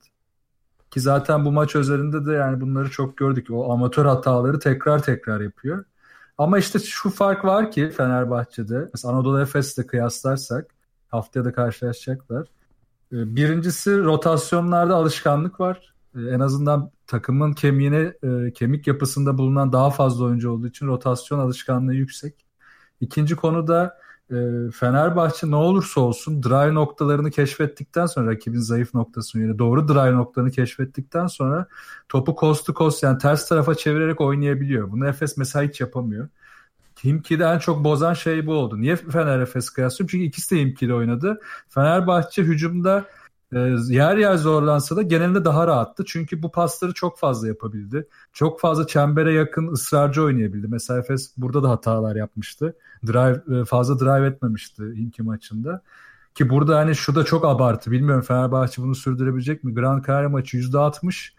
Ki 0.91 0.99
zaten 0.99 1.45
bu 1.45 1.51
maç 1.51 1.75
özelinde 1.75 2.25
de 2.25 2.33
yani 2.33 2.61
bunları 2.61 2.89
çok 2.89 3.17
gördük. 3.17 3.47
O 3.51 3.73
amatör 3.73 4.05
hataları 4.05 4.59
tekrar 4.59 5.03
tekrar 5.03 5.41
yapıyor. 5.41 5.85
Ama 6.37 6.57
işte 6.57 6.79
şu 6.79 7.09
fark 7.09 7.45
var 7.45 7.71
ki 7.71 7.89
Fenerbahçe'de 7.89 8.89
mesela 8.93 9.13
Anadolu 9.13 9.41
Efes'le 9.41 9.87
kıyaslarsak 9.87 10.65
haftaya 11.09 11.45
da 11.45 11.53
karşılaşacaklar. 11.53 12.47
Ee, 13.13 13.35
Birincisi 13.35 14.03
rotasyonlarda 14.03 14.95
alışkanlık 14.95 15.59
var. 15.59 15.93
Ee, 16.15 16.19
En 16.19 16.39
azından 16.39 16.91
takımın 17.07 17.53
kemiğine, 17.53 18.13
e, 18.23 18.53
kemik 18.53 18.87
yapısında 18.87 19.37
bulunan 19.37 19.73
daha 19.73 19.89
fazla 19.89 20.25
oyuncu 20.25 20.51
olduğu 20.51 20.67
için 20.67 20.87
rotasyon 20.87 21.39
alışkanlığı 21.39 21.93
yüksek. 21.93 22.45
İkinci 23.01 23.35
konu 23.35 23.67
da 23.67 23.97
e, 24.31 24.35
Fenerbahçe 24.71 25.51
ne 25.51 25.55
olursa 25.55 26.01
olsun 26.01 26.43
drive 26.43 26.73
noktalarını 26.73 27.31
keşfettikten 27.31 28.05
sonra 28.05 28.31
rakibin 28.31 28.59
zayıf 28.59 28.93
noktasını 28.93 29.41
yani 29.41 29.59
doğru 29.59 29.87
drive 29.87 30.13
noktalarını 30.13 30.51
keşfettikten 30.51 31.27
sonra 31.27 31.67
topu 32.09 32.35
coast 32.39 32.65
to 32.65 32.73
coast 32.73 33.03
yani 33.03 33.17
ters 33.17 33.47
tarafa 33.49 33.75
çevirerek 33.75 34.21
oynayabiliyor. 34.21 34.91
Bunu 34.91 35.07
Efes 35.07 35.37
mesela 35.37 35.65
hiç 35.65 35.81
yapamıyor. 35.81 36.29
Himki'de 37.03 37.43
en 37.43 37.59
çok 37.59 37.83
bozan 37.83 38.13
şey 38.13 38.47
bu 38.47 38.53
oldu. 38.53 38.81
Niye 38.81 38.95
Fener 38.95 39.39
Efes 39.39 39.69
kıyaslıyorum? 39.69 40.07
Çünkü 40.11 40.25
ikisi 40.25 40.55
de 40.55 40.61
Himki'de 40.61 40.93
oynadı. 40.93 41.41
Fenerbahçe 41.69 42.43
hücumda 42.43 43.05
e, 43.55 43.93
yer 43.93 44.17
yer 44.17 44.35
zorlansa 44.35 44.95
da 44.95 45.01
genelinde 45.01 45.45
daha 45.45 45.67
rahattı. 45.67 46.03
Çünkü 46.07 46.43
bu 46.43 46.51
pasları 46.51 46.93
çok 46.93 47.19
fazla 47.19 47.47
yapabildi. 47.47 48.07
Çok 48.33 48.59
fazla 48.59 48.87
çembere 48.87 49.33
yakın 49.33 49.67
ısrarcı 49.67 50.23
oynayabildi. 50.23 50.67
Mesela 50.67 50.99
Efes 50.99 51.33
burada 51.37 51.63
da 51.63 51.69
hatalar 51.69 52.15
yapmıştı. 52.15 52.75
Drive 53.07 53.61
e, 53.61 53.65
fazla 53.65 53.99
drive 53.99 54.27
etmemişti 54.27 54.83
inki 54.83 55.23
maçında. 55.23 55.81
Ki 56.35 56.49
burada 56.49 56.77
hani 56.77 56.95
şu 56.95 57.15
da 57.15 57.25
çok 57.25 57.45
abartı. 57.45 57.91
Bilmiyorum 57.91 58.23
Fenerbahçe 58.23 58.81
bunu 58.81 58.95
sürdürebilecek 58.95 59.63
mi? 59.63 59.73
Grand 59.73 60.05
Canaria 60.05 60.29
maçı 60.29 60.57
%60. 60.57 61.29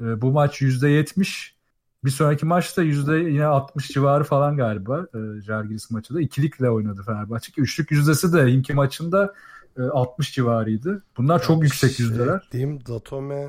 E, 0.00 0.22
bu 0.22 0.32
maç 0.32 0.62
%70. 0.62 1.56
Bir 2.04 2.10
sonraki 2.10 2.46
maçta 2.46 2.82
yüzde 2.82 3.16
yine 3.16 3.44
60 3.44 3.88
civarı 3.88 4.24
falan 4.24 4.56
galiba 4.56 5.06
e, 5.14 5.42
Jalgiris 5.42 5.90
maçı 5.90 6.14
da. 6.14 6.20
ikilikle 6.20 6.70
oynadı 6.70 7.02
Fenerbahçe. 7.06 7.52
Üçlük 7.56 7.90
yüzdesi 7.90 8.32
de 8.32 8.46
Hinki 8.46 8.74
maçında 8.74 9.34
60 9.92 10.34
civarıydı. 10.34 11.02
Bunlar 11.16 11.42
çok 11.42 11.62
yüksek 11.62 11.92
şey, 11.92 12.06
yüzdeler. 12.06 12.48
Diyeyim 12.52 12.86
Datome 12.86 13.48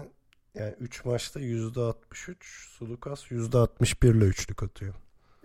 yani 0.56 0.74
3 0.80 1.06
maçta 1.06 1.40
%63, 1.40 2.36
Sulukas 2.78 3.32
%61 3.32 4.18
ile 4.18 4.26
üçlük 4.26 4.64
atıyor. 4.64 4.94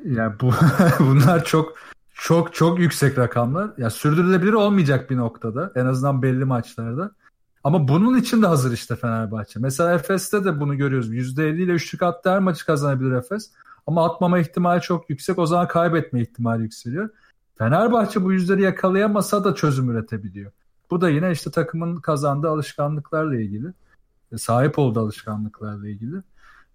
Yani 0.05 0.41
bu 0.41 0.53
bunlar 0.99 1.45
çok 1.45 1.75
çok 2.15 2.55
çok 2.55 2.79
yüksek 2.79 3.19
rakamlar. 3.19 3.65
Ya 3.65 3.73
yani 3.79 3.91
sürdürülebilir 3.91 4.53
olmayacak 4.53 5.11
bir 5.11 5.17
noktada 5.17 5.73
en 5.75 5.87
azından 5.87 6.23
belli 6.23 6.45
maçlarda. 6.45 7.11
Ama 7.65 7.89
bunun 7.89 8.19
için 8.19 8.43
de 8.43 8.47
hazır 8.47 8.73
işte 8.73 8.97
Fenerbahçe. 8.97 9.61
Mesela 9.61 9.95
Efes'te 9.95 10.45
de 10.45 10.61
bunu 10.61 10.77
görüyoruz. 10.77 11.15
%50 11.15 11.63
ile 11.63 11.73
üçlük 11.73 12.03
attı 12.03 12.31
her 12.31 12.39
maçı 12.39 12.67
kazanabilir 12.67 13.13
Efes. 13.13 13.51
Ama 13.87 14.07
atmama 14.07 14.39
ihtimali 14.39 14.81
çok 14.81 15.11
yüksek. 15.11 15.39
O 15.39 15.47
zaman 15.47 15.69
kaybetme 15.69 16.21
ihtimali 16.21 16.63
yükseliyor. 16.63 17.11
Fenerbahçe 17.59 18.25
bu 18.25 18.33
yüzleri 18.33 18.63
yakalayamasa 18.63 19.45
da 19.45 19.55
çözüm 19.55 19.91
üretebiliyor. 19.91 20.53
Bu 20.91 21.01
da 21.01 21.11
yine 21.11 21.31
işte 21.31 21.51
takımın 21.51 21.97
kazandığı 21.97 22.49
alışkanlıklarla 22.49 23.37
ilgili. 23.37 23.73
E, 24.33 24.39
sahip 24.39 24.79
olduğu 24.79 25.01
alışkanlıklarla 25.01 25.89
ilgili. 25.89 26.17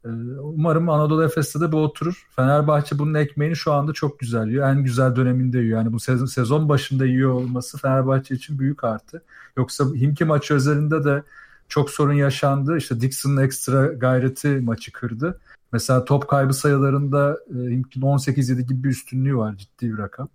E, 0.05 0.09
umarım 0.39 0.89
Anadolu 0.89 1.23
Efes'te 1.23 1.61
de 1.61 1.71
bu 1.71 1.83
oturur. 1.83 2.27
Fenerbahçe 2.35 2.99
bunun 2.99 3.13
ekmeğini 3.13 3.55
şu 3.55 3.73
anda 3.73 3.93
çok 3.93 4.19
güzel 4.19 4.47
yiyor. 4.47 4.69
En 4.69 4.83
güzel 4.83 5.15
döneminde 5.15 5.59
yiyor. 5.59 5.79
Yani 5.79 5.93
bu 5.93 5.99
sezon, 5.99 6.25
sezon 6.25 6.69
başında 6.69 7.05
yiyor 7.05 7.31
olması 7.31 7.77
Fenerbahçe 7.77 8.35
için 8.35 8.59
büyük 8.59 8.83
artı. 8.83 9.23
Yoksa 9.57 9.85
Himki 9.85 10.25
maçı 10.25 10.53
özelinde 10.53 11.03
de 11.03 11.23
çok 11.69 11.89
sorun 11.89 12.13
yaşandı. 12.13 12.77
İşte 12.77 13.01
Dixon'ın 13.01 13.37
ekstra 13.37 13.85
gayreti 13.85 14.47
maçı 14.47 14.91
kırdı. 14.91 15.39
Mesela 15.71 16.05
top 16.05 16.27
kaybı 16.27 16.53
sayılarında 16.53 17.37
e, 17.49 17.53
Himki'nin 17.53 18.05
18-7 18.05 18.61
gibi 18.61 18.83
bir 18.83 18.89
üstünlüğü 18.89 19.37
var. 19.37 19.55
Ciddi 19.55 19.93
bir 19.93 19.97
rakam 19.97 20.29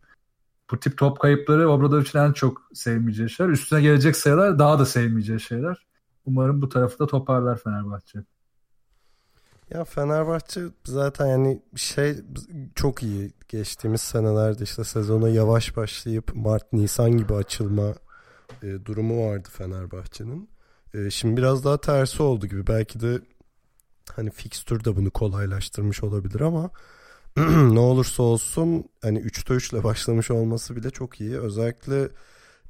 bu 0.72 0.80
tip 0.80 0.98
top 0.98 1.20
kayıpları 1.20 1.70
Obradovic'in 1.70 2.18
en 2.18 2.32
çok 2.32 2.62
sevmeyeceği 2.74 3.30
şeyler. 3.30 3.52
Üstüne 3.52 3.80
gelecek 3.80 4.16
sayılar 4.16 4.58
daha 4.58 4.78
da 4.78 4.86
sevmeyeceği 4.86 5.40
şeyler. 5.40 5.86
Umarım 6.26 6.62
bu 6.62 6.68
tarafı 6.68 6.98
da 6.98 7.06
toparlar 7.06 7.58
Fenerbahçe. 7.58 8.18
Ya 9.70 9.84
Fenerbahçe 9.84 10.60
zaten 10.84 11.26
yani 11.26 11.62
şey 11.76 12.16
çok 12.74 13.02
iyi 13.02 13.32
geçtiğimiz 13.48 14.00
senelerde 14.00 14.64
işte 14.64 14.84
sezona 14.84 15.28
yavaş 15.28 15.76
başlayıp 15.76 16.34
Mart 16.34 16.72
Nisan 16.72 17.16
gibi 17.16 17.34
açılma 17.34 17.94
e, 18.62 18.84
durumu 18.84 19.28
vardı 19.28 19.48
Fenerbahçe'nin. 19.52 20.48
E, 20.94 21.10
şimdi 21.10 21.36
biraz 21.36 21.64
daha 21.64 21.80
tersi 21.80 22.22
oldu 22.22 22.46
gibi. 22.46 22.66
Belki 22.66 23.00
de 23.00 23.20
hani 24.12 24.30
fikstür 24.30 24.84
de 24.84 24.96
bunu 24.96 25.10
kolaylaştırmış 25.10 26.02
olabilir 26.02 26.40
ama 26.40 26.70
ne 27.72 27.78
olursa 27.78 28.22
olsun 28.22 28.84
hani 29.02 29.18
3'te 29.18 29.54
3 29.54 29.72
ile 29.72 29.84
başlamış 29.84 30.30
olması 30.30 30.76
bile 30.76 30.90
çok 30.90 31.20
iyi. 31.20 31.38
Özellikle 31.38 32.08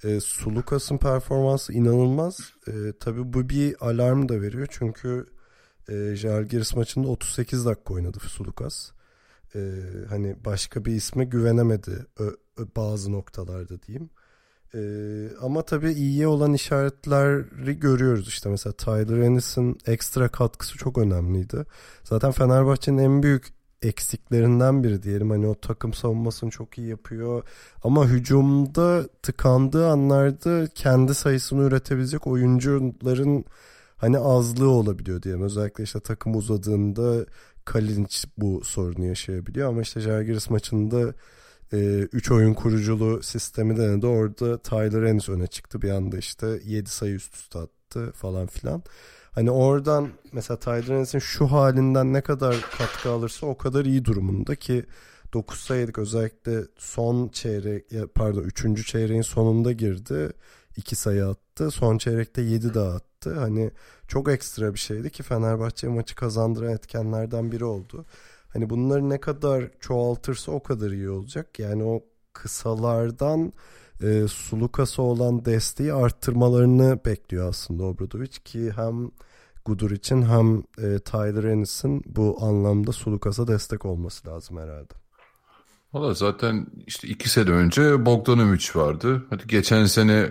e, 0.04 0.20
Sulukas'ın 0.20 0.98
performansı 0.98 1.72
inanılmaz. 1.72 2.52
E, 2.68 2.72
tabii 3.00 3.32
bu 3.32 3.48
bir 3.48 3.86
alarm 3.86 4.28
da 4.28 4.40
veriyor 4.40 4.66
çünkü 4.70 5.26
e, 5.88 6.16
Jalgiris 6.16 6.76
maçında 6.76 7.08
38 7.08 7.66
dakika 7.66 7.94
oynadı 7.94 8.18
Sulukas. 8.20 8.90
E, 9.54 9.60
hani 10.08 10.36
başka 10.44 10.84
bir 10.84 10.92
isme 10.92 11.24
güvenemedi 11.24 12.06
ö, 12.18 12.26
ö, 12.56 12.66
bazı 12.76 13.12
noktalarda 13.12 13.82
diyeyim. 13.82 14.10
E, 14.74 14.80
ama 15.40 15.62
tabii 15.62 15.92
iyiye 15.92 16.26
olan 16.26 16.52
işaretleri 16.52 17.78
görüyoruz 17.78 18.28
işte 18.28 18.48
mesela 18.48 18.72
Tyler 18.72 19.18
Ennis'in 19.18 19.78
ekstra 19.86 20.28
katkısı 20.28 20.78
çok 20.78 20.98
önemliydi. 20.98 21.64
Zaten 22.04 22.32
Fenerbahçe'nin 22.32 22.98
en 22.98 23.22
büyük 23.22 23.61
eksiklerinden 23.82 24.84
biri 24.84 25.02
diyelim. 25.02 25.30
Hani 25.30 25.46
o 25.46 25.54
takım 25.54 25.94
savunmasını 25.94 26.50
çok 26.50 26.78
iyi 26.78 26.88
yapıyor. 26.88 27.42
Ama 27.84 28.06
hücumda 28.06 29.08
tıkandığı 29.22 29.88
anlarda 29.88 30.68
kendi 30.74 31.14
sayısını 31.14 31.62
üretebilecek 31.62 32.26
oyuncuların 32.26 33.44
hani 33.96 34.18
azlığı 34.18 34.70
olabiliyor 34.70 35.22
diyelim. 35.22 35.42
Özellikle 35.42 35.84
işte 35.84 36.00
takım 36.00 36.36
uzadığında 36.36 37.26
Kalinic 37.64 38.28
bu 38.38 38.64
sorunu 38.64 39.04
yaşayabiliyor. 39.04 39.68
Ama 39.68 39.82
işte 39.82 40.00
Žalgiris 40.00 40.50
maçında 40.50 41.14
3 41.72 42.30
e, 42.30 42.34
oyun 42.34 42.54
kuruculu 42.54 43.22
sistemi 43.22 43.76
denedi. 43.76 44.06
Orada 44.06 44.58
Tyler 44.58 45.02
Ennis 45.02 45.28
öne 45.28 45.46
çıktı. 45.46 45.82
Bir 45.82 45.90
anda 45.90 46.18
işte 46.18 46.60
7 46.64 46.90
sayı 46.90 47.14
üst 47.14 47.34
üste 47.34 47.58
attı 47.58 48.12
falan 48.12 48.46
filan. 48.46 48.82
Hani 49.32 49.50
oradan 49.50 50.08
mesela 50.32 50.58
Tyler 50.58 50.96
Ennis'in 50.96 51.18
şu 51.18 51.46
halinden 51.46 52.12
ne 52.12 52.20
kadar 52.20 52.56
katkı 52.78 53.10
alırsa 53.10 53.46
o 53.46 53.56
kadar 53.56 53.84
iyi 53.84 54.04
durumunda 54.04 54.54
ki 54.54 54.84
9 55.32 55.60
sayılık 55.60 55.98
özellikle 55.98 56.62
son 56.78 57.28
çeyrek 57.28 57.84
pardon 58.14 58.42
3. 58.42 58.86
çeyreğin 58.86 59.22
sonunda 59.22 59.72
girdi. 59.72 60.32
2 60.76 60.96
sayı 60.96 61.26
attı. 61.26 61.70
Son 61.70 61.98
çeyrekte 61.98 62.42
7 62.42 62.74
daha 62.74 62.94
attı. 62.94 63.40
Hani 63.40 63.70
çok 64.08 64.28
ekstra 64.30 64.74
bir 64.74 64.78
şeydi 64.78 65.10
ki 65.10 65.22
Fenerbahçe 65.22 65.88
maçı 65.88 66.14
kazandıran 66.14 66.72
etkenlerden 66.72 67.52
biri 67.52 67.64
oldu. 67.64 68.06
Hani 68.48 68.70
bunları 68.70 69.10
ne 69.10 69.20
kadar 69.20 69.70
çoğaltırsa 69.80 70.52
o 70.52 70.62
kadar 70.62 70.90
iyi 70.90 71.10
olacak. 71.10 71.58
Yani 71.58 71.84
o 71.84 72.04
kısalardan 72.32 73.52
e, 74.02 74.28
Sulukas'a 74.28 75.02
olan 75.02 75.44
desteği 75.44 75.92
arttırmalarını 75.92 77.00
bekliyor 77.06 77.48
aslında 77.48 77.84
Obradovic 77.84 78.38
ki 78.44 78.72
hem 78.76 79.10
Gudur 79.64 79.90
için 79.90 80.22
hem 80.22 80.58
e, 80.58 80.98
Tyler 80.98 81.44
Ennis'in 81.44 82.02
bu 82.06 82.38
anlamda 82.40 82.92
Sulukas'a 82.92 83.48
destek 83.48 83.86
olması 83.86 84.28
lazım 84.28 84.58
herhalde. 84.58 84.94
Valla 85.92 86.14
zaten 86.14 86.66
işte 86.86 87.08
iki 87.08 87.28
sene 87.30 87.50
önce 87.50 88.06
Bogdanovic 88.06 88.66
vardı. 88.74 89.26
Hadi 89.30 89.46
geçen 89.46 89.84
sene 89.84 90.30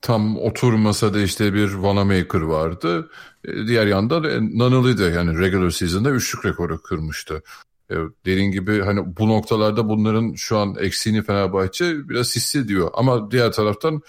tam 0.00 0.36
oturmasa 0.38 1.14
da 1.14 1.20
işte 1.20 1.54
bir 1.54 1.74
Vanamaker 1.74 2.40
vardı. 2.40 3.10
E, 3.44 3.66
diğer 3.66 3.86
yanda 3.86 4.20
Nunnally 4.40 4.98
de 4.98 5.04
yani 5.04 5.38
regular 5.38 5.70
season'da 5.70 6.10
üçlük 6.10 6.46
rekoru 6.46 6.82
kırmıştı. 6.82 7.42
E, 7.90 7.94
dediğin 8.24 8.50
gibi 8.50 8.80
hani 8.80 9.16
bu 9.16 9.28
noktalarda 9.28 9.88
bunların 9.88 10.34
şu 10.34 10.58
an 10.58 10.76
eksiğini 10.80 11.22
Fenerbahçe 11.22 12.08
biraz 12.08 12.36
hissediyor. 12.36 12.90
Ama 12.94 13.30
diğer 13.30 13.52
taraftan 13.52 14.02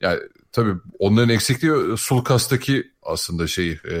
yani 0.00 0.20
tabii 0.52 0.74
onların 0.98 1.28
eksikliği 1.28 1.96
Sulkas'taki 1.96 2.92
aslında 3.02 3.46
şey 3.46 3.70
e, 3.70 3.96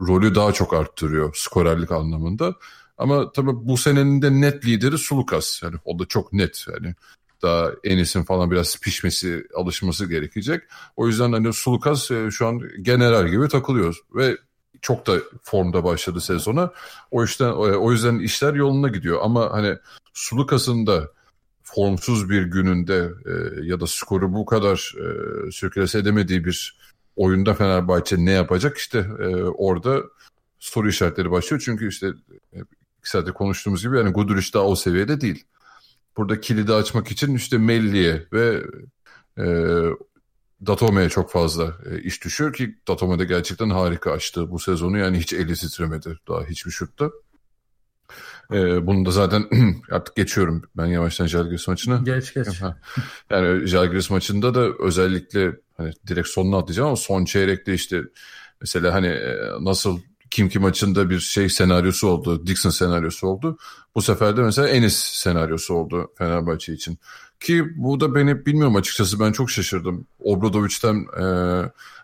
rolü 0.00 0.34
daha 0.34 0.52
çok 0.52 0.74
arttırıyor 0.74 1.34
skorerlik 1.34 1.92
anlamında. 1.92 2.54
Ama 2.98 3.32
tabii 3.32 3.50
bu 3.54 3.76
senenin 3.76 4.22
de 4.22 4.40
net 4.40 4.66
lideri 4.66 4.98
Sulukas. 4.98 5.62
Yani 5.62 5.76
o 5.84 5.98
da 5.98 6.04
çok 6.04 6.32
net. 6.32 6.66
Yani 6.68 6.94
daha 7.42 7.70
Enis'in 7.84 8.22
falan 8.22 8.50
biraz 8.50 8.80
pişmesi, 8.80 9.46
alışması 9.54 10.08
gerekecek. 10.08 10.62
O 10.96 11.06
yüzden 11.06 11.32
hani 11.32 11.52
Sulukas 11.52 12.10
e, 12.10 12.30
şu 12.30 12.46
an 12.46 12.60
general 12.82 13.28
gibi 13.28 13.48
takılıyor 13.48 13.96
ve 14.14 14.36
çok 14.82 15.06
da 15.06 15.16
formda 15.42 15.84
başladı 15.84 16.20
sezona. 16.20 16.72
O 17.10 17.22
yüzden 17.22 17.52
o 17.52 17.92
yüzden 17.92 18.18
işler 18.18 18.54
yoluna 18.54 18.88
gidiyor 18.88 19.18
ama 19.22 19.52
hani 19.52 19.76
Sulukas'ın 20.14 20.86
da 20.86 21.08
formsuz 21.62 22.30
bir 22.30 22.42
gününde 22.42 23.10
e, 23.26 23.64
ya 23.66 23.80
da 23.80 23.86
skoru 23.86 24.32
bu 24.32 24.46
kadar 24.46 24.94
e, 24.98 25.50
sirkülese 25.52 25.98
edemediği 25.98 26.44
bir 26.44 26.78
oyunda 27.16 27.54
Fenerbahçe 27.54 28.16
ne 28.18 28.30
yapacak 28.30 28.78
işte 28.78 28.98
e, 28.98 29.34
orada 29.42 30.02
soru 30.58 30.88
işaretleri 30.88 31.30
başlıyor. 31.30 31.62
Çünkü 31.64 31.88
işte 31.88 32.06
e, 32.52 32.58
iki 32.98 33.10
saate 33.10 33.32
konuştuğumuz 33.32 33.82
gibi 33.82 33.96
yani 33.96 34.12
Guduric 34.12 34.52
daha 34.54 34.64
o 34.64 34.76
seviyede 34.76 35.20
değil. 35.20 35.44
Burada 36.16 36.40
kilidi 36.40 36.72
açmak 36.72 37.10
için 37.10 37.34
işte 37.34 37.58
Melli'ye 37.58 38.26
ve 38.32 38.62
e, 39.38 39.44
Datome'ye 40.66 41.08
çok 41.08 41.30
fazla 41.30 41.76
e, 41.90 42.02
iş 42.02 42.24
düşüyor 42.24 42.52
ki 42.52 42.78
Datome 42.88 43.18
de 43.18 43.24
gerçekten 43.24 43.70
harika 43.70 44.12
açtı 44.12 44.50
bu 44.50 44.58
sezonu. 44.58 44.98
Yani 44.98 45.18
hiç 45.18 45.32
eli 45.32 45.54
titremedi 45.54 46.18
daha 46.28 46.44
hiçbir 46.44 46.70
şutta. 46.70 47.10
E, 48.52 48.86
bunu 48.86 49.06
da 49.06 49.10
zaten 49.10 49.48
artık 49.90 50.16
geçiyorum 50.16 50.62
ben 50.76 50.86
yavaştan 50.86 51.26
Jalgiris 51.26 51.68
maçına. 51.68 51.96
Geç 51.96 52.34
geç. 52.34 52.46
Yani 53.30 53.66
Jalgiris 53.66 54.10
maçında 54.10 54.54
da 54.54 54.68
özellikle 54.78 55.52
hani 55.76 55.92
direkt 56.06 56.28
sonuna 56.28 56.58
atlayacağım 56.58 56.86
ama 56.86 56.96
son 56.96 57.24
çeyrekte 57.24 57.74
işte 57.74 58.02
mesela 58.60 58.94
hani 58.94 59.06
e, 59.06 59.36
nasıl 59.60 60.00
kim 60.30 60.48
kim 60.48 60.62
maçında 60.62 61.10
bir 61.10 61.20
şey 61.20 61.48
senaryosu 61.48 62.08
oldu. 62.08 62.46
Dixon 62.46 62.70
senaryosu 62.70 63.26
oldu. 63.26 63.58
Bu 63.94 64.02
sefer 64.02 64.36
de 64.36 64.42
mesela 64.42 64.68
Enis 64.68 64.96
senaryosu 64.96 65.74
oldu 65.74 66.12
Fenerbahçe 66.18 66.72
için. 66.72 66.98
Ki 67.40 67.64
bu 67.76 68.00
da 68.00 68.14
beni 68.14 68.46
bilmiyorum 68.46 68.76
açıkçası 68.76 69.20
ben 69.20 69.32
çok 69.32 69.50
şaşırdım. 69.50 70.06
Obradovic'ten 70.20 71.06
e, 71.20 71.24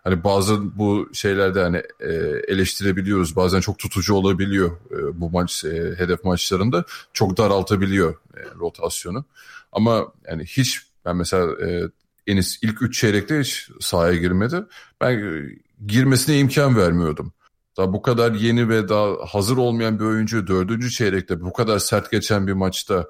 hani 0.03 0.23
bazı 0.23 0.77
bu 0.77 1.09
şeylerde 1.13 1.61
hani 1.61 1.83
e, 1.99 2.13
eleştirebiliyoruz. 2.47 3.35
Bazen 3.35 3.59
çok 3.59 3.79
tutucu 3.79 4.13
olabiliyor 4.13 4.71
e, 4.91 5.19
bu 5.21 5.29
maç 5.29 5.65
e, 5.65 5.95
hedef 5.97 6.23
maçlarında. 6.23 6.85
Çok 7.13 7.37
daraltabiliyor 7.37 8.13
e, 8.37 8.41
rotasyonu. 8.59 9.25
Ama 9.71 10.13
yani 10.29 10.45
hiç 10.45 10.81
ben 11.05 11.15
mesela 11.15 11.67
e, 11.67 11.89
Enis 12.27 12.59
ilk 12.61 12.81
üç 12.81 12.99
çeyrekte 12.99 13.39
hiç 13.39 13.69
sahaya 13.79 14.15
girmedi. 14.15 14.63
Ben 15.01 15.11
e, 15.11 15.55
girmesine 15.87 16.39
imkan 16.39 16.77
vermiyordum. 16.77 17.33
Daha 17.77 17.93
bu 17.93 18.01
kadar 18.01 18.31
yeni 18.31 18.69
ve 18.69 18.89
daha 18.89 19.15
hazır 19.27 19.57
olmayan 19.57 19.99
bir 19.99 20.05
oyuncu 20.05 20.47
dördüncü 20.47 20.91
çeyrekte 20.91 21.41
bu 21.41 21.53
kadar 21.53 21.79
sert 21.79 22.11
geçen 22.11 22.47
bir 22.47 22.53
maçta 22.53 23.07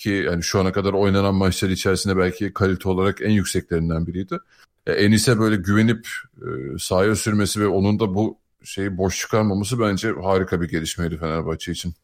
ki 0.00 0.10
yani 0.10 0.42
şu 0.42 0.60
ana 0.60 0.72
kadar 0.72 0.92
oynanan 0.92 1.34
maçlar 1.34 1.68
içerisinde 1.68 2.16
belki 2.16 2.52
kalite 2.52 2.88
olarak 2.88 3.22
en 3.22 3.30
yükseklerinden 3.30 4.06
biriydi. 4.06 4.38
E, 4.86 4.92
Enis'e 4.92 5.38
böyle 5.38 5.56
güvenip 5.56 6.08
e, 6.36 6.78
sahaya 6.78 7.16
sürmesi 7.16 7.60
ve 7.60 7.66
onun 7.66 8.00
da 8.00 8.14
bu 8.14 8.38
şeyi 8.64 8.98
boş 8.98 9.18
çıkarmaması 9.18 9.80
bence 9.80 10.12
harika 10.22 10.60
bir 10.60 10.68
gelişmeydi 10.68 11.18
Fenerbahçe 11.18 11.72
için. 11.72 11.94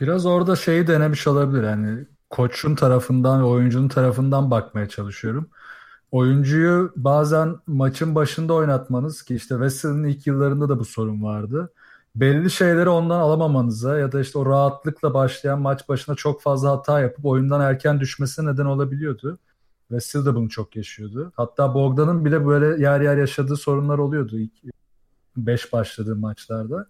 Biraz 0.00 0.26
orada 0.26 0.56
şeyi 0.56 0.86
denemiş 0.86 1.26
olabilir. 1.26 1.62
Yani 1.62 2.04
koçun 2.30 2.74
tarafından 2.74 3.40
ve 3.40 3.44
oyuncunun 3.44 3.88
tarafından 3.88 4.50
bakmaya 4.50 4.88
çalışıyorum. 4.88 5.48
Oyuncuyu 6.10 6.92
bazen 6.96 7.56
maçın 7.66 8.14
başında 8.14 8.54
oynatmanız 8.54 9.22
ki 9.22 9.34
işte 9.34 9.54
Wesley'nin 9.54 10.04
ilk 10.04 10.26
yıllarında 10.26 10.68
da 10.68 10.78
bu 10.78 10.84
sorun 10.84 11.22
vardı. 11.22 11.72
Belli 12.16 12.50
şeyleri 12.50 12.88
ondan 12.88 13.20
alamamanıza 13.20 13.98
ya 13.98 14.12
da 14.12 14.20
işte 14.20 14.38
o 14.38 14.46
rahatlıkla 14.46 15.14
başlayan 15.14 15.60
maç 15.60 15.88
başına 15.88 16.14
çok 16.14 16.42
fazla 16.42 16.70
hata 16.70 17.00
yapıp 17.00 17.24
oyundan 17.26 17.60
erken 17.60 18.00
düşmesine 18.00 18.52
neden 18.52 18.64
olabiliyordu. 18.64 19.38
Wesley 19.88 20.24
de 20.24 20.34
bunu 20.34 20.48
çok 20.48 20.76
yaşıyordu. 20.76 21.32
Hatta 21.36 21.74
Bogdan'ın 21.74 22.24
bile 22.24 22.46
böyle 22.46 22.82
yer 22.82 23.00
yer 23.00 23.16
yaşadığı 23.16 23.56
sorunlar 23.56 23.98
oluyordu 23.98 24.38
ilk 24.38 24.52
5 25.36 25.72
başladığı 25.72 26.16
maçlarda. 26.16 26.86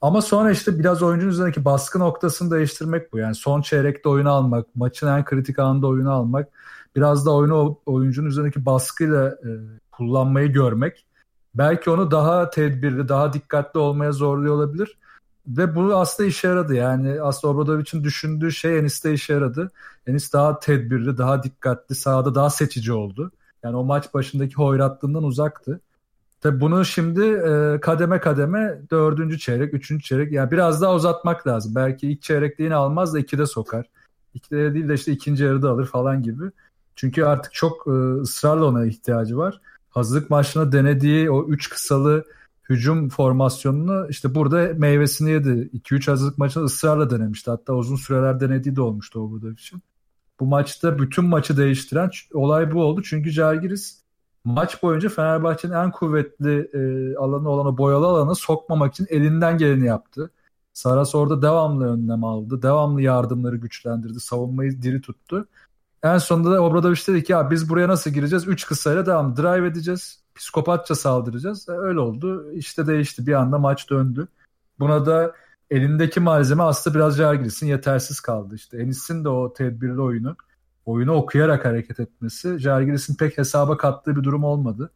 Ama 0.00 0.22
sonra 0.22 0.50
işte 0.50 0.78
biraz 0.78 1.02
oyuncunun 1.02 1.30
üzerindeki 1.30 1.64
baskı 1.64 1.98
noktasını 1.98 2.50
değiştirmek 2.50 3.12
bu. 3.12 3.18
Yani 3.18 3.34
son 3.34 3.62
çeyrekte 3.62 4.08
oyunu 4.08 4.30
almak, 4.30 4.76
maçın 4.76 5.06
en 5.08 5.24
kritik 5.24 5.58
anında 5.58 5.86
oyunu 5.86 6.12
almak, 6.12 6.48
biraz 6.96 7.26
da 7.26 7.34
oyunu 7.34 7.78
oyuncunun 7.86 8.28
üzerindeki 8.28 8.66
baskıyla 8.66 9.28
e, 9.28 9.50
kullanmayı 9.92 10.52
görmek. 10.52 11.06
Belki 11.54 11.90
onu 11.90 12.10
daha 12.10 12.50
tedbirli, 12.50 13.08
daha 13.08 13.32
dikkatli 13.32 13.80
olmaya 13.80 14.12
zorluyor 14.12 14.54
olabilir. 14.54 14.98
Ve 15.46 15.74
bu 15.74 15.96
aslında 15.96 16.28
işe 16.28 16.48
yaradı. 16.48 16.74
Yani 16.74 17.22
aslında 17.22 17.54
Obradovic'in 17.54 18.04
düşündüğü 18.04 18.52
şey 18.52 18.78
Enis'te 18.78 19.12
işe 19.12 19.32
yaradı. 19.32 19.70
Enis 20.06 20.32
daha 20.32 20.58
tedbirli, 20.58 21.18
daha 21.18 21.42
dikkatli, 21.42 21.94
sahada 21.94 22.34
daha 22.34 22.50
seçici 22.50 22.92
oldu. 22.92 23.32
Yani 23.62 23.76
o 23.76 23.84
maç 23.84 24.14
başındaki 24.14 24.54
hoyratlığından 24.54 25.24
uzaktı. 25.24 25.80
Tabii 26.40 26.60
bunu 26.60 26.84
şimdi 26.84 27.24
e, 27.24 27.80
kademe 27.80 28.20
kademe 28.20 28.80
dördüncü 28.90 29.38
çeyrek, 29.38 29.74
üçüncü 29.74 30.04
çeyrek 30.04 30.32
yani 30.32 30.50
biraz 30.50 30.82
daha 30.82 30.94
uzatmak 30.94 31.46
lazım. 31.46 31.74
Belki 31.74 32.10
ilk 32.10 32.22
çeyrekte 32.22 32.64
yine 32.64 32.74
almaz 32.74 33.14
da 33.14 33.18
ikide 33.18 33.46
sokar. 33.46 33.86
İkide 34.34 34.74
değil 34.74 34.88
de 34.88 34.94
işte 34.94 35.12
ikinci 35.12 35.44
yarıda 35.44 35.70
alır 35.70 35.86
falan 35.86 36.22
gibi. 36.22 36.44
Çünkü 36.96 37.24
artık 37.24 37.52
çok 37.52 37.86
e, 37.86 37.90
ısrarla 38.20 38.64
ona 38.64 38.86
ihtiyacı 38.86 39.36
var. 39.36 39.60
Hazırlık 39.92 40.30
maçına 40.30 40.72
denediği 40.72 41.30
o 41.30 41.48
üç 41.48 41.70
kısalı 41.70 42.24
hücum 42.68 43.08
formasyonunu 43.08 44.06
işte 44.10 44.34
burada 44.34 44.72
meyvesini 44.76 45.30
yedi. 45.30 45.70
2-3 45.74 46.10
hazırlık 46.10 46.38
maçında 46.38 46.64
ısrarla 46.64 47.10
denemişti. 47.10 47.50
Hatta 47.50 47.74
uzun 47.74 47.96
süreler 47.96 48.40
denediği 48.40 48.76
de 48.76 48.80
olmuştu 48.82 49.20
o 49.20 49.30
burada 49.30 49.52
için. 49.52 49.82
Bu 50.40 50.46
maçta 50.46 50.98
bütün 50.98 51.24
maçı 51.24 51.56
değiştiren 51.56 52.10
olay 52.34 52.72
bu 52.72 52.82
oldu. 52.82 53.02
Çünkü 53.02 53.30
Jalgiris 53.30 54.02
maç 54.44 54.82
boyunca 54.82 55.08
Fenerbahçe'nin 55.08 55.72
en 55.72 55.90
kuvvetli 55.90 56.70
e, 56.74 57.16
alanı 57.16 57.48
olan 57.48 57.66
o 57.66 57.78
boyalı 57.78 58.06
alanı 58.06 58.34
sokmamak 58.34 58.92
için 58.92 59.06
elinden 59.10 59.58
geleni 59.58 59.86
yaptı. 59.86 60.30
Saras 60.72 61.14
orada 61.14 61.42
devamlı 61.42 61.92
önlem 61.92 62.24
aldı. 62.24 62.62
Devamlı 62.62 63.02
yardımları 63.02 63.56
güçlendirdi. 63.56 64.20
Savunmayı 64.20 64.82
diri 64.82 65.00
tuttu. 65.00 65.48
En 66.02 66.18
sonunda 66.18 66.50
da 66.50 66.62
Obradoviç 66.62 67.08
dedi 67.08 67.24
ki 67.24 67.32
ya 67.32 67.50
biz 67.50 67.68
buraya 67.68 67.88
nasıl 67.88 68.10
gireceğiz? 68.10 68.48
Üç 68.48 68.66
kısayla 68.66 69.06
devam. 69.06 69.36
Drive 69.36 69.66
edeceğiz. 69.66 70.22
Psikopatça 70.34 70.94
saldıracağız. 70.94 71.68
E, 71.68 71.72
öyle 71.72 72.00
oldu. 72.00 72.52
İşte 72.52 72.86
değişti. 72.86 73.26
Bir 73.26 73.32
anda 73.32 73.58
maç 73.58 73.90
döndü. 73.90 74.28
Buna 74.78 75.06
da 75.06 75.32
elindeki 75.70 76.20
malzeme 76.20 76.62
aslında 76.62 76.96
biraz 76.96 77.16
Jalgiris'in 77.16 77.66
yetersiz 77.66 78.20
kaldı. 78.20 78.54
İşte 78.54 78.78
Enis'in 78.78 79.24
de 79.24 79.28
o 79.28 79.52
tedbirli 79.52 80.00
oyunu 80.00 80.36
oyunu 80.86 81.12
okuyarak 81.12 81.64
hareket 81.64 82.00
etmesi 82.00 82.58
Jalgiris'in 82.58 83.14
pek 83.14 83.38
hesaba 83.38 83.76
kattığı 83.76 84.16
bir 84.16 84.22
durum 84.22 84.44
olmadı. 84.44 84.90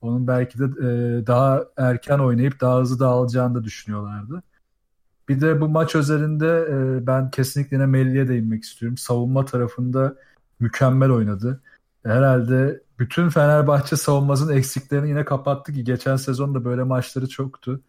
Onun 0.00 0.26
belki 0.26 0.58
de 0.58 0.64
e, 0.64 1.26
daha 1.26 1.64
erken 1.76 2.18
oynayıp 2.18 2.60
daha 2.60 2.80
hızlı 2.80 3.00
dağılacağını 3.00 3.54
da 3.54 3.64
düşünüyorlardı. 3.64 4.42
Bir 5.28 5.40
de 5.40 5.60
bu 5.60 5.68
maç 5.68 5.94
özelinde 5.94 6.68
e, 6.70 7.06
ben 7.06 7.30
kesinlikle 7.30 7.76
yine 7.76 7.86
Melli'ye 7.86 8.28
değinmek 8.28 8.64
istiyorum. 8.64 8.96
Savunma 8.98 9.44
tarafında 9.44 10.16
mükemmel 10.62 11.10
oynadı. 11.10 11.62
Herhalde 12.02 12.82
bütün 12.98 13.28
Fenerbahçe 13.28 13.96
savunmasının 13.96 14.56
eksiklerini 14.56 15.08
yine 15.08 15.24
kapattı 15.24 15.72
ki 15.72 15.84
geçen 15.84 16.16
sezon 16.16 16.54
da 16.54 16.64
böyle 16.64 16.82
maçları 16.82 17.28
çoktu. 17.28 17.80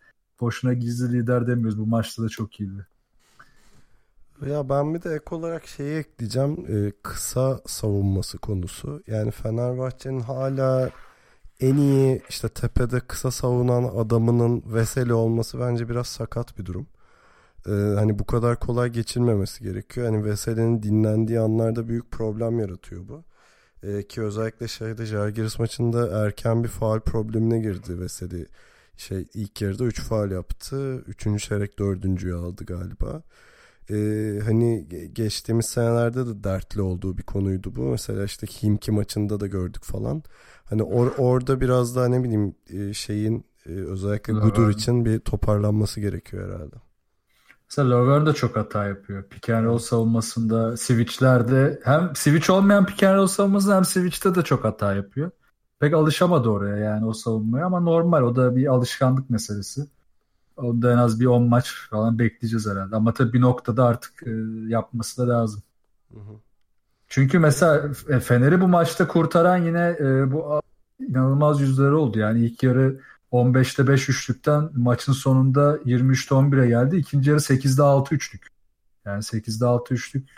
Boşuna 0.41 0.73
gizli 0.73 1.13
lider 1.19 1.47
demiyoruz. 1.47 1.79
Bu 1.79 1.85
maçta 1.85 2.23
da 2.23 2.29
çok 2.29 2.59
iyiydi. 2.59 2.87
Ya 4.45 4.69
ben 4.69 4.93
bir 4.93 5.01
de 5.03 5.15
ek 5.15 5.35
olarak 5.35 5.67
şeyi 5.67 5.97
ekleyeceğim. 5.97 6.65
Ee, 6.69 6.91
kısa 7.03 7.61
savunması 7.65 8.37
konusu. 8.37 9.03
Yani 9.07 9.31
Fenerbahçe'nin 9.31 10.19
hala 10.19 10.89
en 11.59 11.77
iyi 11.77 12.21
işte 12.29 12.49
tepede 12.49 12.99
kısa 12.99 13.31
savunan 13.31 13.83
adamının 13.83 14.63
Veseli 14.65 15.13
olması 15.13 15.59
bence 15.59 15.89
biraz 15.89 16.07
sakat 16.07 16.57
bir 16.57 16.65
durum. 16.65 16.87
Ee, 17.67 17.71
hani 17.71 18.19
bu 18.19 18.25
kadar 18.25 18.59
kolay 18.59 18.89
geçilmemesi 18.89 19.63
gerekiyor. 19.63 20.07
Hani 20.07 20.25
Veseli'nin 20.25 20.83
dinlendiği 20.83 21.39
anlarda 21.39 21.87
büyük 21.87 22.11
problem 22.11 22.59
yaratıyor 22.59 23.07
bu. 23.07 23.23
Ee, 23.83 24.03
ki 24.07 24.21
özellikle 24.21 24.67
şeyde 24.67 25.05
Jalgiris 25.05 25.59
maçında 25.59 26.25
erken 26.25 26.63
bir 26.63 26.69
faal 26.69 26.99
problemine 26.99 27.59
girdi 27.59 27.99
Veseli. 27.99 28.47
Şey 28.97 29.27
ilk 29.33 29.61
yarıda 29.61 29.83
3 29.83 30.01
faal 30.01 30.31
yaptı. 30.31 31.03
3. 31.07 31.43
çeyrek 31.43 31.79
4.'yü 31.79 32.35
aldı 32.35 32.65
galiba 32.65 33.23
e, 33.89 33.95
hani 34.45 34.87
geçtiğimiz 35.13 35.65
senelerde 35.65 36.27
de 36.27 36.43
dertli 36.43 36.81
olduğu 36.81 37.17
bir 37.17 37.23
konuydu 37.23 37.75
bu. 37.75 37.81
Mesela 37.81 38.23
işte 38.23 38.47
Himki 38.47 38.91
maçında 38.91 39.39
da 39.39 39.47
gördük 39.47 39.83
falan. 39.83 40.23
Hani 40.65 40.83
or, 40.83 41.11
orada 41.17 41.61
biraz 41.61 41.95
daha 41.95 42.07
ne 42.07 42.23
bileyim 42.23 42.55
e, 42.69 42.93
şeyin 42.93 43.45
e, 43.65 43.69
özellikle 43.69 44.33
Gudur 44.33 44.69
için 44.69 45.05
bir 45.05 45.19
toparlanması 45.19 45.99
gerekiyor 45.99 46.49
herhalde. 46.49 46.75
Mesela 47.77 47.89
Lovern 47.89 48.25
de 48.25 48.33
çok 48.33 48.55
hata 48.55 48.87
yapıyor. 48.87 49.23
Pick 49.23 49.49
and 49.49 49.65
roll 49.65 49.77
savunmasında, 49.77 50.77
switchlerde 50.77 51.79
hem 51.83 52.11
switch 52.15 52.49
olmayan 52.49 52.85
pick 52.85 53.03
and 53.03 53.15
roll 53.15 53.27
savunmasında 53.27 53.75
hem 53.75 53.85
switch'te 53.85 54.35
de 54.35 54.41
çok 54.41 54.63
hata 54.63 54.95
yapıyor. 54.95 55.31
Pek 55.79 55.93
alışamadı 55.93 56.49
oraya 56.49 56.77
yani 56.77 57.05
o 57.05 57.13
savunmaya 57.13 57.65
ama 57.65 57.79
normal 57.79 58.21
o 58.21 58.35
da 58.35 58.55
bir 58.55 58.67
alışkanlık 58.67 59.29
meselesi. 59.29 59.87
Onda 60.57 60.93
en 60.93 60.97
az 60.97 61.19
bir 61.19 61.25
10 61.25 61.43
maç 61.43 61.73
falan 61.89 62.19
bekleyeceğiz 62.19 62.67
herhalde. 62.67 62.95
Ama 62.95 63.13
tabii 63.13 63.33
bir 63.33 63.41
noktada 63.41 63.85
artık 63.85 64.23
e, 64.27 64.31
yapması 64.67 65.27
da 65.27 65.33
lazım. 65.33 65.61
Hı 66.13 66.19
hı. 66.19 66.33
Çünkü 67.07 67.39
mesela 67.39 67.93
Fener'i 68.19 68.61
bu 68.61 68.67
maçta 68.67 69.07
kurtaran 69.07 69.57
yine 69.57 69.97
e, 69.99 70.31
bu 70.31 70.61
inanılmaz 70.99 71.61
yüzleri 71.61 71.93
oldu. 71.93 72.19
Yani 72.19 72.45
ilk 72.45 72.63
yarı 72.63 72.99
15'te 73.33 73.87
5 73.87 74.09
üçlükten 74.09 74.69
maçın 74.75 75.13
sonunda 75.13 75.77
23'te 75.77 76.35
11'e 76.35 76.67
geldi. 76.67 76.95
İkinci 76.97 77.29
yarı 77.29 77.39
8'de 77.39 77.83
6 77.83 78.15
üçlük. 78.15 78.47
Yani 79.05 79.23
8'de 79.23 79.65
6 79.65 79.93
üçlük 79.93 80.29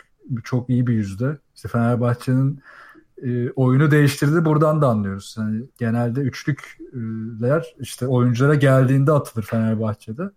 çok 0.44 0.70
iyi 0.70 0.86
bir 0.86 0.94
yüzde. 0.94 1.38
İşte 1.54 1.68
Fenerbahçe'nin 1.68 2.62
e, 3.22 3.50
oyunu 3.50 3.90
değiştirdi 3.90 4.44
buradan 4.44 4.82
da 4.82 4.88
anlıyoruz. 4.88 5.36
Yani 5.38 5.64
genelde 5.78 6.20
üçlükler 6.20 7.74
işte 7.78 8.06
oyunculara 8.06 8.54
geldiğinde 8.54 9.12
atılır 9.12 9.44
Fenerbahçe'de. 9.44 10.30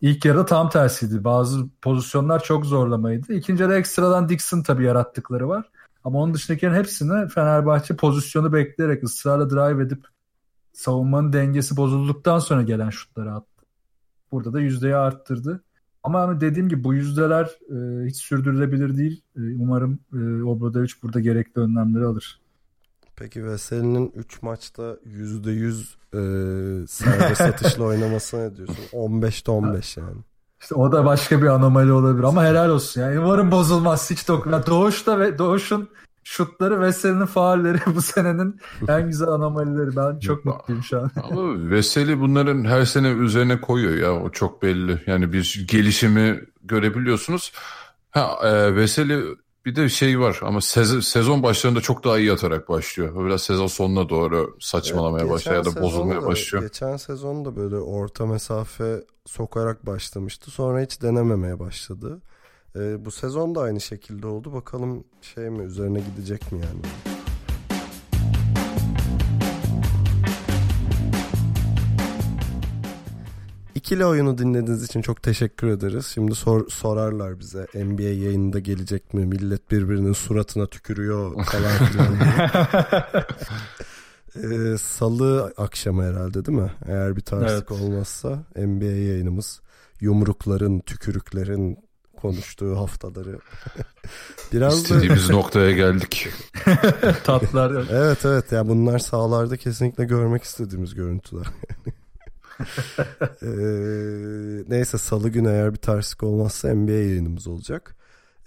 İlk 0.00 0.24
yarıda 0.24 0.46
tam 0.46 0.70
tersiydi. 0.70 1.24
Bazı 1.24 1.68
pozisyonlar 1.82 2.42
çok 2.42 2.66
zorlamaydı. 2.66 3.32
İkinci 3.32 3.62
yarıda 3.62 3.78
ekstradan 3.78 4.28
Dixon 4.28 4.62
tabii 4.62 4.84
yarattıkları 4.84 5.48
var. 5.48 5.70
Ama 6.04 6.18
onun 6.18 6.34
dışındakilerin 6.34 6.74
hepsini 6.74 7.28
Fenerbahçe 7.28 7.96
pozisyonu 7.96 8.52
bekleyerek 8.52 9.04
ısrarla 9.04 9.50
drive 9.50 9.82
edip 9.82 10.06
savunmanın 10.72 11.32
dengesi 11.32 11.76
bozulduktan 11.76 12.38
sonra 12.38 12.62
gelen 12.62 12.90
şutları 12.90 13.32
attı. 13.32 13.66
Burada 14.32 14.52
da 14.52 14.60
yüzdeyi 14.60 14.96
arttırdı. 14.96 15.64
Ama 16.02 16.20
hani 16.20 16.40
dediğim 16.40 16.68
gibi 16.68 16.84
bu 16.84 16.94
yüzdeler 16.94 17.44
e, 17.44 18.06
hiç 18.06 18.16
sürdürülebilir 18.16 18.96
değil. 18.96 19.22
E, 19.36 19.40
umarım 19.40 19.98
e, 20.12 20.42
Obradovic 20.42 20.92
burada 21.02 21.20
gerekli 21.20 21.60
önlemleri 21.60 22.04
alır. 22.04 22.40
Peki 23.16 23.44
Veseli'nin 23.44 24.12
3 24.14 24.42
maçta 24.42 24.82
%100 24.82 26.00
e, 26.14 26.86
serbest 26.86 27.36
satışla 27.36 27.84
oynaması 27.84 28.38
ne 28.38 28.56
diyorsun? 28.56 28.84
15'te 28.92 29.50
15 29.50 29.96
yani. 29.96 30.16
İşte 30.60 30.74
o 30.74 30.92
da 30.92 31.04
başka 31.04 31.42
bir 31.42 31.46
anomali 31.46 31.92
olabilir 31.92 32.24
ama 32.24 32.44
helal 32.44 32.70
olsun. 32.70 33.00
Yani 33.00 33.20
umarım 33.20 33.50
bozulmaz 33.50 34.10
hiç 34.10 34.28
dokunma. 34.28 34.66
Doğuş'ta 34.66 35.18
ve 35.18 35.38
Doğuş'un 35.38 35.88
şutları 36.30 36.80
Veseli'nin 36.80 37.26
faulleri 37.26 37.78
bu 37.94 38.02
senenin 38.02 38.60
en 38.88 39.06
güzel 39.06 39.28
anomalileri. 39.28 39.96
Ben 39.96 40.18
çok 40.18 40.44
mutluyum 40.44 40.82
şu 40.82 41.00
an. 41.00 41.10
Ama 41.30 41.70
Veseli 41.70 42.20
bunların 42.20 42.64
her 42.64 42.84
sene 42.84 43.08
üzerine 43.08 43.60
koyuyor 43.60 43.94
ya 43.94 44.22
o 44.24 44.30
çok 44.30 44.62
belli. 44.62 45.02
Yani 45.06 45.32
bir 45.32 45.64
gelişimi 45.68 46.40
görebiliyorsunuz. 46.62 47.52
Ha 48.10 48.38
e, 48.44 48.74
Veseli 48.76 49.24
bir 49.66 49.76
de 49.76 49.88
şey 49.88 50.20
var 50.20 50.40
ama 50.42 50.58
sez- 50.60 51.02
sezon 51.02 51.42
başlarında 51.42 51.80
çok 51.80 52.04
daha 52.04 52.18
iyi 52.18 52.32
atarak 52.32 52.68
başlıyor. 52.68 53.26
Biraz 53.26 53.42
sezon 53.42 53.66
sonuna 53.66 54.08
doğru 54.08 54.56
saçmalamaya 54.60 55.22
Evet, 55.24 55.32
başlıyor 55.34 55.64
ya 55.66 55.74
da 55.76 55.82
bozulmaya 55.82 56.22
da- 56.22 56.26
başlıyor. 56.26 56.64
Geçen 56.64 56.96
sezon 56.96 57.44
da 57.44 57.56
böyle 57.56 57.76
orta 57.76 58.26
mesafe 58.26 59.04
sokarak 59.26 59.86
başlamıştı. 59.86 60.50
Sonra 60.50 60.80
hiç 60.80 61.02
denememeye 61.02 61.58
başladı. 61.58 62.20
Ee, 62.76 63.04
bu 63.04 63.10
sezon 63.10 63.54
da 63.54 63.60
aynı 63.60 63.80
şekilde 63.80 64.26
oldu. 64.26 64.52
Bakalım 64.52 65.04
şey 65.22 65.50
mi 65.50 65.62
üzerine 65.64 66.00
gidecek 66.00 66.52
mi 66.52 66.60
yani? 66.60 66.82
İkili 73.74 74.04
oyunu 74.04 74.38
dinlediğiniz 74.38 74.82
için 74.84 75.02
çok 75.02 75.22
teşekkür 75.22 75.66
ederiz. 75.68 76.06
Şimdi 76.06 76.34
sor, 76.34 76.68
sorarlar 76.68 77.38
bize 77.40 77.66
NBA 77.74 78.02
yayınında 78.02 78.58
gelecek 78.58 79.14
mi? 79.14 79.26
Millet 79.26 79.70
birbirinin 79.70 80.12
suratına 80.12 80.66
tükürüyor 80.66 81.44
falan 81.44 81.86
filan. 81.86 82.14
Ee, 84.36 84.78
Salı 84.78 85.52
akşamı 85.56 86.02
herhalde 86.02 86.44
değil 86.44 86.58
mi? 86.58 86.72
Eğer 86.86 87.16
bir 87.16 87.20
terslik 87.20 87.50
Evet. 87.50 87.70
olmazsa 87.70 88.44
NBA 88.56 88.84
yayınımız 88.84 89.60
yumrukların, 90.00 90.80
tükürüklerin 90.80 91.78
konuştuğu 92.22 92.76
haftaları. 92.76 93.38
Biraz 94.52 94.72
da 94.72 94.76
İstediğimiz 94.76 95.30
noktaya 95.30 95.70
geldik. 95.70 96.28
Tatlar. 97.24 97.86
evet 97.90 98.24
evet 98.24 98.52
ya 98.52 98.68
bunlar 98.68 98.98
sahalarda 98.98 99.56
kesinlikle 99.56 100.04
görmek 100.04 100.42
istediğimiz 100.42 100.94
görüntüler. 100.94 101.46
Ee, 103.42 103.46
neyse 104.68 104.98
salı 104.98 105.28
günü 105.28 105.48
eğer 105.48 105.72
bir 105.72 105.78
terslik 105.78 106.22
olmazsa 106.22 106.74
NBA 106.74 106.92
yayınımız 106.92 107.46
olacak. 107.46 107.96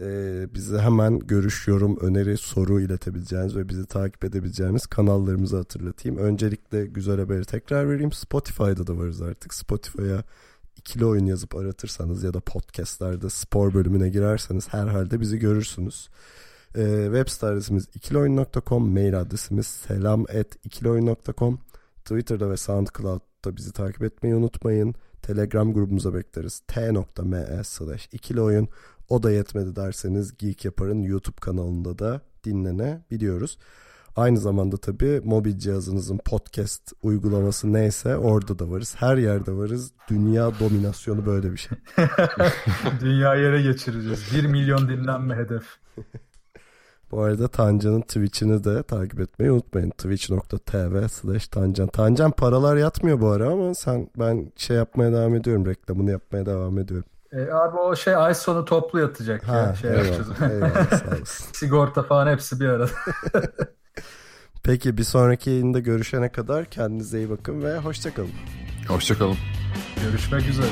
Ee, 0.01 0.47
bize 0.53 0.79
hemen 0.79 1.19
görüş, 1.19 1.67
yorum, 1.67 1.97
öneri, 1.97 2.37
soru 2.37 2.81
iletebileceğiniz 2.81 3.55
ve 3.55 3.69
bizi 3.69 3.85
takip 3.85 4.23
edebileceğiniz 4.23 4.87
kanallarımızı 4.87 5.57
hatırlatayım. 5.57 6.17
Öncelikle 6.17 6.85
güzel 6.85 7.19
haberi 7.19 7.45
tekrar 7.45 7.89
vereyim. 7.89 8.11
Spotify'da 8.11 8.87
da 8.87 8.97
varız 8.97 9.21
artık. 9.21 9.53
Spotify'a 9.53 10.23
ikili 10.77 11.05
oyun 11.05 11.25
yazıp 11.25 11.55
aratırsanız 11.55 12.23
ya 12.23 12.33
da 12.33 12.39
podcastlerde 12.39 13.29
spor 13.29 13.73
bölümüne 13.73 14.09
girerseniz 14.09 14.73
herhalde 14.73 15.19
bizi 15.19 15.39
görürsünüz. 15.39 16.09
Ee, 16.75 17.03
web 17.05 17.27
site 17.27 17.45
adresimiz 17.45 17.87
ikiloyun.com, 17.93 18.93
mail 18.93 19.19
adresimiz 19.19 19.67
selam 19.67 20.21
at 20.21 20.65
ikiloyun.com. 20.65 21.59
Twitter'da 22.05 22.49
ve 22.49 22.57
SoundCloud'da 22.57 23.55
bizi 23.55 23.71
takip 23.71 24.03
etmeyi 24.03 24.35
unutmayın. 24.35 24.95
Telegram 25.21 25.73
grubumuza 25.73 26.13
bekleriz. 26.13 26.59
t.me 26.59 27.63
slash 27.63 28.09
ikili 28.11 28.41
oyun. 28.41 28.67
O 29.09 29.23
da 29.23 29.31
yetmedi 29.31 29.75
derseniz 29.75 30.37
Geek 30.37 30.65
Yapar'ın 30.65 31.03
YouTube 31.03 31.35
kanalında 31.41 31.99
da 31.99 32.21
dinlenebiliyoruz. 32.43 33.57
Aynı 34.15 34.37
zamanda 34.37 34.77
tabii 34.77 35.21
mobil 35.23 35.57
cihazınızın 35.57 36.17
podcast 36.17 36.91
uygulaması 37.03 37.73
neyse 37.73 38.17
orada 38.17 38.59
da 38.59 38.69
varız. 38.69 38.95
Her 38.97 39.17
yerde 39.17 39.51
varız. 39.57 39.91
Dünya 40.09 40.51
dominasyonu 40.59 41.25
böyle 41.25 41.51
bir 41.51 41.57
şey. 41.57 41.77
Dünya 43.01 43.35
yere 43.35 43.61
geçireceğiz. 43.61 44.23
1 44.35 44.45
milyon 44.45 44.89
dinlenme 44.89 45.35
hedef. 45.35 45.63
Bu 47.11 47.21
arada 47.21 47.47
Tancan'ın 47.47 48.01
Twitch'ini 48.01 48.63
de 48.63 48.83
takip 48.83 49.19
etmeyi 49.19 49.51
unutmayın. 49.51 49.89
Twitch.tv 49.89 51.07
slash 51.07 51.47
Tancan. 51.47 51.87
Tancan 51.87 52.31
paralar 52.31 52.77
yatmıyor 52.77 53.21
bu 53.21 53.27
ara 53.29 53.49
ama 53.49 53.73
sen 53.73 54.09
ben 54.19 54.51
şey 54.55 54.77
yapmaya 54.77 55.11
devam 55.11 55.35
ediyorum. 55.35 55.65
Reklamını 55.65 56.11
yapmaya 56.11 56.45
devam 56.45 56.79
ediyorum. 56.79 57.05
E, 57.31 57.51
abi 57.51 57.77
o 57.77 57.95
şey 57.95 58.15
ay 58.15 58.35
sonu 58.35 58.65
toplu 58.65 58.99
yatacak 58.99 59.47
ya. 59.47 59.53
Ha, 59.53 59.75
Şey 59.75 59.91
yapacağız. 59.91 60.27
eyvallah, 60.41 60.51
eyvallah 60.53 60.89
sağ 60.89 61.07
olasın. 61.17 61.45
Sigorta 61.53 62.03
falan 62.03 62.27
hepsi 62.27 62.59
bir 62.59 62.65
arada. 62.69 62.91
Peki 64.65 64.97
bir 64.97 65.03
sonraki 65.03 65.49
yayında 65.49 65.79
görüşene 65.79 66.29
kadar 66.29 66.65
kendinize 66.65 67.17
iyi 67.17 67.29
bakın 67.29 67.63
ve 67.63 67.77
hoşçakalın. 67.77 68.31
Hoşçakalın. 68.87 69.37
Görüşmek 70.05 70.49
üzere. 70.49 70.69